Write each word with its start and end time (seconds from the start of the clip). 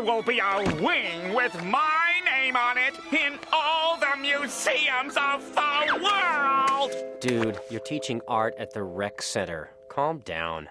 there 0.00 0.14
will 0.14 0.22
be 0.22 0.38
a 0.38 0.82
wing 0.82 1.34
with 1.34 1.62
my 1.64 2.22
name 2.24 2.56
on 2.56 2.78
it 2.78 2.94
in 3.12 3.38
all 3.52 3.98
the 3.98 4.16
museums 4.18 5.14
of 5.18 5.54
the 5.54 6.00
world. 6.02 7.20
Dude, 7.20 7.60
you're 7.70 7.80
teaching 7.80 8.22
art 8.26 8.54
at 8.58 8.72
the 8.72 8.82
rec 8.82 9.20
center. 9.20 9.72
Calm 9.90 10.20
down. 10.20 10.70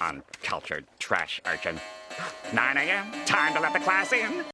Uncultured 0.00 0.86
trash 1.00 1.40
urchin. 1.46 1.80
9 2.52 2.76
a.m. 2.76 3.10
Time 3.24 3.54
to 3.54 3.60
let 3.60 3.72
the 3.72 3.80
class 3.80 4.12
in. 4.12 4.44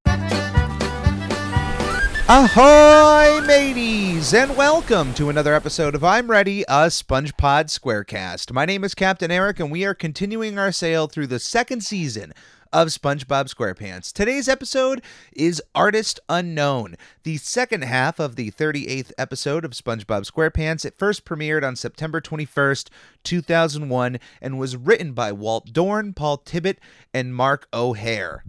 Ahoy, 2.32 3.44
mateys, 3.44 4.32
and 4.32 4.56
welcome 4.56 5.12
to 5.14 5.28
another 5.28 5.52
episode 5.52 5.94
of 5.94 6.02
I'm 6.02 6.30
Ready, 6.30 6.62
a 6.62 6.86
SpongePod 6.86 7.66
Squarecast. 7.66 8.50
My 8.52 8.64
name 8.64 8.82
is 8.82 8.94
Captain 8.94 9.30
Eric, 9.30 9.60
and 9.60 9.70
we 9.70 9.84
are 9.84 9.94
continuing 9.94 10.58
our 10.58 10.72
sail 10.72 11.06
through 11.06 11.26
the 11.26 11.40
second 11.40 11.82
season 11.82 12.32
of 12.72 12.88
SpongeBob 12.88 13.52
SquarePants. 13.52 14.12
Today's 14.12 14.48
episode 14.48 15.02
is 15.32 15.62
Artist 15.74 16.20
Unknown, 16.28 16.96
the 17.24 17.36
second 17.36 17.82
half 17.82 18.20
of 18.20 18.36
the 18.36 18.50
38th 18.52 19.12
episode 19.18 19.64
of 19.64 19.72
SpongeBob 19.72 20.30
SquarePants. 20.30 20.84
It 20.84 20.96
first 20.96 21.24
premiered 21.24 21.66
on 21.66 21.74
September 21.74 22.20
21st, 22.20 22.88
2001, 23.24 24.20
and 24.40 24.58
was 24.58 24.76
written 24.76 25.12
by 25.12 25.32
Walt 25.32 25.72
Dohrn, 25.72 26.14
Paul 26.14 26.38
Tibbitt, 26.38 26.78
and 27.12 27.34
Mark 27.34 27.66
O'Hare. 27.72 28.44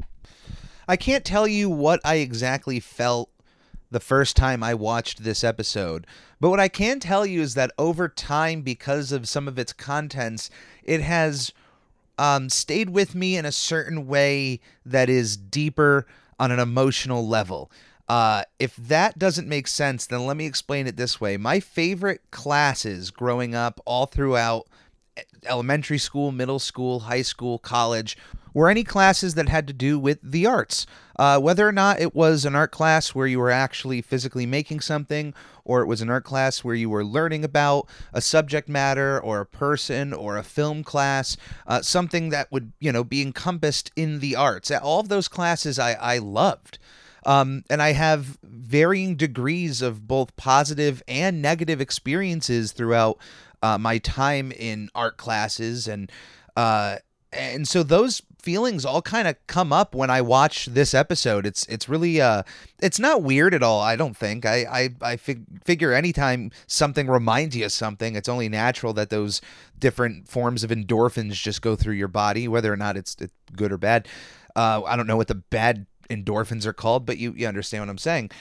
I 0.88 0.98
can't 0.98 1.26
tell 1.26 1.48
you 1.48 1.70
what 1.70 2.00
I 2.04 2.16
exactly 2.16 2.80
felt 2.80 3.30
the 3.90 4.00
first 4.00 4.38
time 4.38 4.64
I 4.64 4.74
watched 4.74 5.24
this 5.24 5.44
episode. 5.44 6.06
But 6.40 6.50
what 6.50 6.60
I 6.60 6.70
can 6.70 7.00
tell 7.00 7.26
you 7.26 7.42
is 7.42 7.56
that 7.56 7.72
over 7.78 8.08
time, 8.08 8.62
because 8.62 9.12
of 9.12 9.28
some 9.28 9.48
of 9.48 9.60
its 9.60 9.74
contents, 9.74 10.50
it 10.84 11.02
has 11.02 11.52
um, 12.22 12.50
stayed 12.50 12.92
with 12.92 13.16
me 13.16 13.36
in 13.36 13.46
a 13.48 13.52
certain 13.52 14.06
way 14.06 14.60
that 14.86 15.10
is 15.10 15.36
deeper 15.36 16.06
on 16.40 16.52
an 16.52 16.60
emotional 16.60 17.28
level. 17.28 17.72
Uh, 18.08 18.44
if 18.60 18.76
that 18.76 19.18
doesn't 19.18 19.48
make 19.48 19.68
sense, 19.68 20.06
then 20.06 20.28
let 20.28 20.38
me 20.38 20.46
explain 20.46 20.86
it 20.86 20.98
this 20.98 21.20
way. 21.20 21.36
My 21.36 21.60
favorite 21.60 22.22
classes 22.30 23.10
growing 23.10 23.56
up 23.56 23.82
all 23.86 24.06
throughout 24.06 24.68
elementary 25.46 25.98
school, 25.98 26.32
middle 26.32 26.60
school, 26.60 27.02
high 27.02 27.22
school, 27.22 27.58
college 27.60 28.18
were 28.54 28.70
any 28.70 28.84
classes 28.84 29.36
that 29.36 29.50
had 29.50 29.68
to 29.68 29.74
do 29.74 29.98
with 29.98 30.20
the 30.22 30.46
arts. 30.46 30.86
Uh, 31.18 31.40
whether 31.40 31.68
or 31.68 31.72
not 31.72 32.02
it 32.02 32.16
was 32.16 32.46
an 32.46 32.56
art 32.56 32.72
class 32.72 33.14
where 33.14 33.28
you 33.28 33.40
were 33.40 33.52
actually 33.52 34.02
physically 34.02 34.46
making 34.46 34.80
something, 34.80 35.34
or 35.64 35.82
it 35.82 35.86
was 35.86 36.02
an 36.02 36.10
art 36.10 36.24
class 36.24 36.64
where 36.64 36.76
you 36.76 36.90
were 36.90 37.06
learning 37.06 37.44
about 37.44 37.88
a 38.14 38.22
subject 38.22 38.68
matter 38.68 39.20
or 39.20 39.40
a 39.40 39.46
person 39.46 40.14
or 40.14 40.38
a 40.38 40.44
film 40.44 40.84
class, 40.84 41.38
uh, 41.68 41.82
something 41.82 42.30
that 42.30 42.52
would 42.52 42.72
you 42.80 42.92
know 42.92 43.04
be 43.04 43.22
encompassed 43.22 43.92
in 43.96 44.20
the 44.20 44.36
arts. 44.36 44.72
All 44.72 45.00
of 45.00 45.10
those 45.10 45.28
classes 45.28 45.78
I, 45.78 45.94
I 45.94 46.18
loved. 46.18 46.80
Um, 47.24 47.64
and 47.70 47.84
I 47.84 47.92
have 47.92 48.40
varying 48.42 49.16
degrees 49.16 49.84
of 49.84 50.08
both 50.08 50.36
positive 50.38 51.04
and 51.08 51.40
negative 51.40 51.80
experiences 51.80 52.72
throughout 52.72 53.20
uh, 53.62 53.78
my 53.78 53.98
time 53.98 54.52
in 54.52 54.90
art 54.96 55.18
classes 55.18 55.88
and 55.88 56.12
uh, 56.56 56.98
and 57.34 57.68
so 57.68 57.82
those 57.82 58.22
feelings 58.42 58.84
all 58.84 59.02
kind 59.02 59.28
of 59.28 59.36
come 59.48 59.72
up 59.72 59.94
when 59.94 60.10
I 60.10 60.22
watch 60.22 60.66
this 60.66 60.94
episode. 60.94 61.46
It's 61.46 61.66
it's 61.68 61.88
really 61.88 62.20
uh 62.20 62.44
it's 62.82 63.00
not 63.00 63.22
weird 63.22 63.54
at 63.54 63.64
all. 63.64 63.80
I 63.82 63.96
don't 63.96 64.18
think. 64.18 64.46
I 64.46 64.66
I 64.70 64.90
I 65.02 65.18
fig- 65.18 65.64
figure 65.64 65.94
anytime 65.94 66.52
something 66.68 67.08
reminds 67.08 67.56
you 67.56 67.66
of 67.66 67.72
something, 67.72 68.16
it's 68.16 68.30
only 68.30 68.50
natural 68.50 68.94
that 68.94 69.10
those 69.10 69.42
different 69.80 70.28
forms 70.28 70.64
of 70.64 70.72
endorphins 70.72 71.34
just 71.34 71.62
go 71.62 71.76
through 71.76 71.96
your 71.96 72.08
body, 72.08 72.48
whether 72.48 72.72
or 72.72 72.78
not 72.78 72.98
it's, 72.98 73.16
it's 73.20 73.34
good 73.56 73.72
or 73.72 73.78
bad. 73.78 74.08
Uh, 74.56 74.82
I 74.86 74.96
don't 74.96 75.08
know 75.08 75.18
what 75.18 75.28
the 75.28 75.36
bad 75.36 75.86
endorphins 76.10 76.66
are 76.66 76.74
called, 76.74 77.06
but 77.06 77.18
you 77.18 77.34
you 77.38 77.48
understand 77.48 77.84
what 77.84 77.90
I'm 77.90 77.98
saying. 77.98 78.32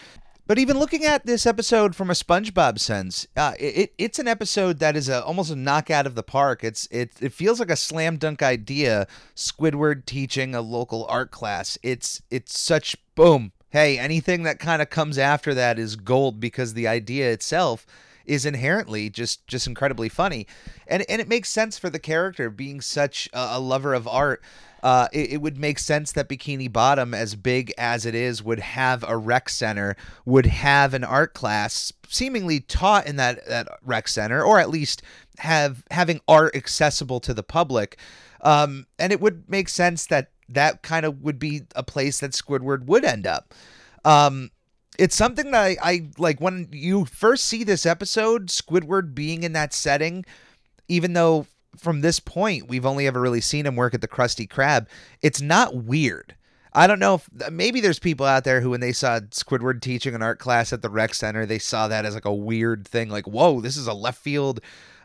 But 0.51 0.59
even 0.59 0.81
looking 0.81 1.05
at 1.05 1.27
this 1.27 1.47
episode 1.47 1.95
from 1.95 2.11
a 2.11 2.13
SpongeBob 2.13 2.81
sense, 2.81 3.29
uh, 3.37 3.53
it, 3.57 3.95
it's 3.99 4.19
an 4.19 4.27
episode 4.27 4.81
that 4.81 4.97
is 4.97 5.09
a, 5.09 5.25
almost 5.25 5.53
a 5.53 5.55
knockout 5.55 6.09
of 6.09 6.17
the 6.17 6.25
park. 6.25 6.65
It's 6.65 6.89
it 6.91 7.13
it 7.21 7.33
feels 7.33 7.61
like 7.61 7.71
a 7.71 7.77
slam 7.77 8.17
dunk 8.17 8.43
idea. 8.43 9.07
Squidward 9.37 10.07
teaching 10.07 10.53
a 10.57 10.61
local 10.61 11.07
art 11.09 11.31
class. 11.31 11.79
It's 11.85 12.21
it's 12.33 12.59
such 12.59 12.97
boom. 13.15 13.53
Hey, 13.69 13.97
anything 13.97 14.43
that 14.43 14.59
kind 14.59 14.83
of 14.83 14.91
comes 14.91 15.19
after 15.19 15.55
that 15.55 15.79
is 15.79 15.95
gold 15.95 16.41
because 16.41 16.75
the 16.75 16.89
idea 16.89 17.31
itself 17.31 17.87
is 18.27 18.45
inherently 18.45 19.09
just 19.09 19.47
just 19.47 19.69
incredibly 19.69 20.09
funny, 20.09 20.49
and 20.89 21.05
and 21.09 21.21
it 21.21 21.29
makes 21.29 21.49
sense 21.49 21.79
for 21.79 21.91
the 21.91 22.01
character 22.01 22.51
being 22.51 22.81
such 22.81 23.29
a, 23.33 23.51
a 23.53 23.61
lover 23.61 23.95
of 23.95 24.09
art 24.09 24.43
uh, 24.83 25.09
it, 25.13 25.33
it, 25.33 25.37
would 25.43 25.59
make 25.59 25.79
sense 25.79 26.13
that 26.13 26.29
Bikini 26.29 26.73
Bottom, 26.73 27.13
as 27.13 27.35
big 27.35 27.73
as 27.77 28.07
it 28.07 28.15
is, 28.15 28.43
would 28.43 28.61
have 28.61 29.05
a 29.07 29.17
rec 29.17 29.49
center, 29.49 29.97
would 30.25 30.47
have 30.47 30.95
an 30.95 31.05
art 31.05 31.35
class 31.35 31.93
seemingly 32.09 32.61
taught 32.61 33.07
in 33.07 33.17
that, 33.17 33.47
that 33.47 33.69
rec 33.83 34.09
center, 34.09 34.43
or 34.43 34.59
at 34.59 34.71
least 34.71 35.03
have 35.39 35.85
having 35.91 36.21
art 36.27 36.57
accessible 36.57 37.21
to 37.21 37.35
the 37.35 37.43
public. 37.43 37.99
Um, 38.43 38.87
and 38.99 39.13
it 39.13 39.21
would 39.21 39.49
make 39.49 39.69
sense 39.69 40.07
that 40.07 40.31
that 40.49 40.83
kind 40.83 41.05
of 41.05 41.23
would 41.23 41.39
be 41.39 41.63
a 41.77 41.83
place 41.83 42.21
that 42.21 42.33
Squidward 42.33 42.87
would 42.87 43.05
end 43.05 43.27
up. 43.27 43.55
Um, 44.05 44.51
it's 44.99 45.17
something 45.17 45.51
that 45.51 45.63
I, 45.63 45.77
I 45.83 46.09
like 46.19 46.41
when 46.41 46.69
you 46.73 47.05
first 47.05 47.47
see 47.47 47.65
this 47.65 47.87
episode, 47.87 48.49
Squidward 48.49 49.15
being 49.15 49.43
in 49.43 49.53
that 49.53 49.73
setting, 49.73 50.25
even 50.89 51.13
though 51.13 51.47
from 51.77 52.01
this 52.01 52.21
point, 52.21 52.69
we've 52.69 52.87
only 52.87 53.07
ever 53.07 53.21
really 53.21 53.41
seen 53.41 53.67
him 53.67 53.77
work 53.77 53.95
at 53.95 54.01
the 54.01 54.09
Krusty 54.09 54.49
Krab. 54.49 54.87
It's 55.23 55.41
not 55.41 55.77
weird. 55.77 56.35
I 56.73 56.87
don't 56.87 57.01
know 57.01 57.15
if 57.15 57.51
maybe 57.51 57.81
there's 57.81 57.99
people 57.99 58.27
out 58.27 58.45
there 58.45 58.61
who, 58.61 58.71
when 58.71 58.81
they 58.81 58.93
saw 58.93 59.19
Squidward 59.21 59.81
teaching 59.81 60.15
an 60.15 60.23
art 60.23 60.39
class 60.39 60.73
at 60.73 60.83
the 60.83 60.91
rec 60.91 61.15
center, 61.15 61.45
they 61.45 61.59
saw 61.59 61.89
that 61.89 62.05
as 62.05 62.15
like 62.15 62.25
a 62.25 62.35
weird 62.35 62.87
thing. 62.87 63.09
Like, 63.09 63.27
whoa, 63.27 63.61
this 63.61 63.77
is 63.77 63.89
a 63.89 63.95
left 63.95 64.21
field, 64.21 64.61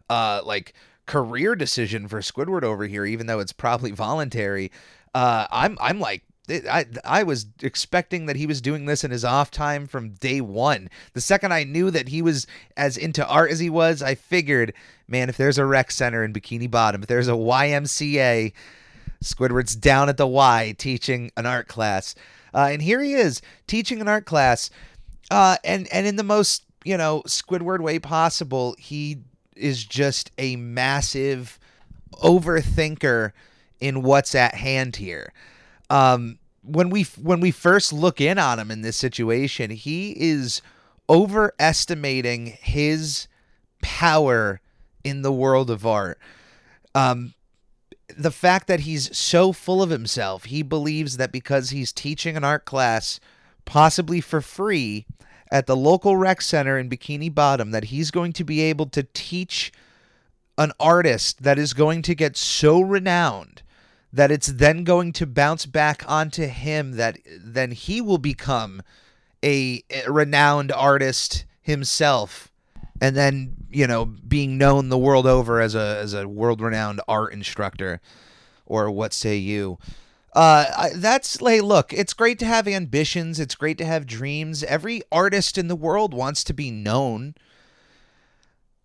uh, 0.09 0.41
like 0.45 0.73
career 1.07 1.55
decision 1.55 2.07
for 2.07 2.19
Squidward 2.19 2.63
over 2.63 2.85
here, 2.85 3.05
even 3.05 3.25
though 3.25 3.39
it's 3.39 3.53
probably 3.53 3.91
voluntary. 3.91 4.71
Uh, 5.15 5.47
I'm 5.49 5.77
I'm 5.81 5.99
like, 5.99 6.23
I 6.49 6.85
I 7.03 7.23
was 7.23 7.47
expecting 7.63 8.27
that 8.27 8.35
he 8.35 8.45
was 8.45 8.61
doing 8.61 8.85
this 8.85 9.03
in 9.03 9.09
his 9.09 9.25
off 9.25 9.49
time 9.49 9.87
from 9.87 10.11
day 10.11 10.41
one. 10.41 10.89
The 11.13 11.21
second 11.21 11.51
I 11.51 11.63
knew 11.63 11.89
that 11.89 12.09
he 12.09 12.21
was 12.21 12.45
as 12.77 12.97
into 12.97 13.27
art 13.27 13.49
as 13.49 13.59
he 13.59 13.71
was, 13.71 14.03
I 14.03 14.13
figured, 14.13 14.73
man, 15.07 15.29
if 15.29 15.37
there's 15.37 15.57
a 15.57 15.65
rec 15.65 15.91
center 15.91 16.23
in 16.23 16.33
Bikini 16.33 16.69
Bottom, 16.69 17.01
if 17.01 17.07
there's 17.07 17.27
a 17.27 17.33
YMCA, 17.33 18.53
Squidward's 19.23 19.75
down 19.75 20.09
at 20.09 20.17
the 20.17 20.27
Y 20.27 20.75
teaching 20.77 21.31
an 21.37 21.45
art 21.45 21.67
class, 21.67 22.15
uh, 22.53 22.69
and 22.71 22.81
here 22.81 23.01
he 23.01 23.13
is 23.13 23.41
teaching 23.67 24.01
an 24.01 24.07
art 24.07 24.25
class, 24.25 24.69
uh, 25.31 25.57
and 25.63 25.87
and 25.91 26.05
in 26.07 26.15
the 26.15 26.23
most 26.23 26.65
you 26.83 26.97
know 26.97 27.21
Squidward 27.25 27.79
way 27.79 27.99
possible, 27.99 28.75
he 28.77 29.17
is 29.55 29.83
just 29.83 30.31
a 30.37 30.55
massive 30.57 31.59
overthinker 32.13 33.31
in 33.79 34.03
what's 34.03 34.35
at 34.35 34.55
hand 34.55 34.95
here. 34.95 35.33
Um, 35.89 36.39
when 36.63 36.89
we 36.89 37.03
when 37.21 37.39
we 37.39 37.51
first 37.51 37.93
look 37.93 38.19
in 38.19 38.37
on 38.37 38.59
him 38.59 38.71
in 38.71 38.81
this 38.81 38.97
situation, 38.97 39.69
he 39.69 40.11
is 40.11 40.61
overestimating 41.09 42.57
his 42.61 43.27
power 43.81 44.59
in 45.05 45.21
the 45.21 45.31
world 45.31 45.69
of 45.69 45.85
art. 45.85 46.19
Um, 46.93 47.33
the 48.17 48.31
fact 48.31 48.67
that 48.67 48.81
he's 48.81 49.15
so 49.17 49.53
full 49.53 49.81
of 49.81 49.89
himself, 49.89 50.45
he 50.45 50.63
believes 50.63 51.17
that 51.17 51.31
because 51.31 51.69
he's 51.69 51.93
teaching 51.93 52.35
an 52.35 52.43
art 52.43 52.65
class, 52.65 53.19
possibly 53.63 54.19
for 54.19 54.41
free, 54.41 55.05
at 55.51 55.67
the 55.67 55.75
local 55.75 56.17
rec 56.17 56.41
center 56.41 56.77
in 56.77 56.89
Bikini 56.89 57.33
Bottom, 57.33 57.71
that 57.71 57.85
he's 57.85 58.11
going 58.11 58.33
to 58.33 58.43
be 58.43 58.61
able 58.61 58.87
to 58.87 59.03
teach 59.13 59.71
an 60.57 60.71
artist 60.79 61.43
that 61.43 61.59
is 61.59 61.73
going 61.73 62.01
to 62.01 62.15
get 62.15 62.35
so 62.35 62.81
renowned 62.81 63.61
that 64.11 64.31
it's 64.31 64.47
then 64.47 64.85
going 64.85 65.11
to 65.11 65.27
bounce 65.27 65.65
back 65.65 66.03
onto 66.09 66.47
him 66.47 66.93
that 66.93 67.17
then 67.37 67.71
he 67.71 67.99
will 67.99 68.17
become 68.17 68.81
a, 69.43 69.83
renowned 70.07 70.71
artist 70.71 71.45
himself 71.61 72.49
and 73.01 73.15
then 73.15 73.55
you 73.69 73.87
know 73.87 74.05
being 74.05 74.57
known 74.57 74.89
the 74.89 74.97
world 74.97 75.25
over 75.25 75.59
as 75.61 75.75
a 75.75 75.97
as 75.99 76.13
a 76.13 76.27
world 76.27 76.61
renowned 76.61 77.01
art 77.07 77.33
instructor 77.33 77.99
or 78.65 78.89
what 78.89 79.13
say 79.13 79.35
you 79.35 79.77
uh, 80.35 80.89
that's 80.95 81.41
like, 81.41 81.61
look, 81.61 81.93
it's 81.93 82.13
great 82.13 82.37
to 82.39 82.45
have 82.45 82.67
ambitions. 82.67 83.39
It's 83.39 83.55
great 83.55 83.77
to 83.77 83.85
have 83.85 84.05
dreams. 84.05 84.63
Every 84.63 85.01
artist 85.09 85.57
in 85.57 85.69
the 85.69 85.77
world 85.77 86.13
wants 86.13 86.43
to 86.43 86.53
be 86.53 86.69
known. 86.69 87.35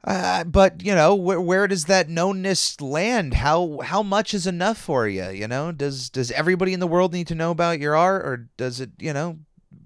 Uh, 0.02 0.44
but 0.44 0.82
you 0.82 0.94
know 0.94 1.14
where 1.14 1.40
where 1.40 1.66
does 1.66 1.84
that 1.84 2.08
knownness 2.08 2.80
land? 2.80 3.34
How 3.34 3.80
how 3.82 4.02
much 4.02 4.32
is 4.32 4.46
enough 4.46 4.78
for 4.78 5.06
you? 5.06 5.28
You 5.28 5.46
know, 5.46 5.72
does 5.72 6.08
does 6.08 6.30
everybody 6.30 6.72
in 6.72 6.80
the 6.80 6.86
world 6.86 7.12
need 7.12 7.26
to 7.26 7.34
know 7.34 7.50
about 7.50 7.80
your 7.80 7.96
art, 7.96 8.24
or 8.24 8.48
does 8.56 8.80
it? 8.80 8.92
You 8.98 9.12
know, 9.12 9.40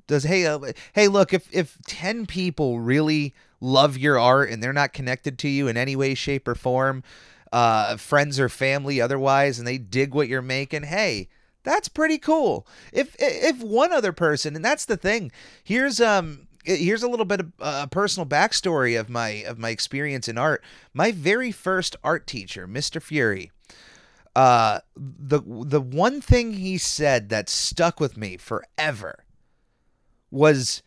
does 0.06 0.22
hey 0.22 0.46
uh, 0.46 0.60
hey 0.92 1.08
look 1.08 1.32
if 1.32 1.52
if 1.52 1.78
ten 1.86 2.26
people 2.26 2.78
really 2.78 3.34
love 3.64 3.96
your 3.98 4.18
art 4.18 4.50
and 4.50 4.62
they're 4.62 4.72
not 4.72 4.92
connected 4.92 5.38
to 5.40 5.48
you 5.48 5.68
in 5.68 5.76
any 5.76 5.96
way, 5.96 6.14
shape, 6.14 6.46
or 6.46 6.54
form, 6.54 7.02
uh, 7.52 7.96
friends 7.96 8.38
or 8.38 8.48
family 8.48 9.00
otherwise, 9.00 9.58
and 9.58 9.66
they 9.66 9.78
dig 9.78 10.14
what 10.14 10.28
you're 10.28 10.42
making, 10.42 10.84
hey, 10.84 11.28
That's 11.64 11.88
pretty 11.88 12.18
cool. 12.18 12.66
If 12.92 13.16
if 13.18 13.62
one 13.62 13.90
other 13.92 14.12
person, 14.12 14.54
and 14.54 14.64
that's 14.64 14.84
the 14.84 14.98
thing. 14.98 15.32
Here's 15.64 15.98
um 16.00 16.46
here's 16.64 17.02
a 17.02 17.08
little 17.08 17.24
bit 17.26 17.40
of 17.40 17.52
a 17.60 17.64
uh, 17.64 17.86
personal 17.86 18.26
backstory 18.28 18.98
of 19.00 19.08
my 19.08 19.28
of 19.48 19.58
my 19.58 19.70
experience 19.70 20.28
in 20.28 20.36
art. 20.38 20.62
My 20.92 21.10
very 21.10 21.50
first 21.52 21.96
art 22.04 22.26
teacher, 22.26 22.68
Mr. 22.68 23.00
Fury, 23.00 23.50
uh, 24.36 24.80
the 24.96 25.40
the 25.46 25.80
one 25.80 26.20
thing 26.20 26.54
he 26.54 26.76
said 26.78 27.28
that 27.30 27.48
stuck 27.48 28.00
with 28.00 28.16
me 28.16 28.36
forever 28.36 29.24
was 30.30 30.82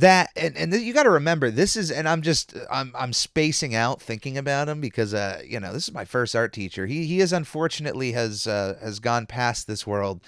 that 0.00 0.30
and, 0.36 0.56
and 0.58 0.74
you 0.74 0.92
got 0.92 1.04
to 1.04 1.10
remember 1.10 1.50
this 1.50 1.74
is 1.74 1.90
and 1.90 2.06
i'm 2.06 2.20
just 2.20 2.54
i'm 2.70 2.92
i'm 2.98 3.12
spacing 3.12 3.74
out 3.74 4.00
thinking 4.00 4.36
about 4.36 4.68
him 4.68 4.80
because 4.80 5.14
uh 5.14 5.40
you 5.46 5.58
know 5.58 5.72
this 5.72 5.88
is 5.88 5.94
my 5.94 6.04
first 6.04 6.36
art 6.36 6.52
teacher 6.52 6.86
he 6.86 7.06
he 7.06 7.20
is 7.20 7.32
unfortunately 7.32 8.12
has 8.12 8.46
uh 8.46 8.76
has 8.82 8.98
gone 8.98 9.24
past 9.24 9.66
this 9.66 9.86
world 9.86 10.20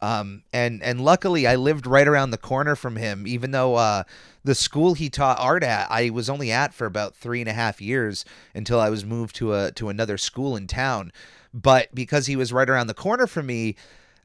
um 0.00 0.42
and 0.52 0.80
and 0.84 1.00
luckily 1.00 1.48
i 1.48 1.56
lived 1.56 1.84
right 1.84 2.06
around 2.06 2.30
the 2.30 2.38
corner 2.38 2.76
from 2.76 2.94
him 2.94 3.26
even 3.26 3.50
though 3.50 3.74
uh 3.74 4.04
the 4.44 4.54
school 4.54 4.94
he 4.94 5.10
taught 5.10 5.38
art 5.40 5.64
at 5.64 5.90
i 5.90 6.10
was 6.10 6.30
only 6.30 6.52
at 6.52 6.72
for 6.72 6.86
about 6.86 7.16
three 7.16 7.40
and 7.40 7.48
a 7.48 7.54
half 7.54 7.80
years 7.80 8.24
until 8.54 8.78
i 8.78 8.88
was 8.88 9.04
moved 9.04 9.34
to 9.34 9.52
a 9.52 9.72
to 9.72 9.88
another 9.88 10.16
school 10.16 10.54
in 10.54 10.68
town 10.68 11.10
but 11.52 11.92
because 11.92 12.26
he 12.26 12.36
was 12.36 12.52
right 12.52 12.70
around 12.70 12.86
the 12.86 12.94
corner 12.94 13.26
from 13.26 13.46
me 13.46 13.74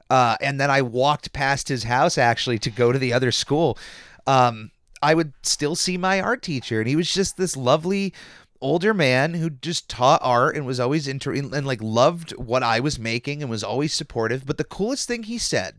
uh, 0.09 0.35
and 0.41 0.59
then 0.59 0.69
I 0.69 0.83
walked 0.83 1.33
past 1.33 1.69
his 1.69 1.85
house 1.85 2.19
actually 2.19 2.59
to 2.59 2.69
go 2.69 2.91
to 2.91 2.99
the 2.99 3.13
other 3.13 3.31
school. 3.31 3.79
Um, 4.27 4.69
I 5.03 5.13
would 5.13 5.33
still 5.43 5.75
see 5.75 5.97
my 5.97 6.21
art 6.21 6.41
teacher, 6.41 6.79
and 6.79 6.87
he 6.87 6.95
was 6.95 7.13
just 7.13 7.35
this 7.35 7.57
lovely 7.57 8.13
older 8.61 8.93
man 8.93 9.33
who 9.33 9.49
just 9.49 9.89
taught 9.89 10.21
art 10.23 10.55
and 10.55 10.65
was 10.65 10.79
always 10.79 11.07
inter 11.07 11.33
and 11.33 11.67
like 11.67 11.81
loved 11.81 12.31
what 12.31 12.63
I 12.63 12.79
was 12.79 12.97
making 12.97 13.41
and 13.41 13.51
was 13.51 13.63
always 13.63 13.93
supportive. 13.93 14.45
But 14.45 14.57
the 14.57 14.63
coolest 14.63 15.07
thing 15.07 15.23
he 15.23 15.37
said 15.37 15.75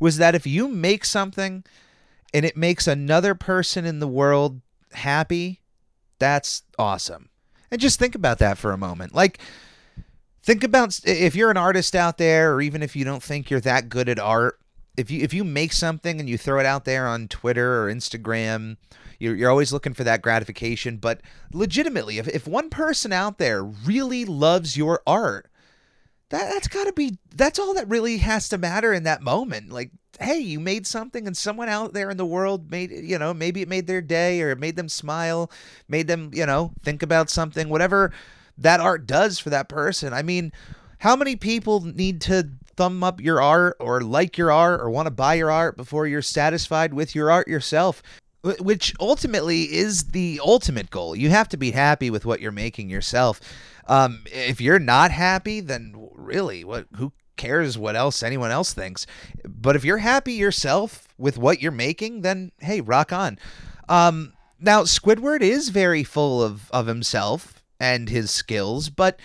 was 0.00 0.16
that 0.16 0.34
if 0.34 0.46
you 0.46 0.66
make 0.66 1.04
something 1.04 1.62
and 2.32 2.46
it 2.46 2.56
makes 2.56 2.86
another 2.86 3.34
person 3.34 3.84
in 3.84 4.00
the 4.00 4.08
world 4.08 4.62
happy, 4.92 5.60
that's 6.18 6.62
awesome. 6.78 7.28
And 7.70 7.80
just 7.80 7.98
think 7.98 8.14
about 8.14 8.38
that 8.38 8.56
for 8.56 8.72
a 8.72 8.78
moment. 8.78 9.14
Like 9.14 9.38
think 10.42 10.64
about 10.64 10.98
if 11.04 11.34
you're 11.34 11.50
an 11.50 11.58
artist 11.58 11.94
out 11.94 12.16
there 12.16 12.54
or 12.54 12.62
even 12.62 12.82
if 12.82 12.96
you 12.96 13.04
don't 13.04 13.22
think 13.22 13.50
you're 13.50 13.60
that 13.60 13.90
good 13.90 14.08
at 14.08 14.18
art, 14.18 14.58
if 14.96 15.10
you 15.10 15.22
if 15.22 15.34
you 15.34 15.44
make 15.44 15.72
something 15.72 16.20
and 16.20 16.28
you 16.28 16.38
throw 16.38 16.58
it 16.58 16.66
out 16.66 16.84
there 16.84 17.06
on 17.06 17.28
Twitter 17.28 17.84
or 17.84 17.92
Instagram, 17.92 18.76
you're, 19.18 19.34
you're 19.34 19.50
always 19.50 19.72
looking 19.72 19.94
for 19.94 20.04
that 20.04 20.22
gratification. 20.22 20.96
But 20.96 21.20
legitimately, 21.52 22.18
if, 22.18 22.28
if 22.28 22.46
one 22.46 22.70
person 22.70 23.12
out 23.12 23.38
there 23.38 23.62
really 23.62 24.24
loves 24.24 24.76
your 24.76 25.02
art, 25.06 25.50
that 26.30 26.50
that's 26.52 26.68
got 26.68 26.84
to 26.84 26.92
be 26.92 27.18
that's 27.34 27.58
all 27.58 27.74
that 27.74 27.88
really 27.88 28.18
has 28.18 28.48
to 28.50 28.58
matter 28.58 28.92
in 28.92 29.04
that 29.04 29.22
moment. 29.22 29.70
Like, 29.70 29.90
hey, 30.18 30.38
you 30.38 30.58
made 30.58 30.86
something, 30.86 31.26
and 31.26 31.36
someone 31.36 31.68
out 31.68 31.92
there 31.92 32.10
in 32.10 32.16
the 32.16 32.26
world 32.26 32.70
made 32.70 32.90
you 32.90 33.18
know 33.18 33.32
maybe 33.32 33.62
it 33.62 33.68
made 33.68 33.86
their 33.86 34.02
day 34.02 34.40
or 34.40 34.50
it 34.50 34.58
made 34.58 34.76
them 34.76 34.88
smile, 34.88 35.50
made 35.88 36.08
them 36.08 36.30
you 36.32 36.46
know 36.46 36.72
think 36.82 37.02
about 37.02 37.30
something, 37.30 37.68
whatever 37.68 38.12
that 38.58 38.80
art 38.80 39.06
does 39.06 39.38
for 39.38 39.50
that 39.50 39.68
person. 39.68 40.12
I 40.12 40.22
mean. 40.22 40.52
How 41.00 41.14
many 41.14 41.36
people 41.36 41.82
need 41.82 42.22
to 42.22 42.48
thumb 42.76 43.02
up 43.02 43.20
your 43.20 43.40
art 43.40 43.76
or 43.80 44.00
like 44.00 44.36
your 44.36 44.52
art 44.52 44.80
or 44.80 44.90
want 44.90 45.06
to 45.06 45.10
buy 45.10 45.34
your 45.34 45.50
art 45.50 45.76
before 45.76 46.06
you're 46.06 46.22
satisfied 46.22 46.94
with 46.94 47.14
your 47.14 47.30
art 47.30 47.48
yourself 47.48 48.02
which 48.60 48.94
ultimately 49.00 49.62
is 49.62 50.04
the 50.04 50.40
ultimate 50.44 50.90
goal. 50.90 51.16
You 51.16 51.30
have 51.30 51.48
to 51.50 51.56
be 51.56 51.72
happy 51.72 52.10
with 52.10 52.24
what 52.24 52.40
you're 52.40 52.52
making 52.52 52.88
yourself. 52.88 53.40
Um, 53.88 54.22
if 54.26 54.60
you're 54.60 54.78
not 54.78 55.10
happy, 55.10 55.60
then 55.60 55.94
really, 56.14 56.64
what? 56.64 56.86
Who 56.96 57.12
cares 57.36 57.76
what 57.76 57.96
else 57.96 58.22
anyone 58.22 58.50
else 58.50 58.72
thinks? 58.72 59.06
But 59.46 59.76
if 59.76 59.84
you're 59.84 59.98
happy 59.98 60.34
yourself 60.34 61.08
with 61.18 61.38
what 61.38 61.60
you're 61.60 61.72
making, 61.72 62.22
then 62.22 62.52
hey, 62.60 62.80
rock 62.80 63.12
on. 63.12 63.38
Um, 63.88 64.32
now 64.60 64.82
Squidward 64.82 65.42
is 65.42 65.68
very 65.68 66.04
full 66.04 66.42
of 66.42 66.70
of 66.70 66.86
himself 66.86 67.62
and 67.78 68.08
his 68.08 68.30
skills, 68.30 68.90
but 68.90 69.20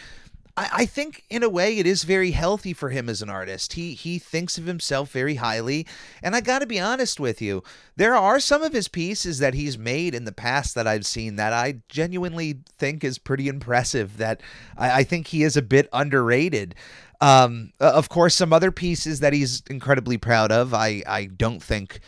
I, 0.61 0.69
I 0.71 0.85
think 0.85 1.23
in 1.29 1.41
a 1.41 1.49
way 1.49 1.77
it 1.79 1.87
is 1.87 2.03
very 2.03 2.31
healthy 2.31 2.73
for 2.73 2.89
him 2.89 3.09
as 3.09 3.21
an 3.21 3.29
artist. 3.29 3.73
He 3.73 3.93
he 3.93 4.19
thinks 4.19 4.57
of 4.57 4.65
himself 4.65 5.11
very 5.11 5.35
highly, 5.35 5.87
and 6.21 6.35
I 6.35 6.41
got 6.41 6.59
to 6.59 6.67
be 6.67 6.79
honest 6.79 7.19
with 7.19 7.41
you, 7.41 7.63
there 7.95 8.15
are 8.15 8.39
some 8.39 8.61
of 8.61 8.73
his 8.73 8.87
pieces 8.87 9.39
that 9.39 9.55
he's 9.55 9.77
made 9.77 10.13
in 10.13 10.25
the 10.25 10.31
past 10.31 10.75
that 10.75 10.87
I've 10.87 11.05
seen 11.05 11.35
that 11.37 11.51
I 11.51 11.81
genuinely 11.89 12.59
think 12.77 13.03
is 13.03 13.17
pretty 13.17 13.47
impressive. 13.47 14.17
That 14.17 14.41
I, 14.77 14.99
I 14.99 15.03
think 15.03 15.27
he 15.27 15.43
is 15.43 15.57
a 15.57 15.61
bit 15.63 15.89
underrated. 15.91 16.75
Um, 17.19 17.73
of 17.79 18.09
course, 18.09 18.35
some 18.35 18.53
other 18.53 18.71
pieces 18.71 19.19
that 19.19 19.33
he's 19.33 19.63
incredibly 19.69 20.17
proud 20.17 20.51
of, 20.51 20.73
I 20.73 21.01
I 21.07 21.25
don't 21.25 21.61
think 21.61 21.99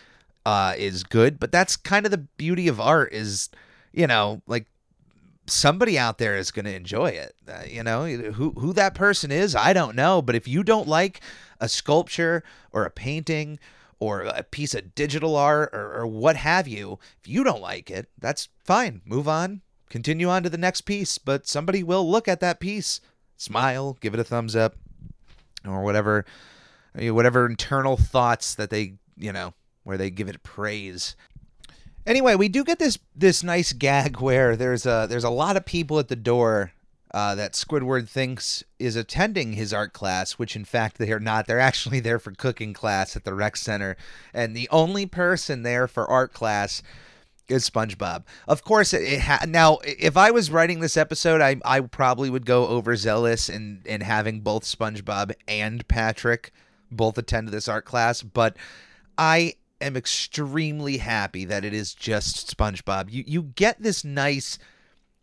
uh, 0.46 0.76
is 0.78 1.04
good, 1.04 1.40
but 1.40 1.52
that's 1.52 1.76
kind 1.76 2.06
of 2.06 2.12
the 2.12 2.18
beauty 2.38 2.68
of 2.68 2.80
art. 2.80 3.14
Is 3.14 3.50
you 3.94 4.06
know 4.06 4.42
like 4.46 4.68
somebody 5.46 5.98
out 5.98 6.18
there 6.18 6.36
is 6.36 6.52
going 6.52 6.66
to 6.66 6.76
enjoy 6.76 7.08
it. 7.08 7.36
Uh, 7.48 7.64
you 7.68 7.84
know, 7.84 8.06
who 8.06 8.52
who 8.52 8.74
that 8.74 8.96
person 8.96 9.32
is, 9.32 9.56
I 9.56 9.74
don't 9.74 9.96
know, 9.96 10.22
but 10.22 10.36
if 10.36 10.48
you 10.48 10.64
don't 10.64 10.88
like 10.88 11.22
a 11.60 11.68
sculpture 11.68 12.44
or 12.72 12.86
a 12.86 12.92
painting 12.92 13.60
or 14.00 14.22
a 14.22 14.44
piece 14.44 14.74
of 14.74 14.96
digital 14.96 15.36
art 15.36 15.70
or, 15.74 16.02
or 16.02 16.08
what 16.08 16.36
have 16.36 16.68
you, 16.68 17.00
if 17.22 17.28
you 17.28 17.44
don't 17.44 17.62
like 17.62 17.90
it, 17.90 18.10
that's 18.20 18.50
fine. 18.64 19.02
Move 19.06 19.28
on. 19.28 19.62
Continue 19.90 20.28
on 20.28 20.44
to 20.44 20.50
the 20.50 20.58
next 20.58 20.82
piece, 20.82 21.18
but 21.18 21.48
somebody 21.48 21.84
will 21.84 22.10
look 22.10 22.28
at 22.28 22.40
that 22.40 22.60
piece, 22.60 23.00
smile, 23.38 23.96
give 24.02 24.14
it 24.14 24.20
a 24.20 24.24
thumbs 24.24 24.56
up, 24.56 24.76
or 25.66 25.84
whatever, 25.84 26.26
whatever 26.96 27.46
internal 27.46 27.96
thoughts 27.96 28.56
that 28.56 28.72
they, 28.72 28.96
you 29.18 29.32
know, 29.32 29.54
where 29.84 29.98
they 29.98 30.10
give 30.10 30.28
it 30.28 30.42
praise. 30.42 31.16
Anyway, 32.06 32.36
we 32.36 32.50
do 32.50 32.64
get 32.64 32.80
this 32.80 33.00
this 33.16 33.44
nice 33.44 33.74
gag 33.74 34.20
where 34.20 34.56
there's 34.56 34.86
a 34.86 35.08
there's 35.10 35.24
a 35.24 35.30
lot 35.30 35.58
of 35.58 35.66
people 35.66 36.00
at 36.00 36.10
the 36.10 36.16
door 36.16 36.74
uh, 37.14 37.36
that 37.36 37.54
Squidward 37.54 38.10
thinks 38.10 38.64
is 38.80 38.96
attending 38.96 39.54
his 39.54 39.72
art 39.72 39.94
class, 39.94 40.34
which 40.34 40.56
in 40.56 40.66
fact 40.66 40.98
they 40.98 41.12
are 41.12 41.20
not. 41.20 41.48
They're 41.48 41.60
actually 41.60 42.00
there 42.00 42.20
for 42.20 42.32
cooking 42.32 42.74
class 42.74 43.16
at 43.16 43.24
the 43.24 43.34
rec 43.34 43.56
center, 43.56 43.96
and 44.34 44.56
the 44.56 44.68
only 44.70 45.06
person 45.06 45.64
there 45.64 45.88
for 45.88 46.10
art 46.10 46.34
class 46.34 46.82
is 47.48 47.70
SpongeBob. 47.70 48.24
Of 48.48 48.64
course, 48.64 48.94
it, 48.94 49.04
it 49.04 49.22
ha- 49.22 49.46
now 49.48 49.78
if 49.84 50.18
I 50.18 50.32
was 50.32 50.52
writing 50.52 50.80
this 50.80 50.98
episode, 50.98 51.40
I 51.40 51.58
I 51.64 51.82
probably 51.82 52.30
would 52.30 52.46
go 52.46 52.66
overzealous 52.66 53.48
in 53.48 53.82
in 53.86 54.02
having 54.02 54.42
both 54.42 54.64
SpongeBob 54.64 55.34
and 55.48 55.88
Patrick 55.88 56.52
both 56.92 57.18
attend 57.18 57.50
this 57.50 57.68
art 57.68 57.86
class, 57.86 58.22
but 58.22 58.58
I 59.18 59.54
am 59.84 59.96
extremely 59.96 60.98
happy 60.98 61.46
that 61.46 61.66
it 61.66 61.74
is 61.74 61.94
just 61.94 62.56
SpongeBob. 62.56 63.12
You 63.12 63.24
you 63.26 63.44
get 63.44 63.82
this 63.82 64.04
nice 64.04 64.58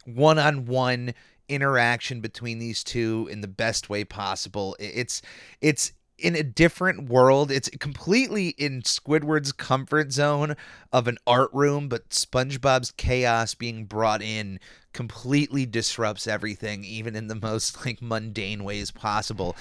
one-on-one 0.04 1.14
interaction 1.48 2.20
between 2.20 2.58
these 2.58 2.84
two 2.84 3.28
in 3.30 3.40
the 3.40 3.48
best 3.48 3.90
way 3.90 4.04
possible. 4.04 4.76
It's 4.78 5.20
it's 5.60 5.92
in 6.20 6.36
a 6.36 6.42
different 6.42 7.08
world. 7.08 7.50
It's 7.50 7.68
completely 7.80 8.50
in 8.50 8.82
Squidward's 8.82 9.52
comfort 9.52 10.12
zone 10.12 10.54
of 10.92 11.08
an 11.08 11.18
art 11.26 11.50
room, 11.52 11.88
but 11.88 12.10
SpongeBob's 12.10 12.92
chaos 12.92 13.54
being 13.54 13.86
brought 13.86 14.22
in 14.22 14.60
completely 14.92 15.66
disrupts 15.66 16.26
everything, 16.26 16.84
even 16.84 17.16
in 17.16 17.28
the 17.28 17.34
most 17.34 17.84
like 17.84 18.02
mundane 18.02 18.64
ways 18.64 18.90
possible. 18.90 19.56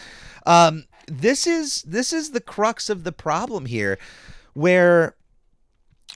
Um, 0.46 0.86
this 1.08 1.48
is 1.48 1.82
this 1.84 2.14
is 2.14 2.32
the 2.32 2.42
crux 2.42 2.90
of 2.90 3.04
the 3.04 3.12
problem 3.12 3.66
here 3.66 3.98
where 4.54 5.16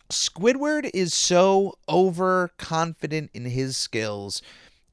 Squidward 0.10 0.90
is 0.94 1.14
so 1.14 1.78
overconfident 1.90 3.32
in 3.34 3.46
his 3.46 3.78
skills 3.78 4.42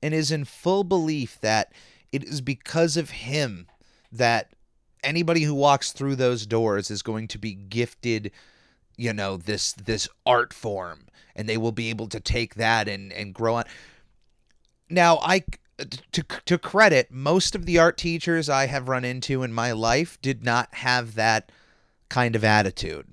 and 0.03 0.15
is 0.15 0.31
in 0.31 0.45
full 0.45 0.85
belief 0.85 1.39
that 1.41 1.73
it 2.13 2.25
is 2.25 2.41
because 2.41 2.97
of 2.97 3.11
him 3.11 3.67
that 4.13 4.53
anybody 5.03 5.43
who 5.43 5.55
walks 5.55 5.93
through 5.93 6.17
those 6.17 6.47
doors 6.47 6.91
is 6.91 7.03
going 7.03 7.29
to 7.29 7.39
be 7.39 7.55
gifted 7.55 8.31
you 8.97 9.15
know 9.15 9.39
this 9.39 9.73
this 9.73 10.09
art 10.27 10.53
form 10.53 11.07
and 11.35 11.49
they 11.49 11.57
will 11.57 11.73
be 11.73 11.89
able 11.89 12.07
to 12.07 12.21
take 12.21 12.57
that 12.57 12.87
and 12.87 13.13
and 13.13 13.33
grow 13.33 13.55
on. 13.57 13.65
Now 14.91 15.19
i 15.23 15.43
to 16.13 16.23
to 16.45 16.59
credit 16.59 17.11
most 17.11 17.55
of 17.55 17.65
the 17.65 17.79
art 17.79 17.97
teachers 17.97 18.51
i 18.51 18.67
have 18.67 18.89
run 18.89 19.05
into 19.05 19.43
in 19.43 19.53
my 19.53 19.73
life 19.73 20.21
did 20.21 20.45
not 20.45 20.75
have 20.75 21.15
that 21.15 21.51
kind 22.11 22.37
of 22.37 22.45
attitude 22.45 23.07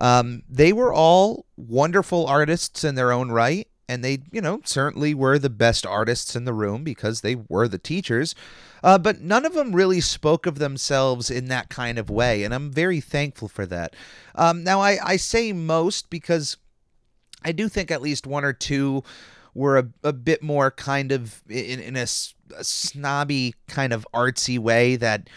um, 0.00 0.42
they 0.48 0.72
were 0.72 0.92
all 0.92 1.46
wonderful 1.56 2.26
artists 2.26 2.84
in 2.84 2.94
their 2.94 3.12
own 3.12 3.30
right, 3.30 3.68
and 3.88 4.04
they, 4.04 4.18
you 4.30 4.40
know, 4.40 4.60
certainly 4.64 5.14
were 5.14 5.38
the 5.38 5.50
best 5.50 5.86
artists 5.86 6.36
in 6.36 6.44
the 6.44 6.52
room 6.52 6.84
because 6.84 7.20
they 7.20 7.36
were 7.48 7.68
the 7.68 7.78
teachers. 7.78 8.34
Uh, 8.82 8.98
but 8.98 9.20
none 9.20 9.44
of 9.44 9.54
them 9.54 9.74
really 9.74 10.00
spoke 10.00 10.46
of 10.46 10.58
themselves 10.58 11.30
in 11.30 11.48
that 11.48 11.68
kind 11.68 11.98
of 11.98 12.10
way, 12.10 12.44
and 12.44 12.54
I'm 12.54 12.70
very 12.70 13.00
thankful 13.00 13.48
for 13.48 13.66
that. 13.66 13.96
Um, 14.34 14.62
now, 14.62 14.80
I, 14.80 14.98
I 15.02 15.16
say 15.16 15.52
most 15.52 16.10
because 16.10 16.56
I 17.44 17.52
do 17.52 17.68
think 17.68 17.90
at 17.90 18.02
least 18.02 18.26
one 18.26 18.44
or 18.44 18.52
two 18.52 19.02
were 19.54 19.78
a, 19.78 19.88
a 20.04 20.12
bit 20.12 20.42
more 20.42 20.70
kind 20.70 21.10
of 21.10 21.42
in, 21.48 21.80
in 21.80 21.96
a, 21.96 22.06
a 22.56 22.62
snobby 22.62 23.54
kind 23.66 23.92
of 23.92 24.06
artsy 24.14 24.58
way 24.58 24.96
that 24.96 25.28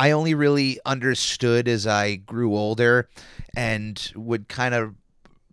I 0.00 0.12
only 0.12 0.32
really 0.32 0.80
understood 0.86 1.68
as 1.68 1.86
I 1.86 2.16
grew 2.16 2.56
older 2.56 3.10
and 3.54 4.10
would 4.16 4.48
kind 4.48 4.74
of 4.74 4.94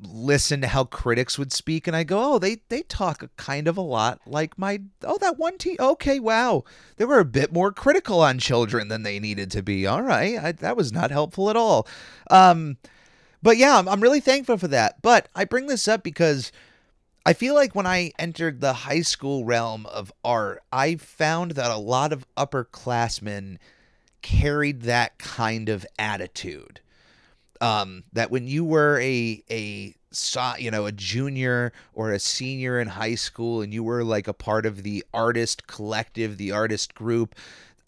listen 0.01 0.62
to 0.62 0.68
how 0.68 0.86
critics 0.86 1.38
would 1.38 1.51
speak 1.51 1.86
and 1.86 1.94
I 1.98 2.06
go, 2.06 2.36
"Oh, 2.36 2.39
they 2.39 2.60
they 2.70 2.84
talk 2.84 3.30
kind 3.36 3.68
of 3.68 3.75
a 3.75 3.82
lot 3.82 4.22
like 4.25 4.58
my 4.58 4.80
oh 5.04 5.18
that 5.18 5.38
one 5.38 5.58
T 5.58 5.75
okay, 5.77 6.22
wow. 6.22 6.63
They 6.96 7.04
were 7.04 7.20
a 7.20 7.25
bit 7.25 7.51
more 7.51 7.74
critical 7.74 8.22
on 8.22 8.39
children 8.39 8.88
than 8.88 9.04
they 9.04 9.20
needed 9.20 9.51
to 9.51 9.62
be. 9.62 9.86
All 9.86 10.01
right. 10.01 10.42
I, 10.42 10.54
that 10.54 10.77
was 10.77 10.94
not 10.94 11.12
helpful 11.12 11.50
at 11.50 11.58
all." 11.58 11.86
Um 12.32 12.77
but 13.44 13.58
yeah, 13.58 13.77
I'm, 13.77 13.89
I'm 13.89 14.01
really 14.01 14.22
thankful 14.22 14.58
for 14.58 14.70
that. 14.70 15.01
But 15.01 15.27
I 15.36 15.44
bring 15.44 15.68
this 15.68 15.89
up 15.89 16.04
because 16.04 16.54
I 17.25 17.34
feel 17.34 17.54
like 17.54 17.75
when 17.75 17.86
I 17.86 18.13
entered 18.18 18.62
the 18.62 18.72
high 18.72 19.01
school 19.01 19.44
realm 19.44 19.86
of 19.88 20.13
art, 20.24 20.63
I 20.72 20.96
found 20.96 21.51
that 21.51 21.70
a 21.70 21.75
lot 21.75 22.13
of 22.13 22.25
upperclassmen 22.38 23.58
carried 24.28 24.82
that 24.82 25.18
kind 25.18 25.70
of 25.70 25.86
attitude. 25.98 26.82
Um, 27.62 28.04
that 28.14 28.30
when 28.30 28.46
you 28.48 28.66
were 28.66 29.00
a 29.00 29.44
a 29.50 29.96
you 30.60 30.72
know 30.72 30.86
a 30.86 30.92
junior 30.92 31.72
or 31.94 32.12
a 32.12 32.20
senior 32.20 32.80
in 32.80 32.88
high 32.90 33.16
school 33.16 33.62
and 33.62 33.74
you 33.74 33.84
were 33.84 34.04
like 34.04 34.28
a 34.28 34.34
part 34.34 34.66
of 34.66 34.84
the 34.84 35.04
artist 35.14 35.66
collective, 35.66 36.38
the 36.38 36.52
artist 36.52 36.94
group, 36.94 37.36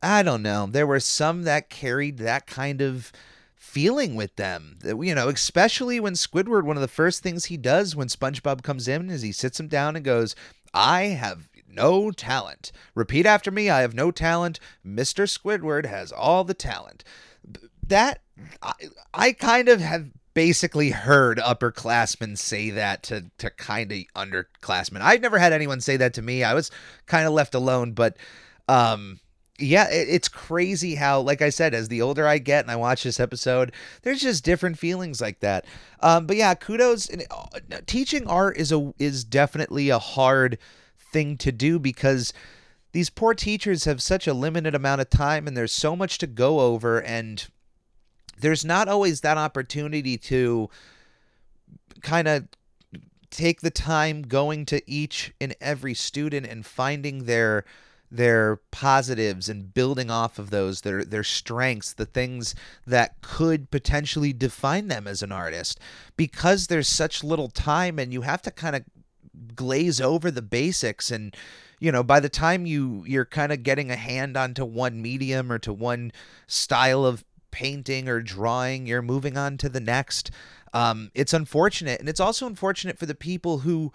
I 0.02 0.24
don't 0.24 0.42
know, 0.42 0.66
there 0.66 0.88
were 0.88 1.00
some 1.02 1.44
that 1.44 1.70
carried 1.70 2.18
that 2.20 2.48
kind 2.48 2.82
of 2.82 3.12
feeling 3.56 4.16
with 4.16 4.36
them. 4.38 4.80
You 4.84 5.14
know, 5.14 5.28
especially 5.28 6.00
when 6.00 6.14
Squidward, 6.14 6.64
one 6.64 6.78
of 6.78 6.82
the 6.82 6.88
first 6.88 7.22
things 7.22 7.46
he 7.46 7.58
does 7.58 7.96
when 7.96 8.08
SpongeBob 8.08 8.64
comes 8.64 8.88
in 8.88 9.10
is 9.10 9.22
he 9.22 9.34
sits 9.34 9.60
him 9.60 9.68
down 9.68 9.96
and 9.96 10.06
goes, 10.06 10.36
I 10.74 11.04
have 11.04 11.49
no 11.72 12.12
talent. 12.12 12.72
Repeat 12.96 13.26
after 13.26 13.52
me 13.52 13.70
I 13.70 13.82
have 13.82 13.94
no 13.94 14.12
talent. 14.12 14.60
Mr. 14.86 15.26
Squidward 15.26 15.86
has 15.86 16.12
all 16.12 16.44
the 16.44 16.54
talent. 16.54 17.04
That, 17.88 18.22
I, 18.62 18.74
I 19.14 19.32
kind 19.34 19.70
of 19.70 19.82
have 19.82 20.12
basically 20.34 20.92
heard 20.92 21.38
upperclassmen 21.38 22.38
say 22.38 22.70
that 22.70 23.04
to, 23.04 23.26
to 23.40 23.50
kind 23.50 23.92
of 23.92 23.98
underclassmen. 24.16 25.02
I've 25.02 25.22
never 25.22 25.40
had 25.40 25.54
anyone 25.54 25.82
say 25.82 25.98
that 25.98 26.14
to 26.16 26.22
me. 26.22 26.44
I 26.44 26.54
was 26.54 26.72
kind 27.08 27.26
of 27.26 27.34
left 27.34 27.56
alone, 27.56 27.94
but 27.94 28.16
um, 28.68 29.20
yeah, 29.60 29.88
it's 29.90 30.30
crazy 30.30 30.96
how, 30.96 31.22
like 31.22 31.42
I 31.42 31.50
said, 31.50 31.74
as 31.74 31.90
the 31.90 32.02
older 32.02 32.28
I 32.28 32.38
get 32.38 32.64
and 32.64 32.72
I 32.72 32.76
watch 32.76 33.04
this 33.04 33.20
episode, 33.20 33.74
there's 34.04 34.22
just 34.22 34.46
different 34.46 34.78
feelings 34.78 35.20
like 35.20 35.40
that. 35.42 35.66
Um, 36.00 36.26
but 36.26 36.38
yeah, 36.38 36.54
kudos. 36.54 37.10
Uh, 37.10 37.60
teaching 37.86 38.28
art 38.28 38.58
is 38.58 38.72
a 38.72 38.94
is 39.00 39.24
definitely 39.24 39.90
a 39.90 40.00
hard 40.00 40.58
thing 41.12 41.38
to 41.38 41.52
do 41.52 41.80
because 41.80 42.34
these 42.92 43.10
poor 43.10 43.34
teachers 43.34 43.86
have 43.86 44.02
such 44.02 44.28
a 44.28 44.34
limited 44.34 44.74
amount 44.74 45.02
of 45.02 45.10
time 45.10 45.48
and 45.48 45.56
there's 45.56 45.72
so 45.72 45.96
much 45.96 46.18
to 46.18 46.28
go 46.28 46.60
over 46.60 47.02
and 47.02 47.48
there's 48.40 48.66
not 48.66 48.88
always 48.88 49.22
that 49.22 49.38
opportunity 49.38 50.18
to 50.18 50.70
kind 52.02 52.28
of 52.28 52.48
take 53.30 53.62
the 53.62 53.70
time 53.70 54.24
going 54.24 54.66
to 54.66 54.82
each 54.90 55.34
and 55.40 55.56
every 55.62 55.94
student 55.94 56.46
and 56.46 56.66
finding 56.66 57.26
their 57.26 57.64
their 58.12 58.56
positives 58.72 59.50
and 59.50 59.72
building 59.72 60.10
off 60.10 60.40
of 60.40 60.50
those 60.50 60.82
their 60.82 61.06
their 61.06 61.24
strengths 61.24 61.94
the 61.94 62.08
things 62.08 62.56
that 62.88 63.22
could 63.22 63.70
potentially 63.70 64.34
define 64.34 64.88
them 64.88 65.06
as 65.06 65.22
an 65.22 65.32
artist. 65.32 65.80
Because 66.18 66.68
there's 66.68 66.88
such 66.88 67.24
little 67.24 67.50
time 67.50 68.00
and 68.00 68.12
you 68.12 68.22
have 68.22 68.42
to 68.42 68.52
kind 68.52 68.76
of 68.76 68.84
glaze 69.56 70.00
over 70.02 70.32
the 70.32 70.42
basics 70.42 71.12
and 71.12 71.36
you 71.80 71.92
know 71.92 72.04
by 72.04 72.20
the 72.20 72.30
time 72.30 72.66
you 72.66 73.04
you're 73.08 73.26
kind 73.26 73.52
of 73.52 73.64
getting 73.64 73.90
a 73.90 73.96
hand 73.96 74.36
onto 74.36 74.66
one 74.66 75.02
medium 75.02 75.52
or 75.52 75.60
to 75.60 75.74
one 75.74 76.12
style 76.48 77.06
of 77.06 77.24
painting 77.52 78.08
or 78.08 78.22
drawing 78.22 78.86
you're 78.86 79.02
moving 79.02 79.38
on 79.38 79.58
to 79.58 79.70
the 79.70 79.80
next 79.80 80.32
um, 80.74 81.10
it's 81.16 81.34
unfortunate 81.34 82.00
and 82.00 82.08
it's 82.08 82.20
also 82.20 82.46
unfortunate 82.46 82.98
for 82.98 83.06
the 83.06 83.16
people 83.16 83.60
who 83.60 83.92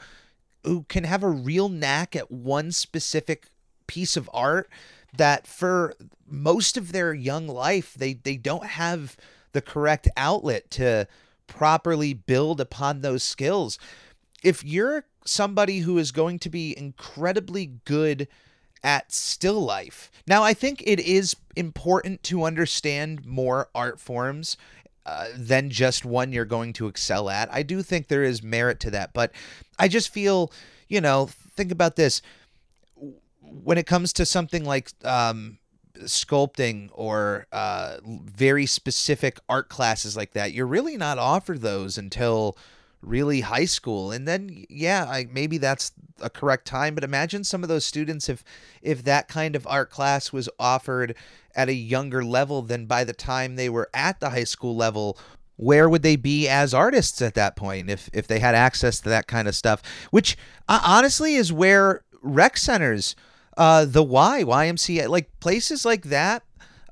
who 0.64 0.84
can 0.88 1.04
have 1.04 1.22
a 1.22 1.28
real 1.28 1.68
knack 1.68 2.16
at 2.16 2.30
one 2.30 2.72
specific 2.72 3.48
piece 3.86 4.16
of 4.16 4.28
art 4.32 4.68
that 5.16 5.46
for 5.46 5.94
most 6.26 6.76
of 6.76 6.90
their 6.92 7.14
young 7.14 7.46
life 7.46 7.94
they 7.94 8.14
they 8.14 8.36
don't 8.36 8.66
have 8.66 9.16
the 9.52 9.62
correct 9.62 10.08
outlet 10.16 10.70
to 10.72 11.06
properly 11.46 12.12
build 12.12 12.60
upon 12.60 13.00
those 13.00 13.22
skills. 13.22 13.78
If 14.42 14.62
you're 14.62 15.04
somebody 15.24 15.80
who 15.80 15.98
is 15.98 16.12
going 16.12 16.38
to 16.40 16.50
be 16.50 16.76
incredibly 16.76 17.66
good 17.84 18.28
at 18.82 19.12
still 19.12 19.60
life. 19.64 20.10
Now, 20.26 20.42
I 20.42 20.52
think 20.52 20.82
it 20.84 21.00
is 21.00 21.34
important 21.56 22.22
to 22.24 22.44
understand 22.44 23.24
more 23.24 23.68
art 23.74 23.98
forms 23.98 24.56
uh, 25.06 25.28
than 25.36 25.70
just 25.70 26.04
one 26.04 26.32
you're 26.32 26.44
going 26.44 26.72
to 26.74 26.86
excel 26.86 27.30
at. 27.30 27.52
I 27.52 27.62
do 27.62 27.82
think 27.82 28.08
there 28.08 28.22
is 28.22 28.42
merit 28.42 28.80
to 28.80 28.90
that, 28.90 29.12
but 29.14 29.32
I 29.78 29.88
just 29.88 30.10
feel, 30.10 30.52
you 30.88 31.00
know, 31.00 31.28
think 31.56 31.72
about 31.72 31.96
this 31.96 32.20
when 33.40 33.78
it 33.78 33.86
comes 33.86 34.12
to 34.14 34.26
something 34.26 34.64
like 34.64 34.90
um, 35.04 35.58
sculpting 36.00 36.90
or 36.92 37.46
uh, 37.52 37.98
very 38.04 38.66
specific 38.66 39.38
art 39.48 39.68
classes 39.68 40.16
like 40.16 40.32
that, 40.32 40.52
you're 40.52 40.66
really 40.66 40.96
not 40.96 41.18
offered 41.18 41.60
those 41.60 41.96
until 41.98 42.56
really 43.04 43.40
high 43.40 43.64
school. 43.64 44.12
And 44.12 44.26
then 44.26 44.64
yeah 44.68 45.06
I, 45.08 45.26
maybe 45.30 45.58
that's 45.58 45.92
a 46.20 46.30
correct 46.30 46.66
time 46.66 46.94
but 46.94 47.04
imagine 47.04 47.44
some 47.44 47.62
of 47.62 47.68
those 47.68 47.84
students 47.84 48.28
if 48.28 48.44
if 48.82 49.02
that 49.04 49.28
kind 49.28 49.56
of 49.56 49.66
art 49.66 49.90
class 49.90 50.32
was 50.32 50.48
offered 50.58 51.14
at 51.56 51.68
a 51.68 51.74
younger 51.74 52.24
level 52.24 52.62
than 52.62 52.86
by 52.86 53.04
the 53.04 53.12
time 53.12 53.56
they 53.56 53.68
were 53.68 53.90
at 53.92 54.20
the 54.20 54.30
high 54.30 54.44
school 54.44 54.76
level 54.76 55.18
where 55.56 55.88
would 55.88 56.02
they 56.02 56.16
be 56.16 56.48
as 56.48 56.74
artists 56.74 57.20
at 57.22 57.34
that 57.34 57.56
point 57.56 57.90
if 57.90 58.08
if 58.12 58.26
they 58.26 58.38
had 58.38 58.54
access 58.54 59.00
to 59.00 59.08
that 59.08 59.26
kind 59.26 59.46
of 59.46 59.54
stuff? 59.54 59.82
Which 60.10 60.36
uh, 60.68 60.80
honestly 60.84 61.34
is 61.34 61.52
where 61.52 62.02
rec 62.22 62.56
centers 62.56 63.14
uh, 63.56 63.84
the 63.84 64.02
Y, 64.02 64.42
YMCA, 64.42 65.08
like 65.08 65.28
places 65.40 65.84
like 65.84 66.04
that, 66.04 66.42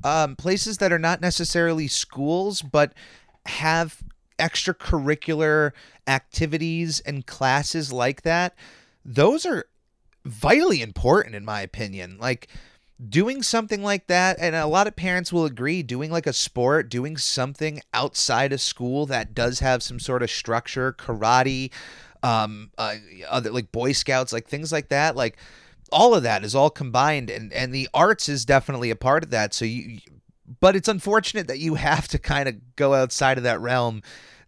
um, 0.04 0.36
places 0.36 0.78
that 0.78 0.92
are 0.92 0.98
not 0.98 1.20
necessarily 1.20 1.88
schools, 1.88 2.62
but 2.62 2.92
have 3.46 4.01
extracurricular 4.42 5.72
activities 6.06 7.00
and 7.00 7.26
classes 7.26 7.92
like 7.92 8.22
that. 8.22 8.54
Those 9.04 9.46
are 9.46 9.66
vitally 10.24 10.82
important, 10.82 11.34
in 11.34 11.44
my 11.44 11.60
opinion. 11.60 12.18
Like, 12.18 12.48
doing 13.08 13.42
something 13.42 13.82
like 13.82 14.06
that 14.06 14.36
and 14.38 14.54
a 14.54 14.66
lot 14.66 14.86
of 14.86 14.94
parents 14.94 15.32
will 15.32 15.44
agree 15.44 15.82
doing 15.82 16.10
like 16.10 16.26
a 16.26 16.32
sport 16.32 16.88
doing 16.88 17.16
something 17.16 17.80
outside 17.92 18.52
of 18.52 18.60
school 18.60 19.06
that 19.06 19.34
does 19.34 19.58
have 19.58 19.82
some 19.82 19.98
sort 19.98 20.22
of 20.22 20.30
structure 20.30 20.92
karate 20.92 21.72
um 22.22 22.70
uh, 22.78 22.94
other 23.28 23.50
like 23.50 23.72
boy 23.72 23.90
scouts 23.90 24.32
like 24.32 24.46
things 24.46 24.70
like 24.70 24.88
that 24.88 25.16
like 25.16 25.36
all 25.90 26.14
of 26.14 26.22
that 26.22 26.44
is 26.44 26.54
all 26.54 26.70
combined 26.70 27.28
and 27.28 27.52
and 27.52 27.74
the 27.74 27.88
arts 27.92 28.28
is 28.28 28.44
definitely 28.44 28.90
a 28.90 28.96
part 28.96 29.24
of 29.24 29.30
that 29.30 29.52
so 29.52 29.64
you 29.64 29.98
but 30.60 30.76
it's 30.76 30.88
unfortunate 30.88 31.48
that 31.48 31.58
you 31.58 31.74
have 31.76 32.06
to 32.06 32.18
kind 32.18 32.48
of 32.48 32.76
go 32.76 32.94
outside 32.94 33.36
of 33.36 33.44
that 33.44 33.60
realm 33.60 34.02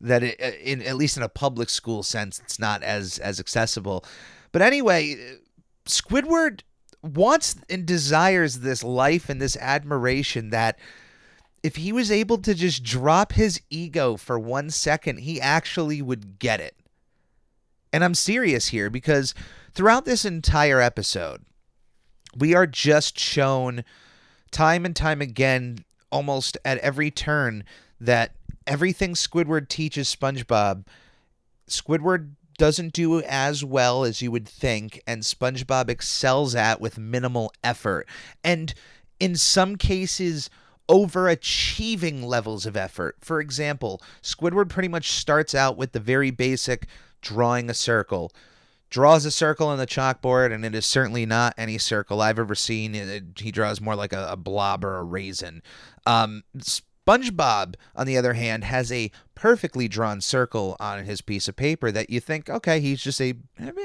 that 0.05 0.23
it, 0.23 0.41
uh, 0.41 0.57
in 0.63 0.83
at 0.83 0.97
least 0.97 1.17
in 1.17 1.23
a 1.23 1.29
public 1.29 1.69
school 1.69 2.03
sense 2.03 2.39
it's 2.41 2.59
not 2.59 2.83
as 2.83 3.19
as 3.19 3.41
accessible. 3.41 4.05
But 4.53 4.63
anyway 4.63 5.39
squidward 5.87 6.61
wants 7.03 7.57
and 7.69 7.85
desires 7.85 8.61
this 8.61 8.83
life 8.83 9.29
and 9.29 9.41
this 9.41 9.57
admiration 9.59 10.51
that 10.51 10.79
if 11.63 11.77
he 11.77 11.93
was 11.93 12.11
able 12.11 12.39
to 12.39 12.55
just 12.55 12.83
drop 12.83 13.33
his 13.33 13.61
ego 13.69 14.17
for 14.17 14.39
one 14.39 14.71
second 14.71 15.19
he 15.19 15.41
actually 15.41 16.01
would 16.01 16.39
get 16.39 16.61
it. 16.61 16.77
And 17.93 18.03
i'm 18.03 18.15
serious 18.15 18.69
here 18.69 18.91
because 18.91 19.35
Throughout 19.75 20.05
this 20.05 20.25
entire 20.25 20.81
episode, 20.81 21.45
we 22.37 22.55
are 22.55 22.67
just 22.67 23.19
shown 23.19 23.85
time 24.53 24.85
and 24.85 24.95
time 24.95 25.21
again, 25.21 25.85
almost 26.13 26.57
at 26.65 26.79
every 26.79 27.11
turn, 27.11 27.65
that 28.01 28.37
everything 28.66 29.14
Squidward 29.14 29.68
teaches 29.68 30.14
SpongeBob, 30.14 30.87
Squidward 31.68 32.33
doesn't 32.56 32.92
do 32.92 33.21
as 33.23 33.64
well 33.64 34.04
as 34.04 34.23
you 34.23 34.30
would 34.30 34.49
think, 34.49 35.02
and 35.06 35.23
SpongeBob 35.23 35.88
excels 35.88 36.54
at 36.54 36.80
with 36.80 36.99
minimal 36.99 37.52
effort. 37.62 38.06
And 38.42 38.73
in 39.18 39.37
some 39.37 39.76
cases, 39.76 40.50
overachieving 40.88 42.25
levels 42.25 42.66
of 42.66 42.76
effort. 42.76 43.16
For 43.21 43.40
example, 43.40 44.00
Squidward 44.23 44.68
pretty 44.68 44.88
much 44.88 45.11
starts 45.11 45.54
out 45.54 45.76
with 45.76 45.92
the 45.92 46.00
very 46.00 46.30
basic 46.30 46.87
drawing 47.23 47.71
a 47.71 47.75
circle 47.75 48.33
draws 48.94 49.25
a 49.25 49.30
circle 49.33 49.66
on 49.66 49.76
the 49.76 49.88
chalkboard, 49.88 50.52
and 50.52 50.64
it 50.64 50.73
is 50.73 50.87
certainly 50.87 51.26
not 51.26 51.52
any 51.59 51.78
circle 51.78 52.23
I've 52.23 52.38
ever 52.38 52.54
seen. 52.54 53.35
He 53.37 53.50
draws 53.50 53.80
more 53.80 53.97
like 53.97 54.12
a, 54.12 54.28
a 54.30 54.37
blob 54.37 54.85
or 54.85 54.99
a 54.99 55.02
raisin. 55.02 55.64
Um, 56.06 56.44
SpongeBob, 57.07 57.75
on 57.95 58.07
the 58.07 58.17
other 58.17 58.33
hand, 58.33 58.65
has 58.65 58.91
a 58.91 59.11
perfectly 59.35 59.89
drawn 59.89 60.21
circle 60.21 60.77
on 60.81 61.05
his 61.05 61.21
piece 61.21 61.49
of 61.49 61.57
paper 61.57 61.91
that 61.91 62.09
you 62.11 62.21
think, 62.21 62.49
okay, 62.49 62.81
he's 62.81 63.03
just 63.03 63.21
a, 63.21 63.35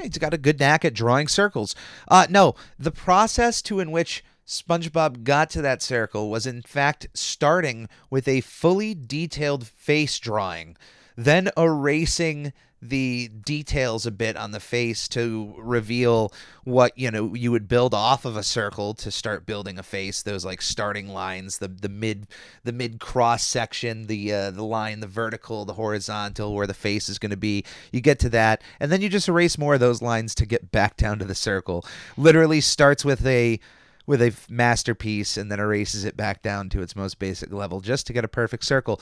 he's 0.02 0.18
got 0.18 0.34
a 0.34 0.38
good 0.38 0.58
knack 0.58 0.84
at 0.84 0.94
drawing 0.94 1.28
circles. 1.28 1.74
Uh, 2.08 2.26
no, 2.30 2.54
the 2.78 2.90
process 2.90 3.60
to 3.62 3.80
in 3.80 3.90
which 3.90 4.24
SpongeBob 4.46 5.22
got 5.22 5.50
to 5.50 5.62
that 5.62 5.82
circle 5.82 6.30
was 6.30 6.46
in 6.46 6.62
fact 6.62 7.06
starting 7.14 7.88
with 8.08 8.26
a 8.26 8.40
fully 8.40 8.94
detailed 8.94 9.66
face 9.66 10.18
drawing, 10.18 10.76
then 11.16 11.50
erasing 11.56 12.52
the 12.82 13.28
details 13.28 14.06
a 14.06 14.10
bit 14.10 14.36
on 14.36 14.52
the 14.52 14.60
face 14.60 15.06
to 15.08 15.54
reveal 15.58 16.32
what 16.64 16.96
you 16.96 17.10
know 17.10 17.34
you 17.34 17.50
would 17.50 17.68
build 17.68 17.92
off 17.92 18.24
of 18.24 18.36
a 18.36 18.42
circle 18.42 18.94
to 18.94 19.10
start 19.10 19.44
building 19.44 19.78
a 19.78 19.82
face 19.82 20.22
those 20.22 20.46
like 20.46 20.62
starting 20.62 21.08
lines 21.08 21.58
the 21.58 21.68
the 21.68 21.88
mid 21.90 22.26
the 22.64 22.72
mid 22.72 22.98
cross 22.98 23.44
section 23.44 24.06
the 24.06 24.32
uh, 24.32 24.50
the 24.50 24.64
line 24.64 25.00
the 25.00 25.06
vertical 25.06 25.64
the 25.64 25.74
horizontal 25.74 26.54
where 26.54 26.66
the 26.66 26.74
face 26.74 27.08
is 27.08 27.18
going 27.18 27.30
to 27.30 27.36
be. 27.36 27.64
You 27.92 28.00
get 28.00 28.18
to 28.20 28.28
that 28.30 28.62
and 28.78 28.90
then 28.90 29.02
you 29.02 29.08
just 29.08 29.28
erase 29.28 29.58
more 29.58 29.74
of 29.74 29.80
those 29.80 30.00
lines 30.00 30.34
to 30.36 30.46
get 30.46 30.70
back 30.70 30.96
down 30.96 31.18
to 31.18 31.24
the 31.24 31.34
circle. 31.34 31.84
Literally 32.16 32.60
starts 32.60 33.04
with 33.04 33.26
a 33.26 33.60
with 34.06 34.22
a 34.22 34.34
masterpiece 34.48 35.36
and 35.36 35.52
then 35.52 35.60
erases 35.60 36.04
it 36.04 36.16
back 36.16 36.42
down 36.42 36.68
to 36.70 36.80
its 36.82 36.96
most 36.96 37.18
basic 37.18 37.52
level 37.52 37.80
just 37.80 38.06
to 38.06 38.12
get 38.12 38.24
a 38.24 38.28
perfect 38.28 38.64
circle 38.64 39.00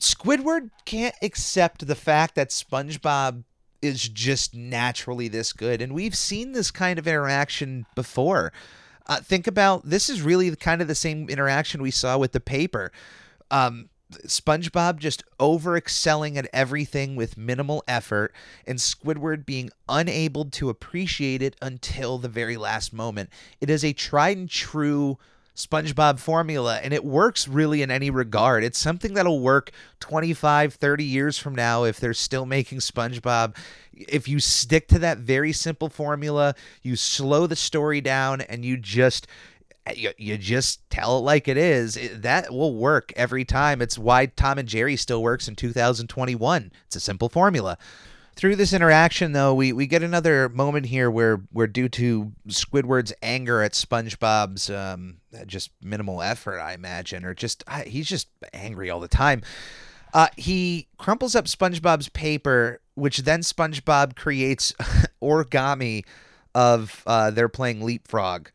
Squidward 0.00 0.70
can't 0.84 1.14
accept 1.22 1.86
the 1.86 1.94
fact 1.94 2.34
that 2.34 2.50
SpongeBob 2.50 3.44
is 3.80 4.08
just 4.08 4.54
naturally 4.54 5.28
this 5.28 5.52
good. 5.52 5.80
And 5.80 5.94
we've 5.94 6.14
seen 6.14 6.52
this 6.52 6.70
kind 6.70 6.98
of 6.98 7.06
interaction 7.06 7.86
before. 7.94 8.52
Uh, 9.06 9.20
think 9.20 9.46
about 9.46 9.88
this 9.88 10.10
is 10.10 10.22
really 10.22 10.54
kind 10.56 10.82
of 10.82 10.88
the 10.88 10.94
same 10.94 11.28
interaction 11.28 11.82
we 11.82 11.90
saw 11.90 12.18
with 12.18 12.32
the 12.32 12.40
paper. 12.40 12.90
Um, 13.50 13.88
SpongeBob 14.26 14.98
just 14.98 15.24
over 15.40 15.76
excelling 15.76 16.36
at 16.36 16.48
everything 16.52 17.16
with 17.16 17.36
minimal 17.36 17.82
effort, 17.88 18.32
and 18.66 18.78
Squidward 18.78 19.44
being 19.44 19.70
unable 19.88 20.44
to 20.46 20.68
appreciate 20.68 21.42
it 21.42 21.56
until 21.60 22.18
the 22.18 22.28
very 22.28 22.56
last 22.56 22.92
moment. 22.92 23.30
It 23.60 23.70
is 23.70 23.84
a 23.84 23.92
tried 23.92 24.36
and 24.36 24.50
true 24.50 25.18
SpongeBob 25.56 26.18
formula 26.18 26.78
and 26.82 26.92
it 26.92 27.04
works 27.04 27.48
really 27.48 27.82
in 27.82 27.90
any 27.90 28.10
regard. 28.10 28.62
It's 28.62 28.78
something 28.78 29.14
that'll 29.14 29.40
work 29.40 29.72
25, 30.00 30.74
30 30.74 31.04
years 31.04 31.38
from 31.38 31.54
now 31.54 31.84
if 31.84 31.98
they're 31.98 32.14
still 32.14 32.44
making 32.44 32.78
SpongeBob. 32.78 33.56
If 33.92 34.28
you 34.28 34.38
stick 34.38 34.86
to 34.88 34.98
that 34.98 35.18
very 35.18 35.52
simple 35.52 35.88
formula, 35.88 36.54
you 36.82 36.94
slow 36.94 37.46
the 37.46 37.56
story 37.56 38.02
down 38.02 38.42
and 38.42 38.64
you 38.64 38.76
just 38.76 39.26
you, 39.94 40.10
you 40.18 40.36
just 40.36 40.88
tell 40.90 41.18
it 41.18 41.22
like 41.22 41.48
it 41.48 41.56
is. 41.56 41.96
It, 41.96 42.22
that 42.22 42.52
will 42.52 42.74
work 42.74 43.12
every 43.16 43.44
time. 43.44 43.80
It's 43.80 43.96
why 43.96 44.26
Tom 44.26 44.58
and 44.58 44.68
Jerry 44.68 44.96
still 44.96 45.22
works 45.22 45.48
in 45.48 45.54
2021. 45.54 46.72
It's 46.86 46.96
a 46.96 47.00
simple 47.00 47.28
formula. 47.28 47.78
Through 48.36 48.56
this 48.56 48.74
interaction, 48.74 49.32
though, 49.32 49.54
we, 49.54 49.72
we 49.72 49.86
get 49.86 50.02
another 50.02 50.50
moment 50.50 50.84
here 50.84 51.10
where, 51.10 51.38
where 51.52 51.66
due 51.66 51.88
to 51.88 52.32
Squidward's 52.48 53.14
anger 53.22 53.62
at 53.62 53.72
SpongeBob's 53.72 54.68
um, 54.68 55.16
just 55.46 55.70
minimal 55.82 56.20
effort, 56.20 56.60
I 56.60 56.74
imagine, 56.74 57.24
or 57.24 57.32
just 57.32 57.64
he's 57.86 58.06
just 58.06 58.28
angry 58.52 58.90
all 58.90 59.00
the 59.00 59.08
time. 59.08 59.40
Uh, 60.12 60.28
he 60.36 60.86
crumples 60.98 61.34
up 61.34 61.46
SpongeBob's 61.46 62.10
paper, 62.10 62.80
which 62.94 63.18
then 63.18 63.40
SpongeBob 63.40 64.16
creates 64.16 64.72
origami 65.22 66.04
of 66.54 67.02
uh, 67.06 67.30
they're 67.30 67.48
playing 67.48 67.82
leapfrog 67.82 68.48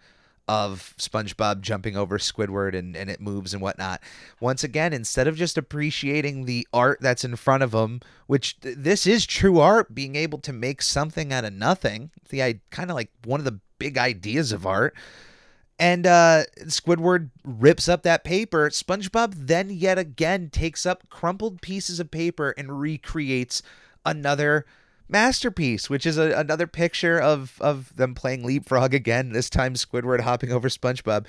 of 0.51 0.93
SpongeBob 0.97 1.61
jumping 1.61 1.95
over 1.95 2.17
Squidward 2.17 2.77
and, 2.77 2.93
and 2.93 3.09
it 3.09 3.21
moves 3.21 3.53
and 3.53 3.61
whatnot. 3.61 4.01
Once 4.41 4.65
again, 4.65 4.91
instead 4.91 5.25
of 5.25 5.37
just 5.37 5.57
appreciating 5.57 6.43
the 6.43 6.67
art 6.73 6.99
that's 6.99 7.23
in 7.23 7.37
front 7.37 7.63
of 7.63 7.73
him, 7.73 8.01
which 8.27 8.59
th- 8.59 8.75
this 8.77 9.07
is 9.07 9.25
true 9.25 9.61
art, 9.61 9.95
being 9.95 10.17
able 10.17 10.39
to 10.39 10.51
make 10.51 10.81
something 10.81 11.31
out 11.31 11.45
of 11.45 11.53
nothing, 11.53 12.11
the 12.27 12.59
kind 12.69 12.89
of 12.89 12.95
like 12.95 13.11
one 13.23 13.39
of 13.39 13.45
the 13.45 13.61
big 13.79 13.97
ideas 13.97 14.51
of 14.51 14.67
art. 14.67 14.93
And 15.79 16.05
uh, 16.05 16.43
Squidward 16.63 17.29
rips 17.45 17.87
up 17.87 18.03
that 18.03 18.25
paper. 18.25 18.69
SpongeBob 18.71 19.33
then 19.37 19.69
yet 19.69 19.97
again 19.97 20.49
takes 20.49 20.85
up 20.85 21.07
crumpled 21.09 21.61
pieces 21.61 22.01
of 22.01 22.11
paper 22.11 22.53
and 22.57 22.77
recreates 22.81 23.63
another 24.05 24.65
masterpiece, 25.11 25.89
which 25.89 26.05
is 26.05 26.17
a, 26.17 26.31
another 26.31 26.67
picture 26.67 27.19
of 27.19 27.57
of 27.61 27.95
them 27.95 28.15
playing 28.15 28.43
leapfrog 28.43 28.93
again. 28.93 29.31
This 29.31 29.49
time, 29.49 29.73
Squidward 29.73 30.21
hopping 30.21 30.51
over 30.51 30.69
SpongeBob. 30.69 31.25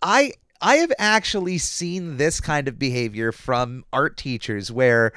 I 0.00 0.32
I 0.60 0.76
have 0.76 0.92
actually 0.98 1.58
seen 1.58 2.16
this 2.16 2.40
kind 2.40 2.68
of 2.68 2.78
behavior 2.78 3.32
from 3.32 3.84
art 3.92 4.16
teachers 4.16 4.70
where 4.70 5.12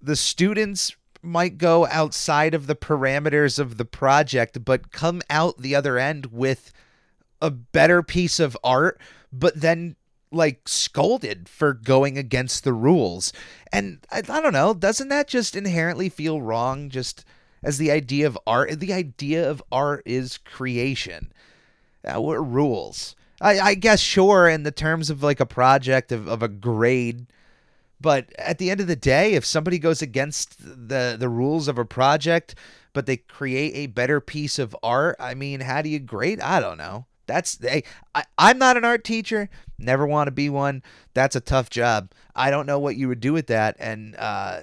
the 0.00 0.16
students 0.16 0.94
might 1.20 1.58
go 1.58 1.86
outside 1.88 2.54
of 2.54 2.68
the 2.68 2.76
parameters 2.76 3.58
of 3.58 3.76
the 3.76 3.84
project 3.84 4.64
but 4.64 4.92
come 4.92 5.20
out 5.28 5.58
the 5.58 5.74
other 5.74 5.98
end 5.98 6.26
with 6.26 6.72
a 7.42 7.50
better 7.50 8.04
piece 8.04 8.38
of 8.38 8.56
art 8.62 9.00
but 9.32 9.60
then 9.60 9.96
like 10.30 10.68
scolded 10.68 11.48
for 11.48 11.72
going 11.72 12.18
against 12.18 12.64
the 12.64 12.72
rules. 12.72 13.32
And 13.72 14.00
I, 14.10 14.18
I, 14.18 14.40
don't 14.40 14.52
know, 14.52 14.74
doesn't 14.74 15.08
that 15.08 15.28
just 15.28 15.56
inherently 15.56 16.08
feel 16.08 16.40
wrong 16.40 16.90
just 16.90 17.24
as 17.62 17.78
the 17.78 17.90
idea 17.90 18.26
of 18.26 18.38
art? 18.46 18.80
The 18.80 18.92
idea 18.92 19.48
of 19.48 19.62
art 19.72 20.02
is 20.04 20.38
creation. 20.38 21.32
Uh, 22.04 22.20
what 22.20 22.36
rules? 22.36 23.16
I, 23.40 23.60
I 23.60 23.74
guess 23.74 24.00
sure 24.00 24.48
in 24.48 24.62
the 24.62 24.70
terms 24.70 25.10
of 25.10 25.22
like 25.22 25.40
a 25.40 25.46
project 25.46 26.12
of, 26.12 26.28
of 26.28 26.42
a 26.42 26.48
grade. 26.48 27.26
But 28.00 28.32
at 28.38 28.58
the 28.58 28.70
end 28.70 28.80
of 28.80 28.86
the 28.86 28.96
day, 28.96 29.34
if 29.34 29.44
somebody 29.44 29.78
goes 29.78 30.02
against 30.02 30.56
the, 30.60 31.16
the 31.18 31.28
rules 31.28 31.66
of 31.66 31.78
a 31.78 31.84
project, 31.84 32.54
but 32.92 33.06
they 33.06 33.16
create 33.16 33.74
a 33.74 33.86
better 33.86 34.20
piece 34.20 34.58
of 34.58 34.76
art, 34.82 35.16
I 35.18 35.34
mean, 35.34 35.60
how 35.60 35.82
do 35.82 35.88
you 35.88 35.98
grade? 35.98 36.40
I 36.40 36.60
don't 36.60 36.78
know. 36.78 37.06
That's 37.28 37.58
hey, 37.60 37.84
I, 38.14 38.24
I'm 38.36 38.58
not 38.58 38.76
an 38.76 38.84
art 38.84 39.04
teacher. 39.04 39.48
Never 39.78 40.06
want 40.06 40.26
to 40.26 40.32
be 40.32 40.48
one. 40.48 40.82
That's 41.14 41.36
a 41.36 41.40
tough 41.40 41.70
job. 41.70 42.10
I 42.34 42.50
don't 42.50 42.66
know 42.66 42.80
what 42.80 42.96
you 42.96 43.06
would 43.06 43.20
do 43.20 43.32
with 43.32 43.46
that, 43.46 43.76
and 43.78 44.16
uh, 44.16 44.62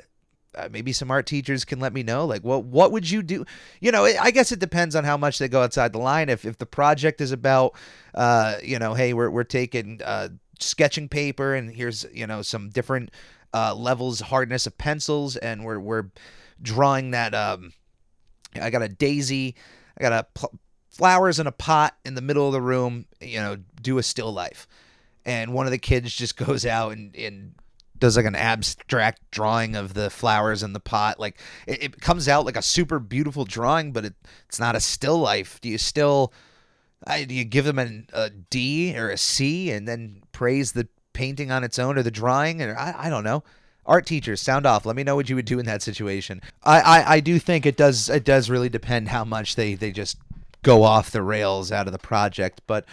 uh, 0.56 0.70
maybe 0.72 0.92
some 0.92 1.12
art 1.12 1.26
teachers 1.26 1.66
can 1.66 1.80
let 1.80 1.94
me 1.94 2.04
know. 2.04 2.26
Like, 2.26 2.44
what 2.44 2.66
what 2.66 2.92
would 2.92 3.10
you 3.10 3.24
do? 3.24 3.46
You 3.80 3.92
know, 3.92 4.06
I 4.06 4.32
guess 4.32 4.52
it 4.52 4.60
depends 4.60 4.96
on 4.96 5.04
how 5.04 5.18
much 5.18 5.38
they 5.40 5.48
go 5.48 5.62
outside 5.62 5.94
the 5.94 6.00
line. 6.00 6.30
If 6.30 6.46
if 6.46 6.58
the 6.58 6.66
project 6.66 7.22
is 7.22 7.32
about, 7.32 7.76
uh, 8.14 8.56
you 8.64 8.80
know, 8.80 8.94
hey, 8.94 9.14
we're 9.14 9.30
we're 9.30 9.44
taking 9.44 10.02
uh, 10.04 10.30
sketching 10.60 11.08
paper, 11.08 11.54
and 11.54 11.74
here's 11.74 12.06
you 12.14 12.28
know 12.28 12.42
some 12.42 12.70
different 12.70 13.12
uh, 13.54 13.76
levels 13.76 14.20
hardness 14.20 14.68
of 14.68 14.78
pencils, 14.78 15.36
and 15.38 15.64
we're 15.64 15.80
we're 15.80 16.10
drawing 16.62 17.12
that. 17.12 17.34
Um, 17.34 17.74
I 18.60 18.70
got 18.70 18.82
a 18.82 18.90
daisy. 18.90 19.56
I 19.98 20.02
got 20.02 20.14
a 20.14 20.28
pl- 20.34 20.60
flowers 20.96 21.40
in 21.40 21.48
a 21.48 21.52
pot 21.52 21.96
in 22.06 22.16
the 22.16 22.22
middle 22.22 22.48
of 22.48 22.54
the 22.54 22.62
room, 22.62 23.06
you 23.20 23.38
know, 23.38 23.58
do 23.82 23.98
a 23.98 24.04
still 24.04 24.32
life. 24.32 24.66
And 25.26 25.54
one 25.54 25.66
of 25.66 25.72
the 25.72 25.78
kids 25.78 26.16
just 26.16 26.38
goes 26.46 26.66
out 26.66 26.94
and, 26.94 27.14
and 27.16 27.54
does 28.00 28.16
like 28.16 28.26
an 28.26 28.36
abstract 28.36 29.20
drawing 29.32 29.76
of 29.76 29.94
the 29.94 30.10
flowers 30.10 30.64
in 30.64 30.72
the 30.72 30.80
pot. 30.80 31.20
Like 31.20 31.40
it, 31.68 31.84
it 31.84 32.02
comes 32.02 32.30
out 32.30 32.46
like 32.46 32.56
a 32.56 32.62
super 32.62 33.00
beautiful 33.00 33.44
drawing, 33.44 33.92
but 33.92 34.06
it, 34.06 34.14
it's 34.48 34.60
not 34.60 34.76
a 34.76 34.80
still 34.80 35.18
life. 35.18 35.60
Do 35.62 35.68
you 35.68 35.78
still, 35.78 36.32
I, 37.06 37.26
do 37.26 37.36
you 37.36 37.44
give 37.44 37.66
them 37.66 37.80
an, 37.80 38.08
a 38.14 38.30
D 38.30 38.98
or 38.98 39.10
a 39.10 39.18
C 39.18 39.72
and 39.72 39.86
then 39.86 40.24
praise 40.32 40.72
the 40.72 40.88
painting 41.12 41.52
on 41.52 41.66
its 41.66 41.78
own 41.78 41.98
or 41.98 42.04
the 42.04 42.12
drawing? 42.12 42.62
Or 42.62 42.78
I, 42.78 43.08
I 43.08 43.10
don't 43.10 43.24
know 43.26 43.44
art 43.88 44.06
teachers 44.06 44.42
sound 44.42 44.66
off 44.66 44.84
let 44.84 44.96
me 44.96 45.04
know 45.04 45.16
what 45.16 45.30
you 45.30 45.36
would 45.36 45.46
do 45.46 45.60
in 45.60 45.66
that 45.68 45.82
situation 45.82 46.42
I, 46.64 46.82
I 46.82 47.14
i 47.16 47.20
do 47.20 47.38
think 47.38 47.66
it 47.68 47.78
does 47.78 48.10
it 48.10 48.24
does 48.24 48.50
really 48.50 48.68
depend 48.68 49.10
how 49.10 49.24
much 49.24 49.56
they 49.56 49.76
they 49.76 49.92
just 49.92 50.18
go 50.66 50.82
off 50.84 51.12
the 51.12 51.22
rails 51.22 51.72
out 51.72 51.86
of 51.86 51.94
the 51.94 52.00
project. 52.00 52.62
But 52.66 52.86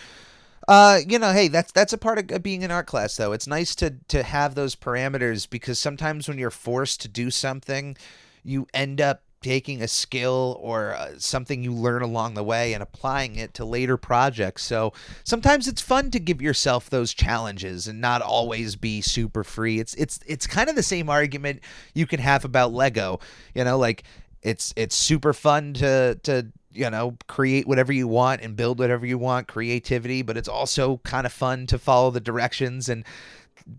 uh, 0.68 1.00
you 1.08 1.18
know, 1.18 1.32
hey, 1.32 1.48
that's 1.48 1.72
that's 1.72 1.92
a 1.92 1.98
part 1.98 2.30
of 2.30 2.42
being 2.42 2.62
an 2.62 2.70
art 2.70 2.86
class, 2.86 3.16
though. 3.16 3.32
It's 3.32 3.48
nice 3.48 3.74
to 3.76 3.94
to 4.08 4.22
have 4.22 4.54
those 4.54 4.76
parameters 4.76 5.48
because 5.50 5.78
sometimes 5.78 6.28
when 6.28 6.38
you're 6.38 6.50
forced 6.50 7.00
to 7.00 7.08
do 7.08 7.30
something, 7.30 7.96
you 8.44 8.68
end 8.72 9.00
up 9.00 9.22
taking 9.40 9.82
a 9.82 9.88
skill 9.88 10.56
or 10.60 10.94
uh, 10.94 11.10
something 11.18 11.64
you 11.64 11.72
learn 11.74 12.00
along 12.00 12.34
the 12.34 12.44
way 12.44 12.74
and 12.74 12.82
applying 12.82 13.34
it 13.34 13.52
to 13.54 13.64
later 13.64 13.96
projects. 13.96 14.62
So 14.62 14.92
sometimes 15.24 15.66
it's 15.66 15.82
fun 15.82 16.12
to 16.12 16.20
give 16.20 16.40
yourself 16.40 16.88
those 16.88 17.12
challenges 17.12 17.88
and 17.88 18.00
not 18.00 18.22
always 18.22 18.76
be 18.76 19.00
super 19.00 19.42
free. 19.42 19.80
It's 19.80 19.94
it's 19.94 20.20
it's 20.26 20.46
kind 20.46 20.70
of 20.70 20.76
the 20.76 20.82
same 20.82 21.08
argument 21.10 21.60
you 21.92 22.06
can 22.06 22.20
have 22.20 22.44
about 22.44 22.72
Lego. 22.72 23.18
You 23.54 23.64
know, 23.64 23.78
like 23.78 24.04
it's 24.42 24.72
it's 24.76 24.94
super 24.94 25.32
fun 25.32 25.74
to 25.74 26.20
to 26.22 26.46
you 26.74 26.88
know, 26.90 27.16
create 27.26 27.66
whatever 27.66 27.92
you 27.92 28.08
want 28.08 28.40
and 28.40 28.56
build 28.56 28.78
whatever 28.78 29.06
you 29.06 29.18
want, 29.18 29.48
creativity, 29.48 30.22
but 30.22 30.36
it's 30.36 30.48
also 30.48 30.98
kind 30.98 31.26
of 31.26 31.32
fun 31.32 31.66
to 31.66 31.78
follow 31.78 32.10
the 32.10 32.20
directions 32.20 32.88
and 32.88 33.04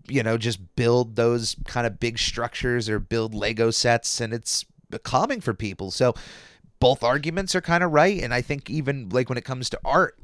you 0.08 0.22
know, 0.22 0.38
just 0.38 0.76
build 0.76 1.16
those 1.16 1.56
kind 1.66 1.86
of 1.86 2.00
big 2.00 2.18
structures 2.18 2.88
or 2.88 2.98
build 2.98 3.34
Lego 3.34 3.70
sets 3.70 4.20
and 4.20 4.32
it's 4.32 4.64
calming 5.02 5.40
for 5.40 5.52
people. 5.54 5.90
So 5.90 6.14
both 6.80 7.02
arguments 7.02 7.54
are 7.54 7.60
kind 7.60 7.84
of 7.84 7.92
right 7.92 8.22
and 8.22 8.32
I 8.32 8.40
think 8.40 8.70
even 8.70 9.08
like 9.10 9.28
when 9.28 9.38
it 9.38 9.44
comes 9.44 9.68
to 9.70 9.80
art, 9.84 10.18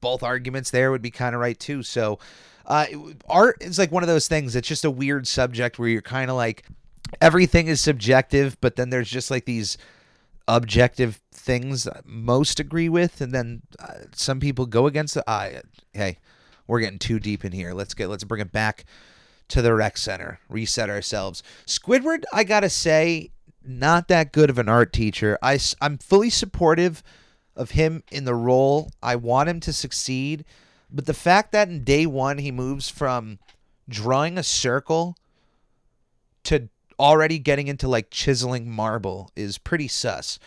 both 0.00 0.22
arguments 0.22 0.70
there 0.70 0.90
would 0.90 1.02
be 1.02 1.10
kind 1.10 1.34
of 1.34 1.40
right 1.40 1.58
too. 1.58 1.82
So 1.82 2.18
uh, 2.66 2.86
art 3.28 3.56
is 3.62 3.78
like 3.78 3.92
one 3.92 4.02
of 4.02 4.08
those 4.08 4.28
things. 4.28 4.54
It's 4.54 4.68
just 4.68 4.84
a 4.84 4.90
weird 4.90 5.26
subject 5.26 5.78
where 5.78 5.88
you're 5.88 6.02
kind 6.02 6.30
of 6.30 6.36
like 6.36 6.64
everything 7.20 7.68
is 7.68 7.80
subjective, 7.80 8.60
but 8.60 8.76
then 8.76 8.90
there's 8.90 9.10
just 9.10 9.30
like 9.30 9.46
these 9.46 9.78
objective 10.48 11.20
things 11.30 11.86
most 12.04 12.58
agree 12.58 12.88
with, 12.88 13.20
and 13.20 13.32
then 13.32 13.62
uh, 13.78 13.94
some 14.12 14.40
people 14.40 14.66
go 14.66 14.86
against 14.86 15.16
it. 15.16 15.24
I 15.28 15.60
hey, 15.92 16.18
we're 16.66 16.80
getting 16.80 16.98
too 16.98 17.20
deep 17.20 17.44
in 17.44 17.52
here. 17.52 17.74
Let's 17.74 17.94
get 17.94 18.08
let's 18.08 18.24
bring 18.24 18.40
it 18.40 18.50
back 18.50 18.84
to 19.48 19.62
the 19.62 19.74
rec 19.74 19.96
center, 19.96 20.40
reset 20.48 20.90
ourselves. 20.90 21.42
Squidward, 21.66 22.24
I 22.32 22.44
gotta 22.44 22.70
say, 22.70 23.30
not 23.64 24.08
that 24.08 24.32
good 24.32 24.50
of 24.50 24.58
an 24.58 24.68
art 24.68 24.92
teacher. 24.92 25.38
I 25.42 25.58
I'm 25.80 25.98
fully 25.98 26.30
supportive 26.30 27.02
of 27.54 27.72
him 27.72 28.02
in 28.10 28.24
the 28.24 28.34
role. 28.34 28.90
I 29.02 29.16
want 29.16 29.48
him 29.48 29.60
to 29.60 29.72
succeed, 29.72 30.44
but 30.90 31.06
the 31.06 31.14
fact 31.14 31.52
that 31.52 31.68
in 31.68 31.84
day 31.84 32.06
one 32.06 32.38
he 32.38 32.50
moves 32.50 32.88
from 32.88 33.38
drawing 33.88 34.38
a 34.38 34.42
circle 34.42 35.16
to 36.44 36.68
already 36.98 37.38
getting 37.38 37.68
into 37.68 37.88
like 37.88 38.10
chiseling 38.10 38.70
marble 38.70 39.30
is 39.36 39.58
pretty 39.58 39.88
sus. 39.88 40.38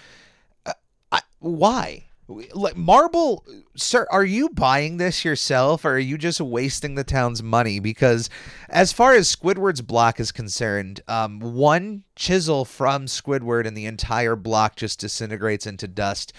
Uh, 0.65 0.73
I, 1.11 1.21
why? 1.39 2.05
Like 2.53 2.77
marble, 2.77 3.43
sir, 3.75 4.07
are 4.09 4.23
you 4.23 4.47
buying 4.49 4.95
this 4.97 5.25
yourself 5.25 5.83
or 5.83 5.95
are 5.95 5.99
you 5.99 6.17
just 6.17 6.39
wasting 6.39 6.95
the 6.95 7.03
town's 7.03 7.43
money? 7.43 7.79
Because 7.79 8.29
as 8.69 8.93
far 8.93 9.13
as 9.13 9.33
Squidward's 9.35 9.81
block 9.81 10.17
is 10.17 10.31
concerned, 10.31 11.01
um, 11.09 11.41
one 11.41 12.03
chisel 12.15 12.63
from 12.63 13.05
Squidward 13.05 13.67
and 13.67 13.75
the 13.75 13.85
entire 13.85 14.37
block 14.37 14.77
just 14.77 15.01
disintegrates 15.01 15.67
into 15.67 15.89
dust. 15.89 16.31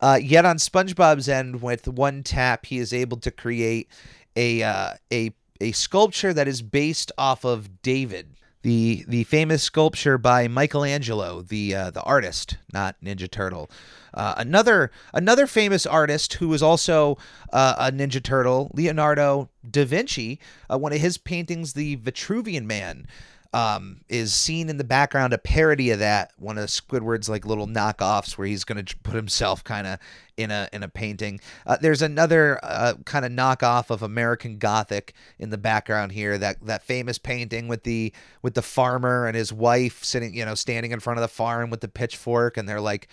Uh, 0.00 0.18
yet 0.20 0.44
on 0.44 0.56
SpongeBob's 0.56 1.28
end, 1.28 1.60
with 1.62 1.88
one 1.88 2.22
tap, 2.22 2.66
he 2.66 2.78
is 2.78 2.92
able 2.92 3.16
to 3.18 3.30
create 3.30 3.88
a 4.36 4.62
uh, 4.62 4.94
a 5.12 5.32
a 5.60 5.72
sculpture 5.72 6.32
that 6.32 6.46
is 6.46 6.62
based 6.62 7.10
off 7.18 7.44
of 7.44 7.82
David, 7.82 8.37
the 8.62 9.04
the 9.06 9.24
famous 9.24 9.62
sculpture 9.62 10.18
by 10.18 10.48
Michelangelo, 10.48 11.42
the 11.42 11.74
uh, 11.74 11.90
the 11.90 12.02
artist, 12.02 12.56
not 12.72 12.96
Ninja 13.02 13.30
Turtle. 13.30 13.70
Uh, 14.14 14.34
another 14.36 14.90
another 15.14 15.46
famous 15.46 15.86
artist 15.86 16.34
who 16.34 16.48
was 16.48 16.62
also 16.62 17.16
uh, 17.52 17.74
a 17.78 17.92
Ninja 17.92 18.22
Turtle, 18.22 18.70
Leonardo 18.74 19.48
da 19.68 19.84
Vinci. 19.84 20.40
Uh, 20.70 20.78
one 20.78 20.92
of 20.92 21.00
his 21.00 21.18
paintings, 21.18 21.74
the 21.74 21.96
Vitruvian 21.98 22.64
Man, 22.64 23.06
um, 23.54 24.02
is 24.08 24.34
seen 24.34 24.68
in 24.68 24.76
the 24.76 24.84
background 24.84 25.32
a 25.32 25.38
parody 25.38 25.90
of 25.90 26.00
that 26.00 26.32
one 26.36 26.58
of 26.58 26.68
Squidward's 26.68 27.28
like 27.28 27.46
little 27.46 27.66
knockoffs 27.66 28.36
where 28.36 28.46
he's 28.46 28.64
to 28.64 28.96
put 28.98 29.14
himself 29.14 29.64
kind 29.64 29.86
of 29.86 29.98
in 30.36 30.50
a 30.50 30.68
in 30.72 30.82
a 30.82 30.88
painting. 30.88 31.40
Uh, 31.66 31.78
there's 31.80 32.02
another 32.02 32.60
uh, 32.62 32.94
kind 33.06 33.24
of 33.24 33.32
knockoff 33.32 33.90
of 33.90 34.02
American 34.02 34.58
Gothic 34.58 35.14
in 35.38 35.48
the 35.48 35.58
background 35.58 36.12
here 36.12 36.36
that 36.36 36.64
that 36.66 36.82
famous 36.82 37.18
painting 37.18 37.68
with 37.68 37.84
the 37.84 38.12
with 38.42 38.54
the 38.54 38.62
farmer 38.62 39.26
and 39.26 39.34
his 39.34 39.52
wife 39.52 40.04
sitting 40.04 40.34
you 40.34 40.44
know 40.44 40.54
standing 40.54 40.92
in 40.92 41.00
front 41.00 41.18
of 41.18 41.22
the 41.22 41.28
farm 41.28 41.70
with 41.70 41.80
the 41.80 41.88
pitchfork 41.88 42.58
and 42.58 42.68
they're 42.68 42.80
like 42.80 43.08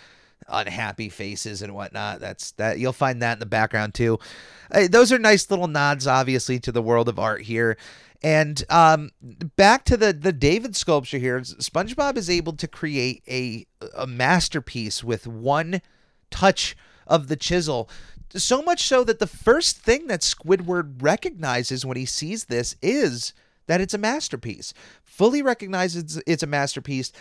unhappy 0.48 1.10
faces 1.10 1.62
and 1.62 1.74
whatnot. 1.74 2.19
That's 2.19 2.52
that 2.54 2.78
you'll 2.80 2.93
find 2.93 3.21
that 3.21 3.34
in 3.34 3.39
the 3.39 3.45
background 3.45 3.93
too. 3.93 4.19
Uh, 4.71 4.88
those 4.89 5.12
are 5.12 5.19
nice 5.19 5.50
little 5.50 5.67
nods, 5.67 6.08
obviously, 6.08 6.60
to 6.60 6.71
the 6.71 6.82
world 6.82 7.10
of 7.10 7.19
art 7.19 7.41
here. 7.41 7.78
And 8.26 8.64
um, 8.72 9.12
back 9.56 9.86
to 9.86 9.96
the 9.96 10.12
the 10.12 10.34
David 10.34 10.76
sculpture 10.76 11.20
here, 11.20 11.40
SpongeBob 11.42 12.18
is 12.18 12.28
able 12.28 12.54
to 12.54 12.68
create 12.68 13.22
a 13.28 13.68
a 13.96 14.08
masterpiece 14.08 15.04
with 15.04 15.28
one 15.28 15.80
touch 16.32 16.76
of 17.06 17.28
the 17.28 17.36
chisel. 17.36 17.88
So 18.30 18.64
much 18.64 18.82
so 18.82 19.04
that 19.04 19.20
the 19.20 19.28
first 19.28 19.78
thing 19.78 20.08
that 20.08 20.22
Squidward 20.22 21.04
recognizes 21.04 21.86
when 21.86 21.98
he 21.98 22.06
sees 22.06 22.46
this 22.46 22.76
is 22.82 23.32
that 23.68 23.80
it's 23.80 23.94
a 23.94 24.00
masterpiece. 24.00 24.74
Fully 25.04 25.44
recognizes 25.44 26.20
it's 26.26 26.42
a 26.42 26.48
masterpiece. 26.48 27.12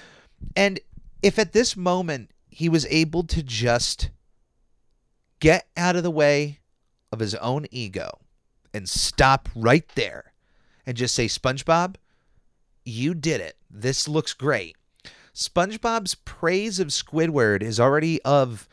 And 0.57 0.81
if 1.23 1.38
at 1.38 1.53
this 1.53 1.77
moment 1.77 2.31
he 2.49 2.71
was 2.71 2.87
able 2.87 3.25
to 3.25 3.43
just 3.43 4.09
get 5.38 5.67
out 5.77 5.97
of 5.97 6.03
the 6.03 6.11
way 6.11 6.61
of 7.12 7.19
his 7.19 7.35
own 7.35 7.67
ego 7.71 8.21
and 8.73 8.88
stop 8.88 9.51
right 9.55 9.87
there 9.97 10.33
and 10.87 10.97
just 10.97 11.14
say, 11.14 11.27
SpongeBob, 11.27 11.97
you 12.85 13.14
did 13.14 13.40
it. 13.40 13.57
This 13.70 14.09
looks 14.09 14.33
great. 14.33 14.77
SpongeBob's 15.35 16.14
praise 16.14 16.79
of 16.79 16.88
Squidward 16.88 17.62
is 17.62 17.81
already 17.81 18.23
of 18.23 18.68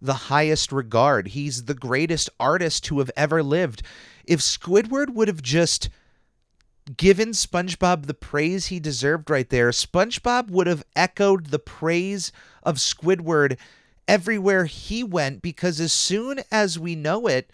the 0.00 0.14
highest 0.14 0.72
regard. 0.72 1.28
He's 1.28 1.64
the 1.64 1.74
greatest 1.74 2.30
artist 2.38 2.84
to 2.84 2.98
have 3.00 3.10
ever 3.16 3.42
lived. 3.42 3.82
If 4.24 4.40
Squidward 4.40 5.10
would 5.10 5.28
have 5.28 5.42
just 5.42 5.88
given 6.96 7.30
SpongeBob 7.30 8.06
the 8.06 8.14
praise 8.14 8.66
he 8.66 8.80
deserved 8.80 9.28
right 9.28 9.48
there, 9.50 9.70
SpongeBob 9.70 10.50
would 10.50 10.66
have 10.66 10.84
echoed 10.94 11.46
the 11.46 11.58
praise 11.58 12.32
of 12.62 12.76
Squidward 12.76 13.58
everywhere 14.08 14.66
he 14.66 15.02
went 15.02 15.42
because 15.42 15.80
as 15.80 15.92
soon 15.92 16.40
as 16.50 16.78
we 16.78 16.94
know 16.94 17.26
it, 17.26 17.50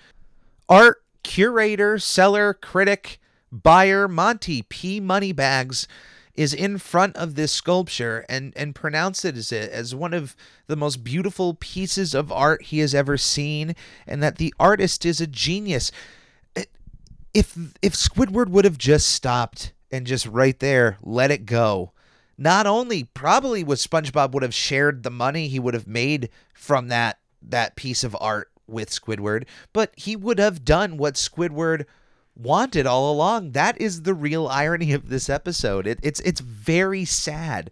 art 0.68 1.02
curator, 1.22 1.98
seller, 1.98 2.52
critic, 2.54 3.18
buyer 3.52 4.08
Monty 4.08 4.62
P. 4.62 4.98
Moneybags 4.98 5.86
is 6.34 6.54
in 6.54 6.78
front 6.78 7.16
of 7.16 7.34
this 7.34 7.52
sculpture 7.52 8.24
and 8.28 8.52
and 8.56 8.74
pronounces 8.74 9.52
it 9.52 9.70
as 9.70 9.94
one 9.94 10.14
of 10.14 10.34
the 10.66 10.76
most 10.76 11.04
beautiful 11.04 11.54
pieces 11.54 12.14
of 12.14 12.32
art 12.32 12.62
he 12.62 12.78
has 12.78 12.94
ever 12.94 13.16
seen 13.16 13.74
and 14.06 14.22
that 14.22 14.38
the 14.38 14.54
artist 14.58 15.04
is 15.04 15.20
a 15.20 15.26
genius 15.26 15.92
eh, 16.56 16.64
if 17.34 17.56
if 17.82 17.94
Squidward 17.94 18.48
would 18.48 18.64
have 18.64 18.78
just 18.78 19.08
stopped 19.08 19.72
and 19.90 20.06
just 20.06 20.26
right 20.26 20.58
there 20.58 20.96
let 21.02 21.30
it 21.30 21.44
go 21.44 21.92
not 22.38 22.66
only 22.66 23.04
probably 23.04 23.62
was 23.62 23.86
SpongeBob 23.86 24.32
would 24.32 24.42
have 24.42 24.54
shared 24.54 25.02
the 25.02 25.10
money 25.10 25.48
he 25.48 25.58
would 25.58 25.74
have 25.74 25.86
made 25.86 26.30
from 26.54 26.88
that 26.88 27.18
that 27.42 27.76
piece 27.76 28.02
of 28.04 28.16
art 28.18 28.50
with 28.66 28.88
Squidward 28.88 29.44
but 29.74 29.92
he 29.96 30.16
would 30.16 30.38
have 30.38 30.64
done 30.64 30.96
what 30.96 31.14
Squidward 31.14 31.84
wanted 32.36 32.86
all 32.86 33.12
along. 33.12 33.52
That 33.52 33.80
is 33.80 34.02
the 34.02 34.14
real 34.14 34.48
irony 34.48 34.92
of 34.92 35.08
this 35.08 35.28
episode. 35.28 35.86
It, 35.86 35.98
it's 36.02 36.20
it's 36.20 36.40
very 36.40 37.04
sad 37.04 37.70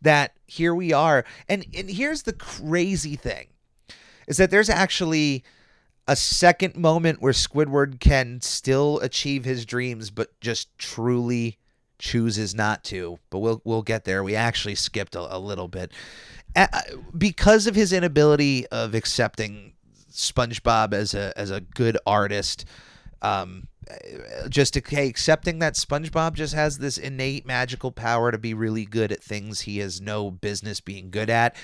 that 0.00 0.34
here 0.46 0.74
we 0.74 0.92
are. 0.92 1.24
And 1.48 1.66
and 1.74 1.90
here's 1.90 2.22
the 2.22 2.32
crazy 2.32 3.16
thing 3.16 3.48
is 4.26 4.36
that 4.36 4.50
there's 4.50 4.70
actually 4.70 5.42
a 6.06 6.16
second 6.16 6.76
moment 6.76 7.20
where 7.20 7.32
Squidward 7.32 8.00
can 8.00 8.40
still 8.40 8.98
achieve 9.00 9.44
his 9.44 9.66
dreams 9.66 10.10
but 10.10 10.38
just 10.40 10.76
truly 10.78 11.58
chooses 11.98 12.54
not 12.54 12.84
to. 12.84 13.18
But 13.30 13.38
we'll 13.40 13.60
we'll 13.64 13.82
get 13.82 14.04
there. 14.04 14.22
We 14.22 14.36
actually 14.36 14.76
skipped 14.76 15.14
a, 15.14 15.36
a 15.36 15.38
little 15.38 15.68
bit. 15.68 15.92
Uh, 16.56 16.66
because 17.16 17.66
of 17.66 17.74
his 17.74 17.92
inability 17.92 18.66
of 18.68 18.94
accepting 18.94 19.74
SpongeBob 20.10 20.94
as 20.94 21.14
a 21.14 21.32
as 21.36 21.50
a 21.50 21.60
good 21.60 21.98
artist 22.06 22.64
um, 23.22 23.66
just 24.48 24.76
okay, 24.76 25.08
accepting 25.08 25.58
that 25.58 25.74
SpongeBob 25.74 26.34
just 26.34 26.54
has 26.54 26.78
this 26.78 26.98
innate 26.98 27.46
magical 27.46 27.92
power 27.92 28.30
to 28.30 28.38
be 28.38 28.54
really 28.54 28.84
good 28.84 29.12
at 29.12 29.22
things 29.22 29.62
he 29.62 29.78
has 29.78 30.00
no 30.00 30.30
business 30.30 30.80
being 30.80 31.10
good 31.10 31.30
at. 31.30 31.56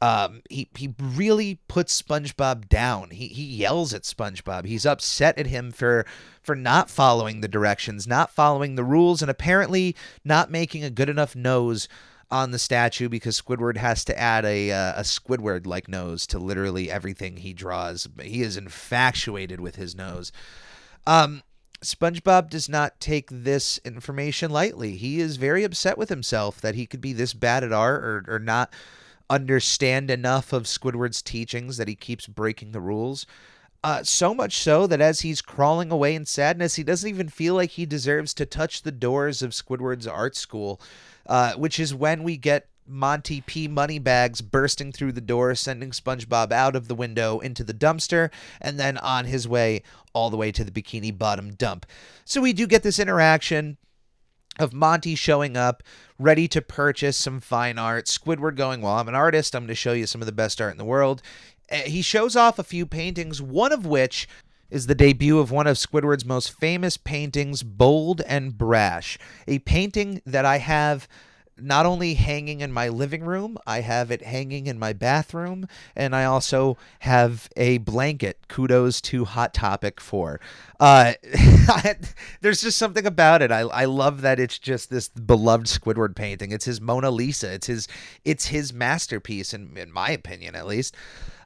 Um, 0.00 0.42
he 0.48 0.68
he 0.76 0.94
really 0.98 1.58
puts 1.66 2.00
SpongeBob 2.00 2.68
down. 2.68 3.10
He 3.10 3.28
he 3.28 3.42
yells 3.42 3.92
at 3.92 4.02
SpongeBob. 4.02 4.64
He's 4.64 4.86
upset 4.86 5.38
at 5.38 5.46
him 5.46 5.72
for 5.72 6.06
for 6.40 6.54
not 6.54 6.88
following 6.88 7.40
the 7.40 7.48
directions, 7.48 8.06
not 8.06 8.30
following 8.30 8.76
the 8.76 8.84
rules, 8.84 9.22
and 9.22 9.30
apparently 9.30 9.96
not 10.24 10.50
making 10.50 10.84
a 10.84 10.90
good 10.90 11.08
enough 11.08 11.34
nose 11.34 11.88
on 12.30 12.50
the 12.50 12.58
statue 12.58 13.08
because 13.08 13.40
Squidward 13.40 13.76
has 13.76 14.04
to 14.04 14.18
add 14.18 14.44
a 14.44 14.70
uh, 14.70 15.00
a 15.00 15.02
Squidward 15.02 15.66
like 15.66 15.88
nose 15.88 16.26
to 16.28 16.38
literally 16.38 16.90
everything 16.90 17.38
he 17.38 17.52
draws. 17.52 18.08
He 18.22 18.42
is 18.42 18.56
infatuated 18.56 19.60
with 19.60 19.76
his 19.76 19.96
nose. 19.96 20.30
Um, 21.08 21.42
SpongeBob 21.80 22.50
does 22.50 22.68
not 22.68 23.00
take 23.00 23.30
this 23.30 23.80
information 23.82 24.50
lightly. 24.50 24.94
He 24.96 25.20
is 25.20 25.36
very 25.36 25.64
upset 25.64 25.96
with 25.96 26.10
himself 26.10 26.60
that 26.60 26.74
he 26.74 26.84
could 26.84 27.00
be 27.00 27.14
this 27.14 27.32
bad 27.32 27.64
at 27.64 27.72
art 27.72 28.04
or, 28.04 28.24
or 28.28 28.38
not 28.38 28.70
understand 29.30 30.10
enough 30.10 30.52
of 30.52 30.64
Squidward's 30.64 31.22
teachings 31.22 31.78
that 31.78 31.88
he 31.88 31.94
keeps 31.94 32.26
breaking 32.26 32.72
the 32.72 32.80
rules. 32.82 33.24
Uh, 33.82 34.02
so 34.02 34.34
much 34.34 34.58
so 34.58 34.86
that 34.86 35.00
as 35.00 35.20
he's 35.20 35.40
crawling 35.40 35.90
away 35.90 36.14
in 36.14 36.26
sadness, 36.26 36.74
he 36.74 36.82
doesn't 36.82 37.08
even 37.08 37.30
feel 37.30 37.54
like 37.54 37.70
he 37.70 37.86
deserves 37.86 38.34
to 38.34 38.44
touch 38.44 38.82
the 38.82 38.92
doors 38.92 39.40
of 39.40 39.52
Squidward's 39.52 40.06
art 40.06 40.36
school, 40.36 40.78
uh, 41.26 41.54
which 41.54 41.80
is 41.80 41.94
when 41.94 42.22
we 42.22 42.36
get 42.36 42.68
Monty 42.88 43.40
P. 43.40 43.68
Moneybags 43.68 44.40
bursting 44.40 44.92
through 44.92 45.12
the 45.12 45.20
door, 45.20 45.54
sending 45.54 45.90
SpongeBob 45.90 46.52
out 46.52 46.74
of 46.74 46.88
the 46.88 46.94
window 46.94 47.38
into 47.38 47.62
the 47.64 47.74
dumpster, 47.74 48.30
and 48.60 48.78
then 48.78 48.98
on 48.98 49.26
his 49.26 49.46
way 49.46 49.82
all 50.12 50.30
the 50.30 50.36
way 50.36 50.50
to 50.52 50.64
the 50.64 50.70
Bikini 50.70 51.16
Bottom 51.16 51.54
dump. 51.54 51.86
So 52.24 52.40
we 52.40 52.52
do 52.52 52.66
get 52.66 52.82
this 52.82 52.98
interaction 52.98 53.76
of 54.58 54.72
Monty 54.72 55.14
showing 55.14 55.56
up, 55.56 55.82
ready 56.18 56.48
to 56.48 56.60
purchase 56.60 57.16
some 57.16 57.40
fine 57.40 57.78
art. 57.78 58.06
Squidward 58.06 58.56
going, 58.56 58.82
Well, 58.82 58.94
I'm 58.94 59.08
an 59.08 59.14
artist. 59.14 59.54
I'm 59.54 59.62
going 59.62 59.68
to 59.68 59.74
show 59.74 59.92
you 59.92 60.06
some 60.06 60.20
of 60.20 60.26
the 60.26 60.32
best 60.32 60.60
art 60.60 60.72
in 60.72 60.78
the 60.78 60.84
world. 60.84 61.22
Eh, 61.68 61.82
he 61.88 62.02
shows 62.02 62.36
off 62.36 62.58
a 62.58 62.64
few 62.64 62.86
paintings, 62.86 63.40
one 63.40 63.72
of 63.72 63.86
which 63.86 64.28
is 64.70 64.86
the 64.86 64.94
debut 64.94 65.38
of 65.38 65.50
one 65.50 65.66
of 65.66 65.76
Squidward's 65.76 66.24
most 66.24 66.52
famous 66.58 66.96
paintings, 66.96 67.62
Bold 67.62 68.20
and 68.22 68.56
Brash, 68.56 69.18
a 69.46 69.60
painting 69.60 70.20
that 70.26 70.44
I 70.44 70.58
have 70.58 71.08
not 71.60 71.86
only 71.86 72.14
hanging 72.14 72.60
in 72.60 72.72
my 72.72 72.88
living 72.88 73.22
room, 73.22 73.58
I 73.66 73.80
have 73.80 74.10
it 74.10 74.22
hanging 74.22 74.66
in 74.66 74.78
my 74.78 74.92
bathroom, 74.92 75.66
and 75.96 76.14
I 76.14 76.24
also 76.24 76.76
have 77.00 77.48
a 77.56 77.78
blanket. 77.78 78.38
Kudos 78.48 79.00
to 79.02 79.24
Hot 79.24 79.54
Topic 79.54 80.00
for. 80.00 80.40
Uh, 80.80 81.14
there's 82.40 82.60
just 82.60 82.78
something 82.78 83.06
about 83.06 83.42
it. 83.42 83.50
I, 83.50 83.60
I 83.60 83.84
love 83.84 84.20
that 84.22 84.38
it's 84.38 84.58
just 84.58 84.90
this 84.90 85.08
beloved 85.08 85.66
Squidward 85.66 86.14
painting. 86.14 86.52
It's 86.52 86.64
his 86.64 86.80
Mona 86.80 87.10
Lisa. 87.10 87.52
It's 87.52 87.66
his 87.66 87.88
it's 88.24 88.46
his 88.46 88.72
masterpiece, 88.72 89.52
in 89.52 89.76
in 89.76 89.92
my 89.92 90.10
opinion, 90.10 90.54
at 90.54 90.66
least. 90.66 90.96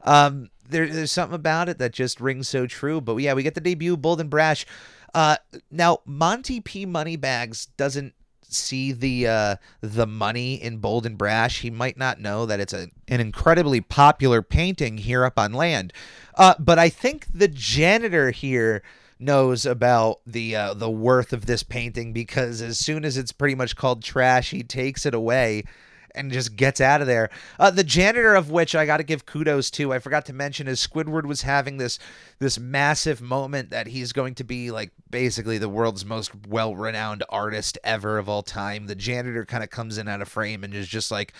Um, 0.05 0.51
there, 0.69 0.89
there's 0.89 1.13
something 1.13 1.35
about 1.35 1.69
it 1.69 1.79
that 1.79 1.93
just 1.93 2.21
rings 2.21 2.49
so 2.49 2.67
true. 2.67 3.01
But 3.01 3.17
yeah, 3.17 3.35
we 3.35 3.43
get 3.43 3.55
the 3.55 3.61
debut 3.61 3.97
Bold 3.97 4.21
and 4.21 4.31
Brash. 4.31 4.67
Uh, 5.15 5.37
now 5.71 5.99
Monty 6.05 6.61
P 6.61 6.87
Moneybags 6.87 7.67
doesn't 7.77 8.15
see 8.55 8.93
the 8.93 9.27
uh, 9.27 9.57
the 9.81 10.07
money 10.07 10.55
in 10.55 10.79
Bold 10.79 11.07
and 11.07 11.19
Brash, 11.19 11.61
he 11.61 11.71
might 11.71 11.97
not 11.97 12.21
know 12.21 12.47
that 12.47 12.61
it's 12.61 12.73
a, 12.73 12.89
an 13.09 13.21
incredibly 13.21 13.81
popular 13.81 14.43
painting 14.43 14.99
here 14.99 15.25
up 15.25 15.39
on 15.39 15.53
land. 15.53 15.93
Uh, 16.35 16.55
but 16.59 16.79
I 16.79 16.89
think 16.89 17.27
the 17.33 17.49
janitor 17.49 18.31
here 18.31 18.83
knows 19.19 19.65
about 19.65 20.21
the 20.27 20.57
uh, 20.57 20.75
the 20.75 20.91
worth 20.91 21.33
of 21.33 21.47
this 21.47 21.63
painting 21.63 22.13
because 22.13 22.61
as 22.61 22.79
soon 22.79 23.05
as 23.05 23.17
it's 23.17 23.33
pretty 23.33 23.55
much 23.55 23.77
called 23.77 24.03
trash, 24.03 24.51
he 24.51 24.63
takes 24.63 25.07
it 25.07 25.15
away 25.15 25.65
and 26.15 26.33
just 26.33 26.57
gets 26.57 26.81
out 26.81 27.01
of 27.01 27.07
there. 27.07 27.31
Uh, 27.59 27.71
the 27.71 27.85
janitor 27.85 28.35
of 28.35 28.51
which 28.51 28.75
I 28.75 28.87
got 28.87 28.99
to 28.99 29.03
give 29.03 29.27
kudos 29.27 29.71
to, 29.73 29.93
I 29.93 29.99
forgot 29.99 30.27
to 30.27 30.33
mention, 30.33 30.69
is 30.69 30.87
Squidward 30.87 31.25
was 31.27 31.43
having 31.43 31.77
this 31.77 31.99
this 32.39 32.59
massive 32.59 33.21
moment 33.21 33.71
that 33.71 33.87
he's 33.89 34.13
going 34.13 34.35
to 34.37 34.45
be 34.45 34.71
like 34.71 34.91
basically 35.11 35.59
the 35.59 35.69
world's 35.69 36.05
most 36.05 36.33
well 36.49 36.75
renowned 36.75 37.25
artist 37.29 37.79
ever 37.85 38.19
of 38.19 38.29
all 38.29 38.43
time. 38.43 38.87
The 38.87 38.95
janitor 38.95 39.45
kind 39.45 39.63
of 39.63 39.71
comes 39.71 39.99
in 39.99 40.09
out 40.09 40.23
of 40.23 40.29
frame 40.29 40.65
and 40.65 40.75
is 40.75 40.89
just 40.89 41.11
like, 41.11 41.33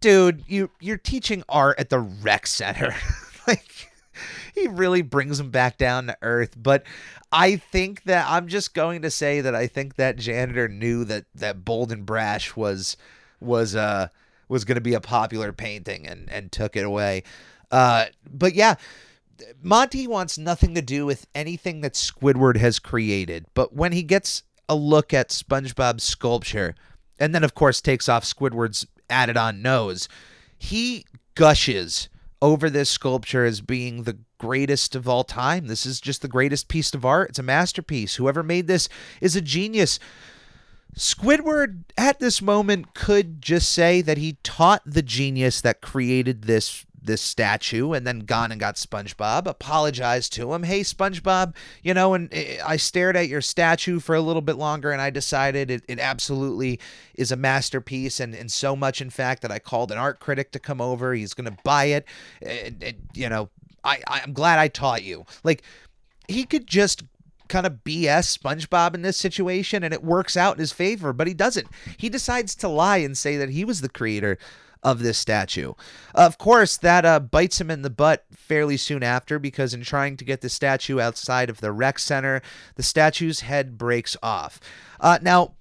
dude, 0.00 0.44
you 0.46 0.70
you're 0.80 0.98
teaching 0.98 1.42
art 1.48 1.78
at 1.78 1.90
the 1.90 2.00
rec 2.00 2.46
center, 2.46 2.94
like. 3.46 3.90
He 4.54 4.66
really 4.66 5.02
brings 5.02 5.38
him 5.38 5.50
back 5.50 5.76
down 5.76 6.06
to 6.06 6.16
earth, 6.22 6.54
but 6.56 6.84
I 7.32 7.56
think 7.56 8.04
that 8.04 8.26
I'm 8.28 8.48
just 8.48 8.72
going 8.72 9.02
to 9.02 9.10
say 9.10 9.40
that 9.40 9.54
I 9.54 9.66
think 9.66 9.96
that 9.96 10.16
janitor 10.16 10.68
knew 10.68 11.04
that 11.04 11.26
that 11.34 11.64
Bold 11.64 11.92
and 11.92 12.06
Brash 12.06 12.56
was 12.56 12.96
was 13.40 13.74
uh 13.76 14.08
was 14.48 14.64
going 14.64 14.76
to 14.76 14.80
be 14.80 14.94
a 14.94 15.00
popular 15.00 15.52
painting 15.52 16.06
and 16.06 16.30
and 16.30 16.52
took 16.52 16.76
it 16.76 16.84
away. 16.84 17.22
Uh, 17.70 18.06
but 18.30 18.54
yeah, 18.54 18.76
Monty 19.62 20.06
wants 20.06 20.38
nothing 20.38 20.74
to 20.74 20.82
do 20.82 21.04
with 21.04 21.26
anything 21.34 21.80
that 21.80 21.94
Squidward 21.94 22.56
has 22.56 22.78
created. 22.78 23.46
But 23.54 23.74
when 23.74 23.92
he 23.92 24.02
gets 24.02 24.42
a 24.68 24.74
look 24.74 25.12
at 25.12 25.30
SpongeBob's 25.30 26.04
sculpture, 26.04 26.74
and 27.18 27.34
then 27.34 27.44
of 27.44 27.54
course 27.54 27.80
takes 27.80 28.08
off 28.08 28.24
Squidward's 28.24 28.86
added 29.10 29.36
on 29.36 29.62
nose, 29.62 30.08
he 30.58 31.04
gushes 31.34 32.08
over 32.42 32.68
this 32.70 32.90
sculpture 32.90 33.44
as 33.44 33.60
being 33.60 34.02
the 34.02 34.18
greatest 34.38 34.94
of 34.94 35.08
all 35.08 35.24
time. 35.24 35.66
This 35.66 35.86
is 35.86 36.00
just 36.00 36.22
the 36.22 36.28
greatest 36.28 36.68
piece 36.68 36.92
of 36.94 37.04
art. 37.04 37.30
It's 37.30 37.38
a 37.38 37.42
masterpiece. 37.42 38.16
Whoever 38.16 38.42
made 38.42 38.66
this 38.66 38.88
is 39.20 39.36
a 39.36 39.40
genius. 39.40 39.98
Squidward 40.96 41.84
at 41.98 42.20
this 42.20 42.40
moment 42.40 42.94
could 42.94 43.42
just 43.42 43.70
say 43.70 44.00
that 44.00 44.16
he 44.16 44.38
taught 44.42 44.82
the 44.86 45.02
genius 45.02 45.60
that 45.60 45.82
created 45.82 46.42
this 46.42 46.86
this 47.06 47.22
statue 47.22 47.92
and 47.92 48.06
then 48.06 48.20
gone 48.20 48.50
and 48.50 48.60
got 48.60 48.74
SpongeBob, 48.74 49.46
apologized 49.46 50.32
to 50.32 50.52
him. 50.52 50.64
Hey, 50.64 50.80
SpongeBob, 50.80 51.54
you 51.82 51.94
know, 51.94 52.14
and 52.14 52.28
eh, 52.32 52.58
I 52.64 52.76
stared 52.76 53.16
at 53.16 53.28
your 53.28 53.40
statue 53.40 54.00
for 54.00 54.14
a 54.14 54.20
little 54.20 54.42
bit 54.42 54.56
longer 54.56 54.90
and 54.90 55.00
I 55.00 55.10
decided 55.10 55.70
it, 55.70 55.84
it 55.88 56.00
absolutely 56.00 56.80
is 57.14 57.32
a 57.32 57.36
masterpiece. 57.36 58.18
And, 58.18 58.34
and 58.34 58.50
so 58.50 58.76
much, 58.76 59.00
in 59.00 59.10
fact, 59.10 59.42
that 59.42 59.52
I 59.52 59.58
called 59.58 59.92
an 59.92 59.98
art 59.98 60.18
critic 60.18 60.50
to 60.52 60.58
come 60.58 60.80
over. 60.80 61.14
He's 61.14 61.32
going 61.32 61.50
to 61.50 61.56
buy 61.62 61.84
it. 61.84 62.06
And, 62.42 62.82
and, 62.82 62.96
you 63.14 63.28
know, 63.28 63.50
I, 63.84 64.02
I'm 64.08 64.32
glad 64.32 64.58
I 64.58 64.68
taught 64.68 65.04
you. 65.04 65.26
Like, 65.44 65.62
he 66.28 66.44
could 66.44 66.66
just 66.66 67.04
kind 67.48 67.66
of 67.66 67.84
BS 67.84 68.38
SpongeBob 68.38 68.94
in 68.94 69.02
this 69.02 69.16
situation 69.16 69.82
and 69.82 69.92
it 69.92 70.02
works 70.02 70.36
out 70.36 70.56
in 70.56 70.60
his 70.60 70.72
favor, 70.72 71.12
but 71.12 71.26
he 71.26 71.34
doesn't. 71.34 71.68
He 71.96 72.08
decides 72.08 72.54
to 72.56 72.68
lie 72.68 72.98
and 72.98 73.16
say 73.16 73.36
that 73.36 73.50
he 73.50 73.64
was 73.64 73.80
the 73.80 73.88
creator 73.88 74.38
of 74.82 75.00
this 75.00 75.18
statue. 75.18 75.72
Of 76.14 76.38
course, 76.38 76.76
that 76.76 77.04
uh, 77.04 77.18
bites 77.18 77.60
him 77.60 77.70
in 77.70 77.82
the 77.82 77.90
butt 77.90 78.24
fairly 78.30 78.76
soon 78.76 79.02
after 79.02 79.38
because 79.38 79.74
in 79.74 79.82
trying 79.82 80.16
to 80.16 80.24
get 80.24 80.42
the 80.42 80.48
statue 80.48 81.00
outside 81.00 81.50
of 81.50 81.60
the 81.60 81.72
rec 81.72 81.98
center, 81.98 82.40
the 82.76 82.82
statue's 82.82 83.40
head 83.40 83.76
breaks 83.76 84.16
off. 84.22 84.60
Uh, 85.00 85.18
now, 85.20 85.54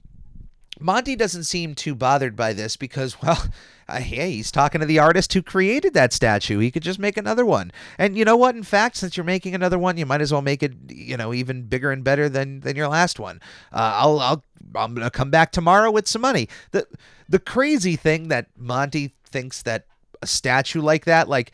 Monty 0.80 1.16
doesn't 1.16 1.46
seem 1.46 1.74
too 1.74 1.96
bothered 1.96 2.36
by 2.36 2.54
this 2.54 2.76
because, 2.76 3.22
well, 3.24 3.46
uh, 3.88 4.00
hey, 4.00 4.32
he's 4.32 4.52
talking 4.52 4.82
to 4.82 4.88
the 4.88 5.00
artist 5.00 5.34
who 5.34 5.42
created 5.42 5.94
that 5.94 6.12
statue. 6.12 6.60
He 6.60 6.72
could 6.72 6.84
just 6.84 7.00
make 7.00 7.18
another 7.18 7.46
one. 7.46 7.72
And 7.98 8.18
you 8.18 8.26
know 8.26 8.36
what? 8.36 8.56
In 8.56 8.64
fact, 8.64 8.98
since 8.98 9.16
you're 9.16 9.24
making 9.24 9.54
another 9.54 9.78
one, 9.78 9.98
you 9.98 10.06
might 10.06 10.22
as 10.22 10.32
well 10.32 10.42
make 10.42 10.64
it, 10.64 10.74
you 10.90 11.18
know, 11.18 11.34
even 11.34 11.64
bigger 11.64 11.92
and 11.92 12.04
better 12.04 12.28
than 12.28 12.62
than 12.62 12.76
your 12.76 12.88
last 12.88 13.20
one. 13.20 13.40
Uh, 13.72 13.94
I'll 13.96 14.20
I'll 14.20 14.44
I'm 14.76 14.96
gonna 14.96 15.12
come 15.12 15.30
back 15.30 15.52
tomorrow 15.52 15.92
with 15.92 16.08
some 16.08 16.22
money. 16.22 16.50
The 16.72 16.88
the 17.30 17.40
crazy 17.40 17.96
thing 17.96 18.30
that 18.30 18.48
Monty 18.58 19.14
thinks 19.24 19.62
that 19.64 19.86
a 20.22 20.28
statue 20.28 20.82
like 20.82 21.06
that, 21.06 21.30
like 21.30 21.52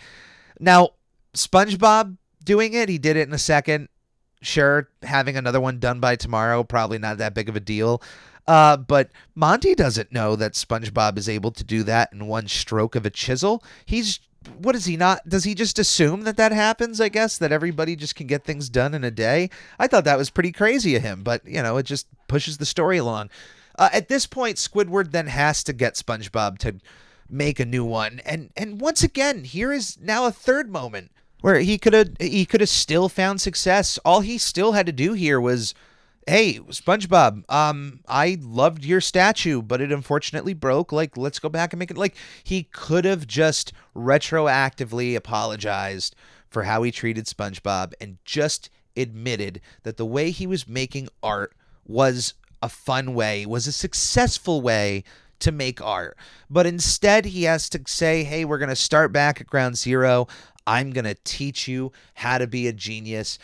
now 0.59 0.91
SpongeBob 1.33 2.17
doing 2.43 2.73
it, 2.73 2.87
he 2.89 2.97
did 2.97 3.17
it 3.17 3.27
in 3.27 3.33
a 3.33 3.39
second. 3.39 3.89
Sure, 4.43 4.89
having 5.03 5.37
another 5.37 5.61
one 5.61 5.79
done 5.79 5.99
by 5.99 6.15
tomorrow, 6.15 6.63
probably 6.63 6.97
not 6.97 7.19
that 7.19 7.35
big 7.35 7.47
of 7.47 7.55
a 7.55 7.59
deal. 7.59 8.01
Uh, 8.47 8.77
but 8.77 9.11
Monty 9.35 9.75
doesn't 9.75 10.11
know 10.11 10.35
that 10.35 10.53
SpongeBob 10.53 11.17
is 11.17 11.29
able 11.29 11.51
to 11.51 11.63
do 11.63 11.83
that 11.83 12.11
in 12.11 12.27
one 12.27 12.47
stroke 12.47 12.95
of 12.95 13.05
a 13.05 13.09
chisel. 13.09 13.63
He's 13.85 14.19
what 14.57 14.75
is 14.75 14.85
he 14.85 14.97
not? 14.97 15.29
Does 15.29 15.43
he 15.43 15.53
just 15.53 15.77
assume 15.77 16.23
that 16.23 16.37
that 16.37 16.51
happens? 16.51 16.99
I 16.99 17.09
guess 17.09 17.37
that 17.37 17.51
everybody 17.51 17.95
just 17.95 18.15
can 18.15 18.25
get 18.25 18.43
things 18.43 18.69
done 18.69 18.95
in 18.95 19.03
a 19.03 19.11
day. 19.11 19.49
I 19.77 19.87
thought 19.87 20.03
that 20.05 20.17
was 20.17 20.31
pretty 20.31 20.51
crazy 20.51 20.95
of 20.95 21.03
him, 21.03 21.21
but 21.21 21.45
you 21.45 21.61
know, 21.61 21.77
it 21.77 21.83
just 21.83 22.07
pushes 22.27 22.57
the 22.57 22.65
story 22.65 22.97
along. 22.97 23.29
Uh, 23.77 23.89
at 23.93 24.09
this 24.09 24.25
point, 24.25 24.57
Squidward 24.57 25.11
then 25.11 25.27
has 25.27 25.63
to 25.63 25.73
get 25.73 25.93
SpongeBob 25.93 26.57
to 26.59 26.75
make 27.29 27.59
a 27.59 27.65
new 27.65 27.85
one, 27.85 28.19
and 28.25 28.49
and 28.57 28.81
once 28.81 29.03
again, 29.03 29.43
here 29.43 29.71
is 29.71 29.97
now 30.01 30.25
a 30.25 30.31
third 30.31 30.69
moment 30.69 31.11
where 31.41 31.59
he 31.59 31.77
could 31.77 31.93
have 31.93 32.09
he 32.19 32.45
could 32.45 32.61
have 32.61 32.69
still 32.69 33.09
found 33.09 33.41
success. 33.41 33.99
All 34.03 34.21
he 34.21 34.37
still 34.37 34.71
had 34.71 34.87
to 34.87 34.91
do 34.91 35.13
here 35.13 35.39
was 35.39 35.73
hey 36.31 36.59
spongebob 36.69 37.43
um 37.51 37.99
i 38.07 38.37
loved 38.39 38.85
your 38.85 39.01
statue 39.01 39.61
but 39.61 39.81
it 39.81 39.91
unfortunately 39.91 40.53
broke. 40.53 40.93
Like 40.93 41.17
let's 41.17 41.39
go 41.39 41.49
back 41.49 41.73
and 41.73 41.79
make 41.79 41.91
it 41.91 41.97
like 41.97 42.15
he 42.41 42.63
could 42.71 43.03
have 43.03 43.27
just 43.27 43.73
retroactively 43.93 45.13
apologized 45.13 46.15
for 46.47 46.63
how 46.63 46.83
he 46.83 46.91
treated 46.91 47.25
spongebob 47.25 47.91
and 47.99 48.17
just 48.23 48.69
admitted 48.95 49.59
that 49.83 49.97
the 49.97 50.05
way 50.05 50.31
he 50.31 50.47
was 50.47 50.69
making 50.69 51.09
art 51.21 51.53
was 51.85 52.33
a 52.61 52.69
fun 52.69 53.13
way 53.13 53.45
was 53.45 53.67
a 53.67 53.73
successful 53.73 54.61
way 54.61 55.03
to 55.39 55.51
make 55.51 55.81
art. 55.81 56.15
But 56.49 56.65
instead 56.65 57.25
he 57.25 57.43
has 57.43 57.67
to 57.71 57.81
say 57.87 58.23
hey 58.23 58.45
we're 58.45 58.57
going 58.57 58.69
to 58.69 58.75
start 58.77 59.11
back 59.11 59.41
at 59.41 59.47
ground 59.47 59.77
zero. 59.77 60.29
I'm 60.65 60.91
going 60.91 61.03
to 61.03 61.17
teach 61.25 61.67
you 61.67 61.91
how 62.13 62.37
to 62.37 62.47
be 62.47 62.69
a 62.69 62.73
genius 62.73 63.37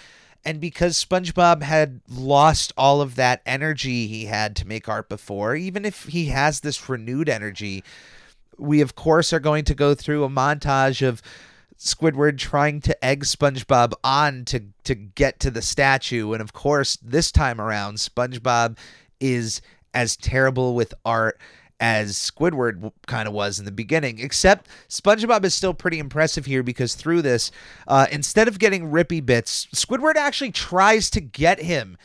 and 0.47 0.62
because 0.62 1.03
SpongeBob 1.03 1.62
had 1.62 1.99
lost 2.07 2.71
all 2.77 3.01
of 3.01 3.15
that 3.15 3.41
energy 3.45 4.07
he 4.07 4.27
had 4.27 4.55
to 4.55 4.65
make 4.65 4.88
art 4.88 5.10
before, 5.10 5.57
even 5.57 5.83
if 5.83 6.05
he 6.05 6.27
has 6.27 6.62
this 6.62 6.88
renewed 6.88 7.27
energy, 7.27 7.83
we 8.57 8.79
of 8.79 8.95
course 8.95 9.33
are 9.33 9.41
going 9.41 9.65
to 9.65 9.75
go 9.75 9.93
through 9.93 10.23
a 10.23 10.29
montage 10.29 11.05
of 11.05 11.21
Squidward 11.77 12.38
trying 12.38 12.79
to 12.79 13.05
egg 13.05 13.25
SpongeBob 13.25 13.91
on 14.05 14.45
to 14.45 14.62
to 14.86 14.95
get 14.95 15.41
to 15.41 15.51
the 15.51 15.62
statue. 15.62 16.31
And 16.31 16.41
of 16.41 16.53
course 16.53 16.97
this 17.01 17.29
time 17.29 17.60
around 17.60 17.95
SpongeBob 17.95 18.77
is 19.19 19.62
as 19.93 20.15
terrible 20.15 20.75
with 20.75 20.93
art 21.03 21.41
as 21.80 22.13
Squidward 22.13 22.92
kind 23.06 23.28
of 23.28 23.34
was 23.34 23.60
in 23.60 23.66
the 23.66 23.72
beginning. 23.72 24.20
Except 24.20 24.68
SpongeBob 24.90 25.44
is 25.44 25.54
still 25.54 25.74
pretty 25.74 26.00
impressive 26.00 26.46
here 26.46 26.63
because 26.63 26.96
through 26.96 27.22
this, 27.22 27.52
uh, 27.88 28.08
instead 28.12 28.48
of 28.48 28.60
getting 28.60 28.92
Rippy 28.92 29.26
Bits, 29.26 29.68
Squidward 29.74 30.16
actually 30.16 30.52
tries 30.52 31.10
to 31.12 31.22
get 31.22 31.62
him 31.62 31.98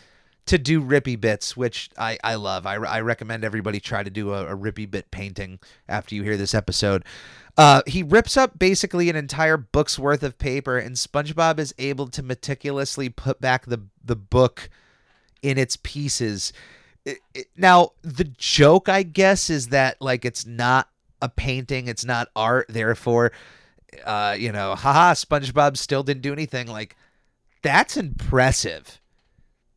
to 0.46 0.58
do 0.58 0.82
Rippy 0.82 1.18
Bits, 1.18 1.56
which 1.56 1.88
I, 1.96 2.18
I 2.24 2.34
love. 2.34 2.66
I, 2.66 2.74
I 2.74 3.00
recommend 3.00 3.44
everybody 3.44 3.80
try 3.80 4.02
to 4.02 4.10
do 4.10 4.32
a, 4.32 4.52
a 4.52 4.56
Rippy 4.56 4.90
Bit 4.90 5.10
painting 5.10 5.58
after 5.88 6.14
you 6.14 6.22
hear 6.22 6.36
this 6.36 6.54
episode. 6.54 7.04
Uh, 7.56 7.82
he 7.86 8.02
rips 8.02 8.36
up 8.36 8.58
basically 8.58 9.10
an 9.10 9.16
entire 9.16 9.56
book's 9.56 9.98
worth 9.98 10.22
of 10.22 10.38
paper, 10.38 10.78
and 10.78 10.96
SpongeBob 10.96 11.58
is 11.58 11.74
able 11.78 12.08
to 12.08 12.22
meticulously 12.22 13.08
put 13.08 13.40
back 13.40 13.66
the 13.66 13.82
the 14.04 14.16
book 14.16 14.68
in 15.42 15.58
its 15.58 15.76
pieces 15.76 16.52
it, 17.04 17.18
it, 17.34 17.46
now 17.56 17.90
the 18.02 18.24
joke 18.24 18.88
i 18.88 19.02
guess 19.02 19.50
is 19.50 19.68
that 19.68 20.00
like 20.00 20.24
it's 20.24 20.46
not 20.46 20.88
a 21.20 21.28
painting 21.28 21.88
it's 21.88 22.04
not 22.04 22.28
art 22.34 22.66
therefore 22.68 23.32
uh 24.04 24.34
you 24.38 24.50
know 24.52 24.74
haha 24.74 25.12
spongebob 25.12 25.76
still 25.76 26.02
didn't 26.02 26.22
do 26.22 26.32
anything 26.32 26.66
like 26.66 26.96
that's 27.62 27.96
impressive 27.96 29.00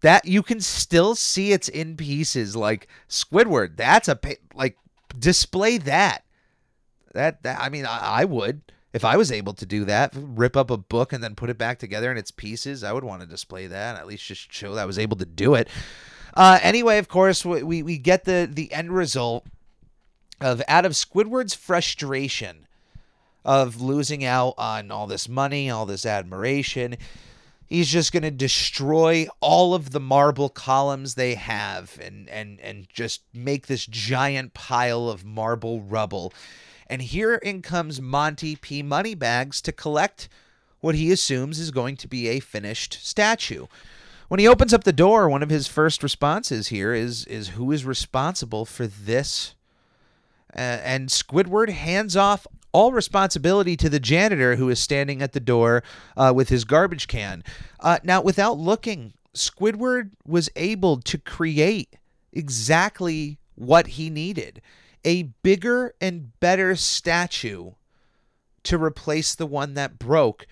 that 0.01 0.25
you 0.25 0.43
can 0.43 0.59
still 0.59 1.15
see 1.15 1.51
it's 1.51 1.69
in 1.69 1.97
pieces 1.97 2.55
like 2.55 2.87
squidward 3.09 3.75
that's 3.75 4.07
a 4.07 4.19
like 4.53 4.77
display 5.19 5.77
that. 5.79 6.23
That, 7.13 7.43
that 7.43 7.59
I 7.59 7.69
mean, 7.69 7.85
I, 7.85 8.21
I 8.21 8.25
would 8.25 8.61
if 8.93 9.03
I 9.03 9.17
was 9.17 9.31
able 9.31 9.53
to 9.53 9.65
do 9.65 9.85
that, 9.85 10.13
rip 10.15 10.55
up 10.55 10.71
a 10.71 10.77
book 10.77 11.11
and 11.11 11.23
then 11.23 11.35
put 11.35 11.49
it 11.49 11.57
back 11.57 11.79
together 11.79 12.11
in 12.11 12.17
its 12.17 12.31
pieces. 12.31 12.83
I 12.83 12.93
would 12.93 13.03
want 13.03 13.21
to 13.21 13.27
display 13.27 13.67
that. 13.67 13.97
At 13.97 14.07
least 14.07 14.25
just 14.25 14.51
show 14.53 14.75
that 14.75 14.81
I 14.81 14.85
was 14.85 14.99
able 14.99 15.17
to 15.17 15.25
do 15.25 15.55
it. 15.55 15.67
Uh, 16.35 16.59
anyway, 16.61 16.97
of 16.97 17.07
course, 17.07 17.45
we 17.45 17.81
we 17.81 17.97
get 17.97 18.25
the 18.25 18.49
the 18.51 18.71
end 18.73 18.91
result 18.91 19.45
of 20.41 20.61
out 20.67 20.85
of 20.85 20.91
Squidward's 20.91 21.53
frustration 21.53 22.67
of 23.45 23.79
losing 23.79 24.25
out 24.25 24.55
on 24.57 24.91
all 24.91 25.07
this 25.07 25.29
money, 25.29 25.69
all 25.69 25.85
this 25.85 26.05
admiration. 26.05 26.97
He's 27.67 27.87
just 27.87 28.11
going 28.11 28.23
to 28.23 28.31
destroy 28.31 29.27
all 29.39 29.73
of 29.73 29.91
the 29.91 29.99
marble 29.99 30.49
columns 30.49 31.15
they 31.15 31.35
have 31.35 31.97
and 32.01 32.29
and 32.29 32.59
and 32.59 32.87
just 32.89 33.21
make 33.33 33.67
this 33.67 33.85
giant 33.85 34.53
pile 34.53 35.09
of 35.09 35.23
marble 35.23 35.81
rubble. 35.81 36.33
And 36.87 37.01
here 37.01 37.35
in 37.35 37.61
comes 37.61 38.01
Monty 38.01 38.55
P 38.55 38.83
Moneybags 38.83 39.61
to 39.61 39.71
collect 39.71 40.27
what 40.81 40.95
he 40.95 41.11
assumes 41.11 41.59
is 41.59 41.71
going 41.71 41.97
to 41.97 42.07
be 42.07 42.27
a 42.27 42.39
finished 42.39 42.99
statue. 43.01 43.65
When 44.27 44.39
he 44.39 44.47
opens 44.47 44.73
up 44.73 44.83
the 44.83 44.93
door, 44.93 45.29
one 45.29 45.43
of 45.43 45.49
his 45.49 45.67
first 45.67 46.01
responses 46.01 46.69
here 46.69 46.93
is 46.93 47.25
is 47.25 47.49
who 47.49 47.71
is 47.71 47.85
responsible 47.85 48.65
for 48.65 48.87
this? 48.87 49.55
Uh, 50.55 50.79
and 50.83 51.09
Squidward 51.09 51.69
hands 51.69 52.15
off 52.15 52.47
all 52.71 52.91
responsibility 52.91 53.77
to 53.77 53.89
the 53.89 53.99
janitor 53.99 54.55
who 54.55 54.69
is 54.69 54.79
standing 54.79 55.21
at 55.21 55.33
the 55.33 55.39
door 55.39 55.83
uh, 56.17 56.31
with 56.35 56.49
his 56.49 56.65
garbage 56.65 57.07
can. 57.07 57.43
Uh, 57.79 57.99
now, 58.03 58.21
without 58.21 58.57
looking, 58.57 59.13
Squidward 59.33 60.11
was 60.25 60.49
able 60.55 61.01
to 61.01 61.17
create 61.17 61.97
exactly 62.33 63.37
what 63.55 63.87
he 63.87 64.09
needed 64.09 64.61
a 65.05 65.23
bigger 65.43 65.93
and 66.01 66.37
better 66.39 66.75
statue 66.75 67.71
to 68.63 68.81
replace 68.81 69.35
the 69.35 69.45
one 69.45 69.75
that 69.75 69.99
broke. 69.99 70.47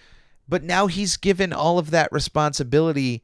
But 0.47 0.63
now 0.63 0.87
he's 0.87 1.17
given 1.17 1.51
all 1.51 1.79
of 1.79 1.89
that 1.89 2.11
responsibility 2.11 3.23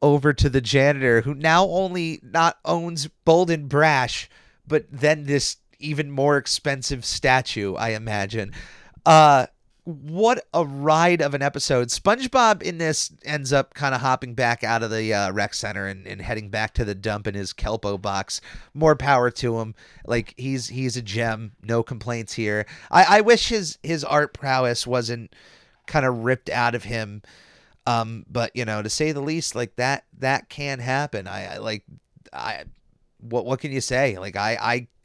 over 0.00 0.32
to 0.32 0.48
the 0.48 0.60
janitor 0.60 1.22
who 1.22 1.34
now 1.34 1.64
only 1.66 2.20
not 2.22 2.58
owns 2.64 3.08
Bold 3.24 3.50
and 3.50 3.68
Brash, 3.68 4.28
but 4.66 4.86
then 4.90 5.24
this 5.24 5.56
even 5.78 6.10
more 6.10 6.36
expensive 6.36 7.04
statue, 7.04 7.74
I 7.74 7.90
imagine. 7.90 8.52
Uh 9.06 9.46
what 9.88 10.46
a 10.52 10.66
ride 10.66 11.22
of 11.22 11.32
an 11.32 11.40
episode. 11.40 11.88
SpongeBob 11.88 12.62
in 12.62 12.76
this 12.76 13.10
ends 13.24 13.54
up 13.54 13.72
kind 13.72 13.94
of 13.94 14.02
hopping 14.02 14.34
back 14.34 14.62
out 14.62 14.82
of 14.82 14.90
the 14.90 15.14
uh, 15.14 15.32
rec 15.32 15.54
center 15.54 15.86
and, 15.86 16.06
and 16.06 16.20
heading 16.20 16.50
back 16.50 16.74
to 16.74 16.84
the 16.84 16.94
dump 16.94 17.26
in 17.26 17.34
his 17.34 17.54
Kelpo 17.54 18.00
box. 18.00 18.42
More 18.74 18.94
power 18.94 19.30
to 19.30 19.60
him. 19.60 19.74
Like 20.04 20.34
he's 20.36 20.68
he's 20.68 20.98
a 20.98 21.02
gem. 21.02 21.52
No 21.62 21.82
complaints 21.82 22.34
here. 22.34 22.66
I, 22.90 23.18
I 23.18 23.20
wish 23.22 23.48
his 23.48 23.78
his 23.82 24.04
art 24.04 24.34
prowess 24.34 24.86
wasn't 24.86 25.34
kind 25.86 26.04
of 26.04 26.18
ripped 26.18 26.50
out 26.50 26.74
of 26.74 26.84
him. 26.84 27.22
Um, 27.88 28.26
but 28.30 28.54
you 28.54 28.66
know, 28.66 28.82
to 28.82 28.90
say 28.90 29.12
the 29.12 29.22
least, 29.22 29.54
like 29.54 29.76
that 29.76 30.04
that 30.18 30.50
can 30.50 30.78
happen. 30.78 31.26
I, 31.26 31.54
I 31.54 31.58
like 31.58 31.84
I 32.32 32.64
what 33.20 33.46
what 33.46 33.60
can 33.60 33.72
you 33.72 33.80
say? 33.80 34.18
Like 34.18 34.36
I 34.36 34.58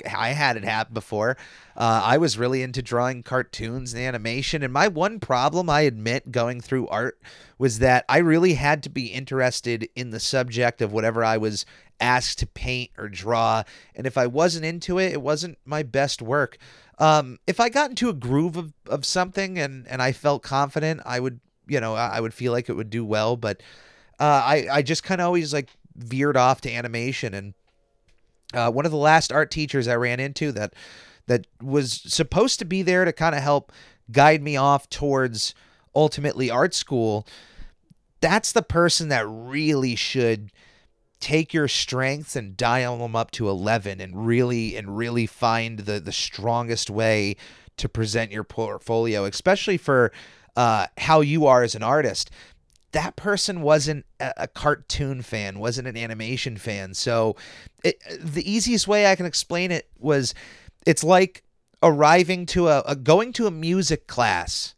I 0.05 0.07
I 0.11 0.29
had 0.29 0.57
it 0.57 0.65
happen 0.65 0.93
before. 0.93 1.37
Uh, 1.77 2.01
I 2.03 2.17
was 2.17 2.37
really 2.37 2.61
into 2.61 2.81
drawing 2.81 3.23
cartoons 3.23 3.93
and 3.93 4.03
animation, 4.03 4.63
and 4.63 4.73
my 4.73 4.89
one 4.89 5.21
problem, 5.21 5.69
I 5.69 5.81
admit, 5.81 6.31
going 6.31 6.59
through 6.59 6.89
art 6.89 7.17
was 7.57 7.79
that 7.79 8.03
I 8.09 8.17
really 8.17 8.55
had 8.55 8.83
to 8.83 8.89
be 8.89 9.07
interested 9.07 9.87
in 9.95 10.09
the 10.09 10.19
subject 10.19 10.81
of 10.81 10.91
whatever 10.91 11.23
I 11.23 11.37
was 11.37 11.65
asked 12.01 12.39
to 12.39 12.47
paint 12.47 12.91
or 12.97 13.07
draw, 13.07 13.63
and 13.95 14.05
if 14.05 14.17
I 14.17 14.27
wasn't 14.27 14.65
into 14.65 14.99
it, 14.99 15.13
it 15.13 15.21
wasn't 15.21 15.57
my 15.63 15.83
best 15.83 16.21
work. 16.21 16.57
Um, 16.99 17.39
if 17.47 17.61
I 17.61 17.69
got 17.69 17.91
into 17.91 18.09
a 18.09 18.13
groove 18.13 18.57
of, 18.57 18.73
of 18.87 19.05
something 19.05 19.57
and 19.57 19.87
and 19.87 20.01
I 20.01 20.11
felt 20.11 20.43
confident, 20.43 20.99
I 21.05 21.21
would 21.21 21.39
you 21.73 21.81
know 21.81 21.95
I 21.95 22.19
would 22.19 22.33
feel 22.33 22.51
like 22.51 22.69
it 22.69 22.73
would 22.73 22.89
do 22.89 23.03
well, 23.03 23.35
but 23.35 23.61
uh, 24.19 24.41
I 24.45 24.67
I 24.71 24.81
just 24.81 25.03
kind 25.03 25.19
of 25.19 25.25
always 25.25 25.53
like 25.53 25.69
veered 25.95 26.37
off 26.37 26.61
to 26.61 26.71
animation 26.71 27.33
and 27.33 27.53
uh, 28.53 28.71
one 28.71 28.85
of 28.85 28.91
the 28.91 28.97
last 28.97 29.31
art 29.31 29.51
teachers 29.51 29.87
I 29.87 29.95
ran 29.95 30.19
into 30.19 30.51
that 30.51 30.73
that 31.27 31.47
was 31.61 31.93
supposed 31.93 32.59
to 32.59 32.65
be 32.65 32.81
there 32.81 33.05
to 33.05 33.11
kind 33.11 33.35
of 33.35 33.41
help 33.41 33.71
guide 34.11 34.41
me 34.41 34.55
off 34.55 34.89
towards 34.89 35.55
ultimately 35.95 36.51
art 36.51 36.73
school. 36.73 37.25
That's 38.21 38.51
the 38.51 38.61
person 38.61 39.09
that 39.09 39.25
really 39.27 39.95
should 39.95 40.51
take 41.19 41.53
your 41.53 41.67
strengths 41.67 42.35
and 42.35 42.57
dial 42.57 42.97
them 42.97 43.15
up 43.15 43.31
to 43.31 43.49
11 43.49 44.01
and 44.01 44.27
really 44.27 44.75
and 44.75 44.97
really 44.97 45.25
find 45.25 45.79
the 45.79 45.97
the 45.99 46.11
strongest 46.11 46.89
way 46.89 47.37
to 47.77 47.87
present 47.87 48.29
your 48.29 48.43
portfolio 48.43 49.23
especially 49.23 49.77
for 49.77 50.11
uh, 50.55 50.87
how 50.97 51.21
you 51.21 51.45
are 51.47 51.63
as 51.63 51.75
an 51.75 51.83
artist 51.83 52.29
that 52.93 53.15
person 53.15 53.61
wasn't 53.61 54.05
a, 54.19 54.47
cartoon 54.47 55.21
fan, 55.21 55.59
wasn't 55.59 55.87
an 55.87 55.97
animation 55.97 56.57
fan. 56.57 56.93
So 56.93 57.35
it, 57.83 58.01
the 58.19 58.49
easiest 58.49 58.87
way 58.87 59.07
I 59.07 59.15
can 59.15 59.25
explain 59.25 59.71
it 59.71 59.89
was 59.99 60.33
it's 60.85 61.03
like 61.03 61.43
arriving 61.81 62.45
to 62.47 62.69
a, 62.69 62.81
a 62.85 62.95
going 62.95 63.33
to 63.33 63.47
a 63.47 63.51
music 63.51 64.07
class 64.07 64.75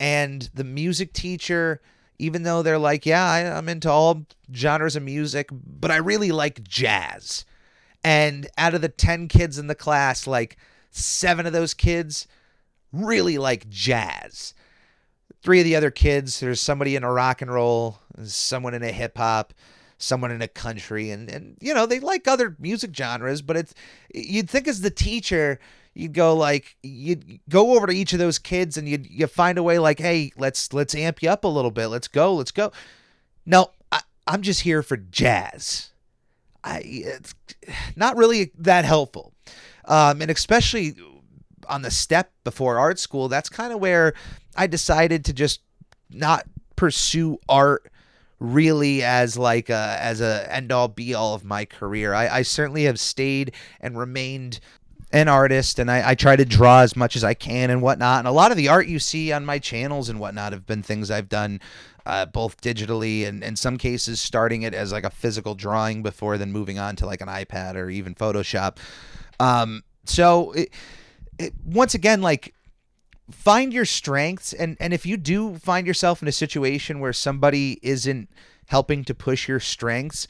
and 0.00 0.48
the 0.54 0.64
music 0.64 1.12
teacher 1.12 1.80
even 2.18 2.42
though 2.42 2.62
they're 2.62 2.78
like, 2.78 3.06
yeah, 3.06 3.24
I, 3.24 3.56
I'm 3.56 3.68
into 3.68 3.90
all 3.90 4.26
genres 4.54 4.94
of 4.94 5.02
music, 5.02 5.48
but 5.50 5.90
I 5.90 5.96
really 5.96 6.32
like 6.32 6.62
jazz. 6.62 7.46
And 8.04 8.46
out 8.58 8.74
of 8.74 8.82
the 8.82 8.90
10 8.90 9.28
kids 9.28 9.58
in 9.58 9.68
the 9.68 9.74
class, 9.74 10.26
like 10.26 10.58
seven 10.90 11.46
of 11.46 11.54
those 11.54 11.72
kids 11.72 12.26
really 12.92 13.38
like 13.38 13.70
jazz 13.70 14.52
three 15.42 15.60
of 15.60 15.64
the 15.64 15.76
other 15.76 15.90
kids, 15.90 16.40
there's 16.40 16.60
somebody 16.60 16.96
in 16.96 17.04
a 17.04 17.12
rock 17.12 17.42
and 17.42 17.52
roll, 17.52 17.98
someone 18.24 18.74
in 18.74 18.82
a 18.82 18.92
hip 18.92 19.16
hop, 19.16 19.54
someone 19.98 20.30
in 20.30 20.42
a 20.42 20.48
country, 20.48 21.10
and 21.10 21.30
and 21.30 21.56
you 21.60 21.74
know 21.74 21.86
they 21.86 22.00
like 22.00 22.28
other 22.28 22.56
music 22.58 22.94
genres, 22.94 23.42
but 23.42 23.56
it's 23.56 23.74
you'd 24.14 24.50
think 24.50 24.68
as 24.68 24.80
the 24.80 24.90
teacher 24.90 25.58
you'd 25.94 26.12
go 26.12 26.34
like 26.34 26.76
you'd 26.82 27.40
go 27.48 27.74
over 27.76 27.86
to 27.86 27.92
each 27.92 28.12
of 28.12 28.18
those 28.18 28.38
kids 28.38 28.76
and 28.76 28.88
you'd 28.88 29.08
you 29.10 29.26
find 29.26 29.58
a 29.58 29.62
way 29.62 29.78
like 29.78 29.98
hey 29.98 30.30
let's 30.36 30.72
let's 30.72 30.94
amp 30.94 31.22
you 31.22 31.28
up 31.30 31.44
a 31.44 31.48
little 31.48 31.70
bit. 31.70 31.88
Let's 31.88 32.08
go 32.08 32.34
let's 32.34 32.50
go. 32.50 32.72
No 33.46 33.70
I, 33.90 34.00
i'm 34.26 34.42
just 34.42 34.60
here 34.62 34.82
for 34.82 34.96
jazz. 34.96 35.90
I 36.62 36.82
it's 36.84 37.34
not 37.96 38.16
really 38.16 38.52
that 38.58 38.84
helpful. 38.84 39.32
Um, 39.86 40.22
and 40.22 40.30
especially 40.30 40.94
on 41.68 41.82
the 41.82 41.90
step 41.90 42.32
before 42.44 42.78
art 42.78 42.98
school, 42.98 43.28
that's 43.28 43.48
kind 43.48 43.72
of 43.72 43.80
where 43.80 44.14
I 44.56 44.66
decided 44.66 45.24
to 45.26 45.32
just 45.32 45.60
not 46.10 46.44
pursue 46.76 47.38
art 47.48 47.90
really 48.38 49.02
as 49.02 49.36
like 49.36 49.68
a 49.68 49.98
as 50.00 50.20
a 50.20 50.46
end 50.52 50.72
all 50.72 50.88
be 50.88 51.14
all 51.14 51.34
of 51.34 51.44
my 51.44 51.64
career. 51.64 52.14
I, 52.14 52.38
I 52.38 52.42
certainly 52.42 52.84
have 52.84 52.98
stayed 52.98 53.52
and 53.80 53.98
remained 53.98 54.60
an 55.12 55.28
artist 55.28 55.78
and 55.78 55.90
I, 55.90 56.10
I 56.10 56.14
try 56.14 56.36
to 56.36 56.44
draw 56.44 56.80
as 56.80 56.96
much 56.96 57.16
as 57.16 57.24
I 57.24 57.34
can 57.34 57.70
and 57.70 57.82
whatnot. 57.82 58.20
And 58.20 58.28
a 58.28 58.32
lot 58.32 58.50
of 58.50 58.56
the 58.56 58.68
art 58.68 58.86
you 58.86 58.98
see 58.98 59.32
on 59.32 59.44
my 59.44 59.58
channels 59.58 60.08
and 60.08 60.20
whatnot 60.20 60.52
have 60.52 60.66
been 60.66 60.82
things 60.82 61.10
I've 61.10 61.28
done 61.28 61.60
uh, 62.06 62.26
both 62.26 62.60
digitally 62.60 63.26
and 63.26 63.42
in 63.42 63.56
some 63.56 63.76
cases 63.76 64.20
starting 64.20 64.62
it 64.62 64.72
as 64.72 64.92
like 64.92 65.04
a 65.04 65.10
physical 65.10 65.54
drawing 65.54 66.02
before 66.02 66.38
then 66.38 66.52
moving 66.52 66.78
on 66.78 66.96
to 66.96 67.06
like 67.06 67.20
an 67.20 67.28
iPad 67.28 67.74
or 67.74 67.90
even 67.90 68.14
Photoshop. 68.14 68.76
Um, 69.38 69.82
so 70.04 70.52
it, 70.52 70.70
it, 71.38 71.54
once 71.64 71.94
again, 71.94 72.22
like 72.22 72.54
find 73.30 73.72
your 73.72 73.84
strengths 73.84 74.52
and 74.52 74.76
and 74.80 74.92
if 74.92 75.06
you 75.06 75.16
do 75.16 75.56
find 75.56 75.86
yourself 75.86 76.22
in 76.22 76.28
a 76.28 76.32
situation 76.32 77.00
where 77.00 77.12
somebody 77.12 77.78
isn't 77.82 78.28
helping 78.66 79.04
to 79.04 79.14
push 79.14 79.48
your 79.48 79.60
strengths 79.60 80.26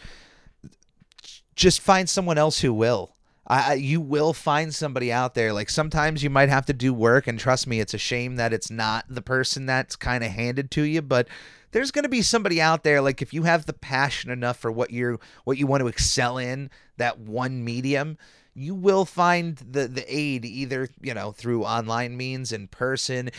just 1.61 1.81
find 1.81 2.09
someone 2.09 2.39
else 2.39 2.61
who 2.61 2.73
will. 2.73 3.15
I, 3.47 3.75
you 3.75 4.01
will 4.01 4.33
find 4.33 4.75
somebody 4.75 5.13
out 5.13 5.35
there. 5.35 5.53
Like 5.53 5.69
sometimes 5.69 6.23
you 6.23 6.31
might 6.31 6.49
have 6.49 6.67
to 6.67 6.73
do 6.73 6.95
work 6.95 7.27
and 7.27 7.39
trust 7.39 7.67
me 7.67 7.81
it's 7.81 7.93
a 7.93 7.99
shame 7.99 8.37
that 8.37 8.53
it's 8.53 8.71
not 8.71 9.05
the 9.09 9.21
person 9.21 9.67
that's 9.67 9.97
kind 9.97 10.25
of 10.25 10.31
handed 10.31 10.71
to 10.73 10.83
you 10.83 11.03
but 11.03 11.29
there's 11.73 11.91
going 11.91 12.05
to 12.05 12.09
be 12.09 12.23
somebody 12.23 12.61
out 12.61 12.83
there 12.83 13.01
like 13.01 13.23
if 13.23 13.35
you 13.35 13.43
have 13.45 13.67
the 13.67 13.73
passion 13.73 14.31
enough 14.31 14.57
for 14.57 14.71
what 14.71 14.91
you're 14.91 15.19
what 15.45 15.59
you 15.59 15.67
want 15.67 15.81
to 15.81 15.89
excel 15.89 16.39
in 16.39 16.71
that 16.97 17.19
one 17.19 17.65
medium 17.65 18.17
you 18.55 18.75
will 18.75 19.05
find 19.05 19.57
the 19.59 19.87
the 19.87 20.05
aid 20.09 20.45
either 20.45 20.89
you 21.01 21.15
know 21.15 21.33
through 21.33 21.65
online 21.65 22.17
means 22.17 22.53
in 22.53 22.67
person 22.69 23.31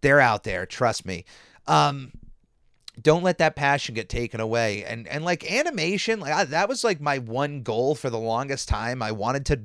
they're 0.00 0.20
out 0.20 0.44
there 0.44 0.66
trust 0.66 1.04
me 1.06 1.24
um 1.66 2.12
don't 3.00 3.22
let 3.22 3.38
that 3.38 3.54
passion 3.54 3.94
get 3.94 4.08
taken 4.08 4.40
away 4.40 4.84
and 4.84 5.06
and 5.08 5.24
like 5.24 5.50
animation 5.50 6.20
like 6.20 6.32
I, 6.32 6.44
that 6.44 6.68
was 6.68 6.82
like 6.82 7.00
my 7.00 7.18
one 7.18 7.62
goal 7.62 7.94
for 7.94 8.10
the 8.10 8.18
longest 8.18 8.68
time 8.68 9.02
i 9.02 9.12
wanted 9.12 9.46
to 9.46 9.60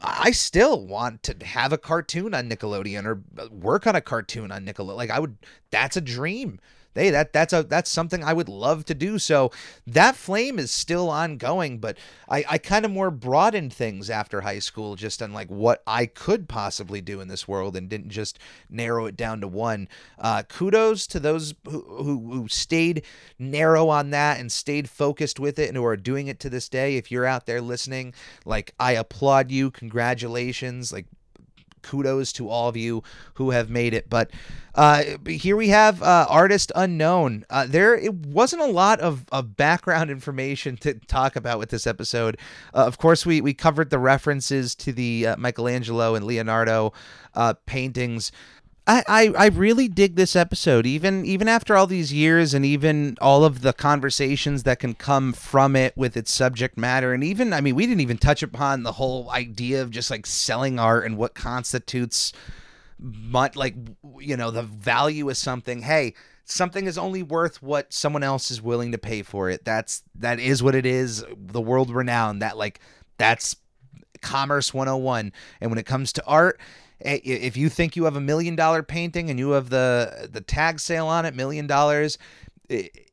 I 0.00 0.32
still 0.32 0.86
want 0.86 1.22
to 1.24 1.46
have 1.46 1.72
a 1.72 1.78
cartoon 1.78 2.34
on 2.34 2.48
Nickelodeon 2.48 3.06
or 3.06 3.22
work 3.50 3.86
on 3.86 3.96
a 3.96 4.00
cartoon 4.00 4.50
on 4.50 4.66
Nickelodeon. 4.66 4.96
Like 4.96 5.10
I 5.10 5.18
would, 5.18 5.36
that's 5.70 5.96
a 5.96 6.00
dream. 6.00 6.60
Hey, 6.94 7.10
that 7.10 7.32
that's 7.32 7.52
a 7.52 7.62
that's 7.62 7.90
something 7.90 8.22
I 8.22 8.32
would 8.32 8.48
love 8.48 8.84
to 8.86 8.94
do. 8.94 9.18
So 9.18 9.50
that 9.86 10.16
flame 10.16 10.58
is 10.58 10.70
still 10.70 11.10
ongoing, 11.10 11.78
but 11.78 11.98
I, 12.28 12.44
I 12.48 12.58
kind 12.58 12.84
of 12.84 12.90
more 12.90 13.10
broadened 13.10 13.72
things 13.72 14.10
after 14.10 14.40
high 14.40 14.58
school 14.58 14.96
just 14.96 15.22
on 15.22 15.32
like 15.32 15.48
what 15.48 15.82
I 15.86 16.06
could 16.06 16.48
possibly 16.48 17.00
do 17.00 17.20
in 17.20 17.28
this 17.28 17.48
world 17.48 17.76
and 17.76 17.88
didn't 17.88 18.10
just 18.10 18.38
narrow 18.70 19.06
it 19.06 19.16
down 19.16 19.40
to 19.40 19.48
one. 19.48 19.88
Uh, 20.18 20.42
kudos 20.42 21.06
to 21.08 21.20
those 21.20 21.54
who, 21.64 21.80
who, 21.80 22.32
who 22.32 22.48
stayed 22.48 23.04
narrow 23.38 23.88
on 23.88 24.10
that 24.10 24.40
and 24.40 24.50
stayed 24.50 24.88
focused 24.88 25.40
with 25.40 25.58
it 25.58 25.68
and 25.68 25.76
who 25.76 25.84
are 25.84 25.96
doing 25.96 26.28
it 26.28 26.40
to 26.40 26.50
this 26.50 26.68
day. 26.68 26.96
If 26.96 27.10
you're 27.10 27.26
out 27.26 27.46
there 27.46 27.60
listening, 27.60 28.14
like 28.44 28.74
I 28.78 28.92
applaud 28.92 29.50
you. 29.50 29.70
Congratulations. 29.70 30.92
Like 30.92 31.06
kudos 31.84 32.32
to 32.32 32.48
all 32.48 32.68
of 32.68 32.76
you 32.76 33.02
who 33.34 33.50
have 33.50 33.70
made 33.70 33.94
it. 33.94 34.08
But 34.10 34.30
uh, 34.74 35.04
here 35.26 35.56
we 35.56 35.68
have 35.68 36.02
uh, 36.02 36.26
artist 36.28 36.72
unknown. 36.74 37.44
Uh, 37.48 37.66
there, 37.66 37.94
it 37.94 38.12
wasn't 38.12 38.62
a 38.62 38.66
lot 38.66 39.00
of, 39.00 39.24
of 39.30 39.56
background 39.56 40.10
information 40.10 40.76
to 40.78 40.94
talk 40.94 41.36
about 41.36 41.58
with 41.58 41.70
this 41.70 41.86
episode. 41.86 42.36
Uh, 42.74 42.84
of 42.86 42.98
course, 42.98 43.24
we 43.24 43.40
we 43.40 43.54
covered 43.54 43.90
the 43.90 43.98
references 43.98 44.74
to 44.76 44.92
the 44.92 45.28
uh, 45.28 45.36
Michelangelo 45.36 46.14
and 46.14 46.24
Leonardo 46.24 46.92
uh, 47.34 47.54
paintings. 47.66 48.32
I, 48.86 49.02
I, 49.08 49.32
I 49.36 49.46
really 49.46 49.88
dig 49.88 50.14
this 50.14 50.36
episode 50.36 50.84
even 50.84 51.24
even 51.24 51.48
after 51.48 51.74
all 51.74 51.86
these 51.86 52.12
years 52.12 52.52
and 52.52 52.66
even 52.66 53.16
all 53.20 53.44
of 53.44 53.62
the 53.62 53.72
conversations 53.72 54.64
that 54.64 54.78
can 54.78 54.94
come 54.94 55.32
from 55.32 55.74
it 55.74 55.96
with 55.96 56.16
its 56.16 56.30
subject 56.30 56.76
matter. 56.76 57.14
And 57.14 57.24
even 57.24 57.52
I 57.52 57.60
mean 57.62 57.74
we 57.74 57.86
didn't 57.86 58.02
even 58.02 58.18
touch 58.18 58.42
upon 58.42 58.82
the 58.82 58.92
whole 58.92 59.30
idea 59.30 59.80
of 59.80 59.90
just 59.90 60.10
like 60.10 60.26
selling 60.26 60.78
art 60.78 61.06
and 61.06 61.16
what 61.16 61.34
constitutes 61.34 62.32
much 62.98 63.56
like 63.56 63.74
you 64.18 64.36
know 64.36 64.50
the 64.50 64.62
value 64.62 65.30
of 65.30 65.36
something. 65.38 65.82
Hey 65.82 66.14
something 66.44 66.86
is 66.86 66.98
only 66.98 67.22
worth 67.22 67.62
what 67.62 67.90
someone 67.90 68.22
else 68.22 68.50
is 68.50 68.60
willing 68.60 68.92
to 68.92 68.98
pay 68.98 69.22
for 69.22 69.48
it. 69.48 69.64
That's 69.64 70.02
that 70.16 70.38
is 70.38 70.62
what 70.62 70.74
it 70.74 70.84
is 70.84 71.24
the 71.34 71.60
world 71.60 71.90
renowned 71.90 72.42
that 72.42 72.58
like 72.58 72.80
that's 73.16 73.56
commerce 74.20 74.72
101 74.72 75.32
and 75.60 75.70
when 75.70 75.78
it 75.78 75.86
comes 75.86 76.12
to 76.14 76.24
art 76.24 76.58
Eh, 77.04 77.20
if 77.22 77.56
you 77.56 77.68
think 77.68 77.96
you 77.96 78.04
have 78.04 78.16
a 78.16 78.20
million 78.20 78.56
dollar 78.56 78.82
painting 78.82 79.30
and 79.30 79.38
you 79.38 79.50
have 79.50 79.70
the 79.70 80.28
the 80.32 80.40
tag 80.40 80.80
sale 80.80 81.06
on 81.06 81.26
it 81.26 81.34
million 81.34 81.66
dollars 81.66 82.18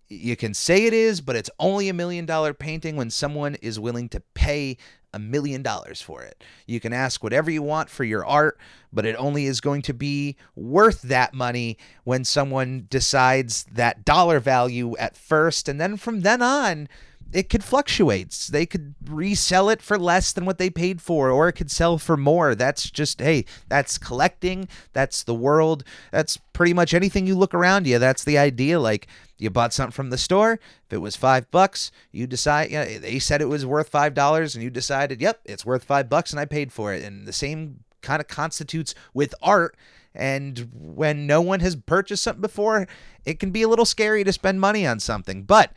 you 0.08 0.36
can 0.36 0.54
say 0.54 0.86
it 0.86 0.94
is 0.94 1.20
but 1.20 1.36
it's 1.36 1.50
only 1.60 1.90
a 1.90 1.94
million 1.94 2.26
dollar 2.26 2.54
painting 2.54 2.96
when 2.96 3.10
someone 3.10 3.56
is 3.56 3.80
willing 3.80 4.08
to 4.10 4.22
pay 4.34 4.78
a 5.14 5.20
million 5.20 5.62
dollars 5.62 6.02
for 6.02 6.24
it. 6.24 6.44
You 6.66 6.80
can 6.80 6.94
ask 6.94 7.24
whatever 7.24 7.52
you 7.52 7.62
want 7.62 7.90
for 7.90 8.04
your 8.04 8.26
art, 8.26 8.58
but 8.94 9.06
it 9.06 9.16
only 9.18 9.46
is 9.46 9.60
going 9.60 9.82
to 9.84 9.94
be 9.94 10.38
worth 10.56 11.02
that 11.04 11.34
money 11.34 11.78
when 12.04 12.24
someone 12.24 12.88
decides 12.90 13.66
that 13.66 14.06
dollar 14.06 14.40
value 14.40 14.96
at 14.98 15.18
first. 15.18 15.68
And 15.68 15.82
then 15.82 15.98
from 15.98 16.22
then 16.22 16.42
on, 16.42 16.88
it 17.34 17.50
could 17.50 17.64
fluctuate. 17.64 18.50
They 18.52 18.66
could 18.66 18.96
resell 19.06 19.70
it 19.70 19.82
for 19.82 19.98
less 19.98 20.34
than 20.34 20.46
what 20.46 20.58
they 20.58 20.70
paid 20.70 21.02
for, 21.02 21.30
or 21.30 21.48
it 21.48 21.54
could 21.54 21.72
sell 21.72 21.98
for 21.98 22.18
more. 22.18 22.56
That's 22.56 22.90
just, 22.90 23.22
hey, 23.22 23.46
that's 23.70 23.98
collecting. 23.98 24.68
That's 24.94 25.24
the 25.24 25.34
world. 25.34 25.84
That's 26.12 26.38
pretty 26.54 26.74
much 26.74 26.94
anything 26.94 27.26
you 27.28 27.36
look 27.36 27.54
around 27.54 27.88
you. 27.88 28.00
That's 28.00 28.24
the 28.24 28.38
idea. 28.38 28.80
Like, 28.80 29.08
you 29.38 29.50
bought 29.50 29.74
something 29.74 29.92
from 29.92 30.12
the 30.12 30.18
store. 30.18 30.60
If 30.86 30.94
it 30.94 30.98
was 30.98 31.16
five 31.16 31.50
bucks, 31.50 31.92
you 32.12 32.28
decide, 32.28 32.70
you 32.70 32.78
know, 32.78 32.86
they 33.00 33.20
said 33.20 33.42
it 33.42 33.46
was 33.46 33.66
worth 33.66 33.90
five 33.90 34.14
dollars, 34.14 34.54
and 34.54 34.64
you 34.64 34.70
decided, 34.70 35.22
yep, 35.22 35.42
it's 35.46 35.66
worth 35.66 35.84
five 35.84 36.10
bucks, 36.10 36.32
and 36.32 36.40
I 36.40 36.46
paid 36.46 36.72
for 36.72 36.94
it. 36.94 37.04
And 37.04 37.26
the 37.26 37.34
same 37.34 37.84
kind 38.02 38.22
of 38.22 38.28
constitutes 38.28 38.94
with 39.14 39.34
art. 39.42 39.76
And 40.14 40.70
when 40.74 41.26
no 41.26 41.42
one 41.42 41.62
has 41.62 41.76
purchased 41.76 42.24
something 42.24 42.42
before, 42.42 42.88
it 43.26 43.40
can 43.40 43.52
be 43.52 43.62
a 43.62 43.68
little 43.68 43.86
scary 43.86 44.24
to 44.26 44.34
spend 44.34 44.60
money 44.60 44.86
on 44.86 45.00
something. 45.00 45.44
But 45.44 45.72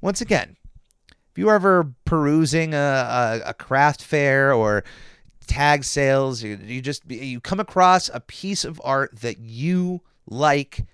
once 0.00 0.20
again, 0.20 0.56
you 1.38 1.50
ever 1.50 1.94
perusing 2.04 2.74
a, 2.74 2.76
a, 2.76 3.40
a 3.50 3.54
craft 3.54 4.02
fair 4.02 4.52
or 4.52 4.82
tag 5.46 5.84
sales, 5.84 6.42
you, 6.42 6.58
you 6.62 6.80
just 6.80 7.08
you 7.08 7.40
come 7.40 7.60
across 7.60 8.10
a 8.12 8.18
piece 8.18 8.64
of 8.64 8.80
art 8.84 9.20
that 9.20 9.38
you 9.38 10.02
like. 10.26 10.84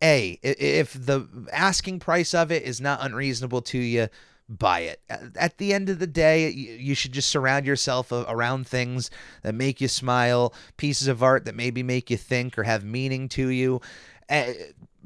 A, 0.00 0.38
if 0.44 0.92
the 0.92 1.26
asking 1.52 1.98
price 1.98 2.32
of 2.32 2.52
it 2.52 2.62
is 2.62 2.80
not 2.80 3.04
unreasonable 3.04 3.62
to 3.62 3.78
you, 3.78 4.06
buy 4.48 4.80
it. 4.82 5.00
At 5.34 5.58
the 5.58 5.74
end 5.74 5.88
of 5.88 5.98
the 5.98 6.06
day, 6.06 6.50
you 6.50 6.94
should 6.94 7.10
just 7.10 7.28
surround 7.28 7.66
yourself 7.66 8.12
around 8.12 8.68
things 8.68 9.10
that 9.42 9.56
make 9.56 9.80
you 9.80 9.88
smile, 9.88 10.54
pieces 10.76 11.08
of 11.08 11.20
art 11.20 11.46
that 11.46 11.56
maybe 11.56 11.82
make 11.82 12.10
you 12.10 12.16
think 12.16 12.56
or 12.56 12.62
have 12.62 12.84
meaning 12.84 13.28
to 13.30 13.48
you 13.48 13.80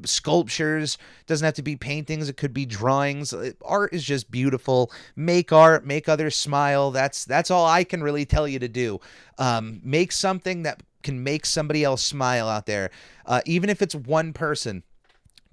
sculptures. 0.05 0.99
Doesn't 1.27 1.45
have 1.45 1.55
to 1.55 1.63
be 1.63 1.77
paintings. 1.77 2.29
It 2.29 2.37
could 2.37 2.55
be 2.55 2.67
drawings. 2.67 3.35
Art 3.65 3.93
is 3.93 4.05
just 4.05 4.31
beautiful. 4.31 4.91
Make 5.17 5.53
art 5.53 5.87
make 5.87 6.09
others 6.09 6.37
smile. 6.37 6.91
That's 6.91 7.25
that's 7.25 7.51
all 7.51 7.67
i 7.67 7.85
can 7.85 8.03
really 8.03 8.25
tell 8.25 8.49
you 8.49 8.59
to 8.59 8.69
do. 8.69 9.01
Um, 9.39 9.81
make 9.85 10.13
something 10.13 10.63
that 10.63 10.83
can 11.03 11.23
make 11.23 11.47
somebody 11.47 11.83
else 11.85 12.03
smile 12.03 12.49
out 12.49 12.67
there. 12.67 12.91
Uh, 13.27 13.41
even 13.47 13.71
if 13.71 13.83
it's 13.83 13.95
one 13.95 14.33
person 14.33 14.83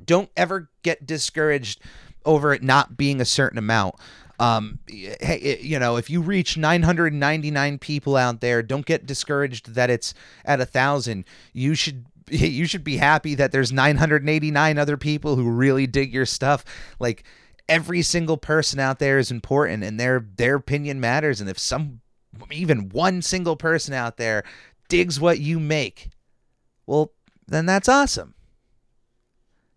don't 0.03 0.29
ever 0.37 0.69
get 0.83 1.05
discouraged 1.05 1.81
over 2.25 2.53
it 2.53 2.63
not 2.63 2.97
being 2.97 3.21
a 3.21 3.25
certain 3.25 3.57
amount. 3.57 3.95
Um, 4.39 4.79
hey, 4.87 5.59
you 5.61 5.79
know, 5.79 5.97
if 5.97 6.09
you 6.09 6.21
reach 6.21 6.55
999 6.55 7.77
people 7.79 8.15
out 8.15 8.39
there, 8.39 8.63
don't 8.63 8.85
get 8.85 9.05
discouraged 9.05 9.73
that 9.73 9.89
it's 9.89 10.13
at 10.45 10.61
a 10.61 10.65
thousand. 10.65 11.25
You 11.51 11.75
should 11.75 12.05
you 12.31 12.65
should 12.65 12.83
be 12.83 12.97
happy 12.97 13.35
that 13.35 13.51
there's 13.51 13.71
989 13.71 14.77
other 14.77 14.97
people 14.97 15.35
who 15.35 15.49
really 15.49 15.87
dig 15.87 16.13
your 16.13 16.25
stuff. 16.25 16.63
Like 16.99 17.23
every 17.67 18.01
single 18.01 18.37
person 18.37 18.79
out 18.79 18.99
there 18.99 19.19
is 19.19 19.31
important 19.31 19.83
and 19.83 19.99
their 19.99 20.25
their 20.37 20.55
opinion 20.55 20.99
matters 20.99 21.39
and 21.39 21.49
if 21.49 21.59
some 21.59 22.01
even 22.51 22.89
one 22.89 23.21
single 23.21 23.55
person 23.55 23.93
out 23.93 24.17
there 24.17 24.43
digs 24.87 25.19
what 25.19 25.39
you 25.39 25.59
make, 25.59 26.09
well, 26.85 27.13
then 27.47 27.65
that's 27.65 27.89
awesome. 27.89 28.33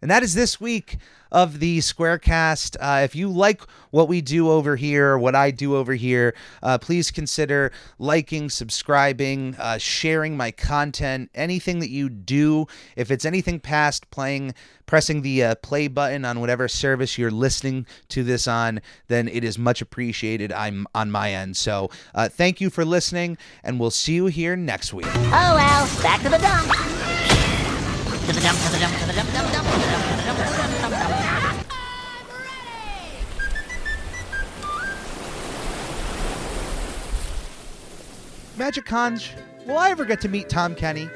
And 0.02 0.10
that 0.10 0.24
is 0.24 0.34
this 0.34 0.60
week 0.60 0.98
of 1.30 1.60
the 1.60 1.78
Squarecast. 1.78 2.76
Uh, 2.80 3.02
if 3.04 3.14
you 3.14 3.28
like 3.28 3.62
what 3.90 4.08
we 4.08 4.20
do 4.20 4.50
over 4.50 4.74
here, 4.74 5.16
what 5.16 5.36
I 5.36 5.52
do 5.52 5.76
over 5.76 5.94
here, 5.94 6.34
uh, 6.62 6.76
please 6.76 7.12
consider 7.12 7.72
liking, 8.00 8.50
subscribing, 8.50 9.54
uh, 9.58 9.78
sharing 9.78 10.36
my 10.36 10.50
content, 10.50 11.30
anything 11.34 11.78
that 11.78 11.88
you 11.88 12.08
do. 12.08 12.66
If 12.96 13.12
it's 13.12 13.24
anything 13.24 13.60
past 13.60 14.10
playing, 14.10 14.54
pressing 14.86 15.22
the 15.22 15.44
uh, 15.44 15.54
play 15.56 15.86
button 15.86 16.24
on 16.24 16.40
whatever 16.40 16.66
service 16.66 17.16
you're 17.16 17.30
listening 17.30 17.86
to 18.08 18.24
this 18.24 18.48
on, 18.48 18.80
then 19.06 19.28
it 19.28 19.44
is 19.44 19.56
much 19.56 19.80
appreciated. 19.80 20.52
I'm 20.52 20.86
on 20.94 21.10
my 21.12 21.32
end. 21.32 21.56
So 21.56 21.90
uh, 22.14 22.28
thank 22.28 22.60
you 22.60 22.70
for 22.70 22.84
listening, 22.84 23.38
and 23.62 23.78
we'll 23.78 23.90
see 23.90 24.14
you 24.14 24.26
here 24.26 24.56
next 24.56 24.92
week. 24.92 25.06
Oh 25.06 25.54
well, 25.54 26.02
back 26.02 26.20
to 26.22 26.28
the 26.28 26.38
dump. 26.38 27.01
To 28.22 28.32
the 28.32 28.40
dump, 28.40 28.58
to 28.58 28.70
the 28.70 28.78
dump, 28.78 28.96
to 28.98 29.06
the 29.06 29.12
dump, 29.14 29.32
dump, 29.32 29.52
dump, 29.52 29.66
to 29.66 29.78
the 29.78 29.86
dump, 29.90 30.04
to 30.06 30.16
the 30.16 30.22
dump, 30.22 30.38
to 30.38 30.44
the 30.44 30.58
dump, 30.58 30.80
dump, 30.80 30.94
dump. 30.94 31.66
Magic 38.56 38.84
Conch, 38.84 39.32
will 39.66 39.76
I 39.76 39.90
ever 39.90 40.04
get 40.04 40.20
to 40.20 40.28
meet 40.28 40.48
Tom 40.48 40.76
Kenny? 40.76 41.10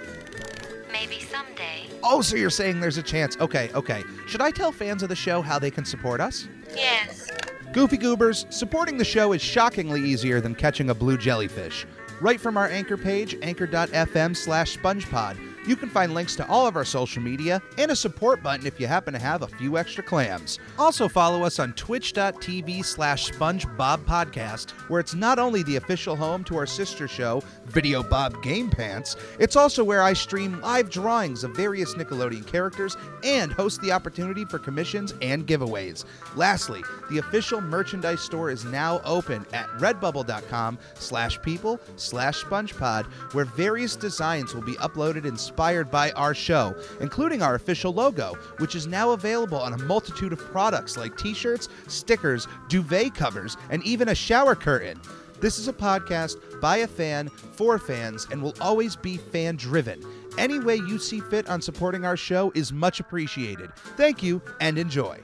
Maybe 0.91 1.21
someday. 1.21 1.85
Oh, 2.03 2.23
so 2.23 2.35
you're 2.35 2.51
saying 2.51 2.81
there's 2.81 2.99
a 2.99 3.05
chance. 3.05 3.37
Okay, 3.39 3.71
okay. 3.75 4.03
Should 4.27 4.41
I 4.41 4.51
tell 4.51 4.73
fans 4.73 5.05
of 5.05 5.09
the 5.09 5.15
show 5.15 5.43
how 5.43 5.61
they 5.61 5.71
can 5.71 5.85
support 5.85 6.21
us? 6.21 6.49
Yes. 6.75 7.31
Goofy 7.73 7.99
Goobers, 7.99 8.47
supporting 8.51 8.99
the 8.99 9.05
show 9.05 9.33
is 9.33 9.41
shockingly 9.41 10.01
easier 10.01 10.41
than 10.41 10.57
catching 10.57 10.91
a 10.91 10.95
blue 10.95 11.17
jellyfish. 11.17 11.87
Right 12.21 12.41
from 12.41 12.57
our 12.57 12.67
anchor 12.69 12.97
page, 12.97 13.37
anchor.fm 13.43 14.37
slash 14.37 14.77
spongepod, 14.77 15.37
you 15.67 15.77
can 15.77 15.89
find 15.89 16.15
links 16.15 16.37
to 16.37 16.49
all 16.49 16.67
of 16.67 16.77
our 16.77 16.85
social 16.85 17.23
media 17.23 17.61
and 17.79 17.91
a 17.91 17.97
support 17.97 18.43
button 18.43 18.67
if 18.67 18.79
you 18.81 18.87
happen 18.87 19.13
to 19.13 19.19
have 19.19 19.43
a 19.43 19.49
few 19.49 19.77
extra 19.79 20.03
clams. 20.03 20.59
Also 20.79 21.09
follow 21.09 21.43
us 21.43 21.59
on 21.59 21.73
twitch.tv 21.75 22.85
slash 22.85 23.31
spongebobpodcast, 23.31 24.71
where 24.89 25.01
it's 25.01 25.15
not 25.15 25.39
only 25.39 25.63
the 25.63 25.77
official 25.77 26.17
home 26.17 26.45
to 26.45 26.57
our 26.57 26.67
sister 26.67 27.09
show, 27.09 27.43
Video 27.67 28.03
Bob 28.03 28.43
Game 28.43 28.71
Pants, 28.71 29.17
it's 29.39 29.57
also 29.57 29.83
where 29.83 30.03
I 30.03 30.13
stream 30.13 30.61
live 30.61 30.91
drawings 30.91 31.45
of 31.45 31.57
various 31.57 31.95
Nickelodeon 31.95 32.47
characters 32.47 32.97
and 33.25 33.53
host 33.53 33.81
the 33.81 33.93
opportunity 33.93 34.45
for 34.45 34.59
commissions 34.59 35.15
and 35.23 35.47
giveaways. 35.47 36.05
Lastly, 36.35 36.83
the 37.11 37.19
official 37.19 37.61
merchandise 37.61 38.21
store 38.21 38.51
is 38.51 38.65
now 38.65 39.01
open 39.05 39.47
at 39.53 39.67
redbubble.com 39.79 40.79
slash 40.95 41.41
people 41.43 41.81
slash 41.97 42.45
spongepod, 42.45 43.07
where 43.33 43.45
various 43.45 43.97
designs 43.97 44.55
will 44.55 44.63
be 44.63 44.75
uploaded 44.75 45.25
inspired 45.57 45.91
by 45.91 46.11
our 46.11 46.35
show, 46.35 46.77
including 47.01 47.41
our 47.41 47.55
official 47.55 47.91
logo, 47.91 48.35
which 48.59 48.75
is 48.75 48.87
now 48.87 49.13
available 49.13 49.57
on 49.57 49.73
a 49.73 49.83
multitude 49.85 50.31
of 50.31 50.39
products 50.39 50.99
like 50.99 51.17
t-shirts, 51.17 51.71
stickers, 51.87 52.47
duvet 52.69 53.15
covers, 53.15 53.57
and 53.71 53.83
even 53.83 54.11
a 54.11 54.15
shower 54.15 54.55
curtain. 54.55 55.01
This 55.41 55.59
is 55.59 55.67
a 55.67 55.73
podcast 55.73 56.61
by 56.61 56.79
a 56.79 56.87
fan 56.87 57.31
for 57.31 57.79
fans 57.79 58.27
and 58.31 58.43
will 58.43 58.55
always 58.61 58.97
be 58.97 59.17
fan 59.17 59.57
driven. 59.57 60.05
Any 60.37 60.59
way 60.59 60.77
you 60.77 60.99
see 60.99 61.21
fit 61.21 61.49
on 61.49 61.63
supporting 61.63 62.05
our 62.05 62.19
show 62.19 62.53
is 62.55 62.71
much 62.71 63.01
appreciated. 63.01 63.75
Thank 63.97 64.23
you 64.23 64.43
and 64.61 64.77
enjoy. 64.77 65.21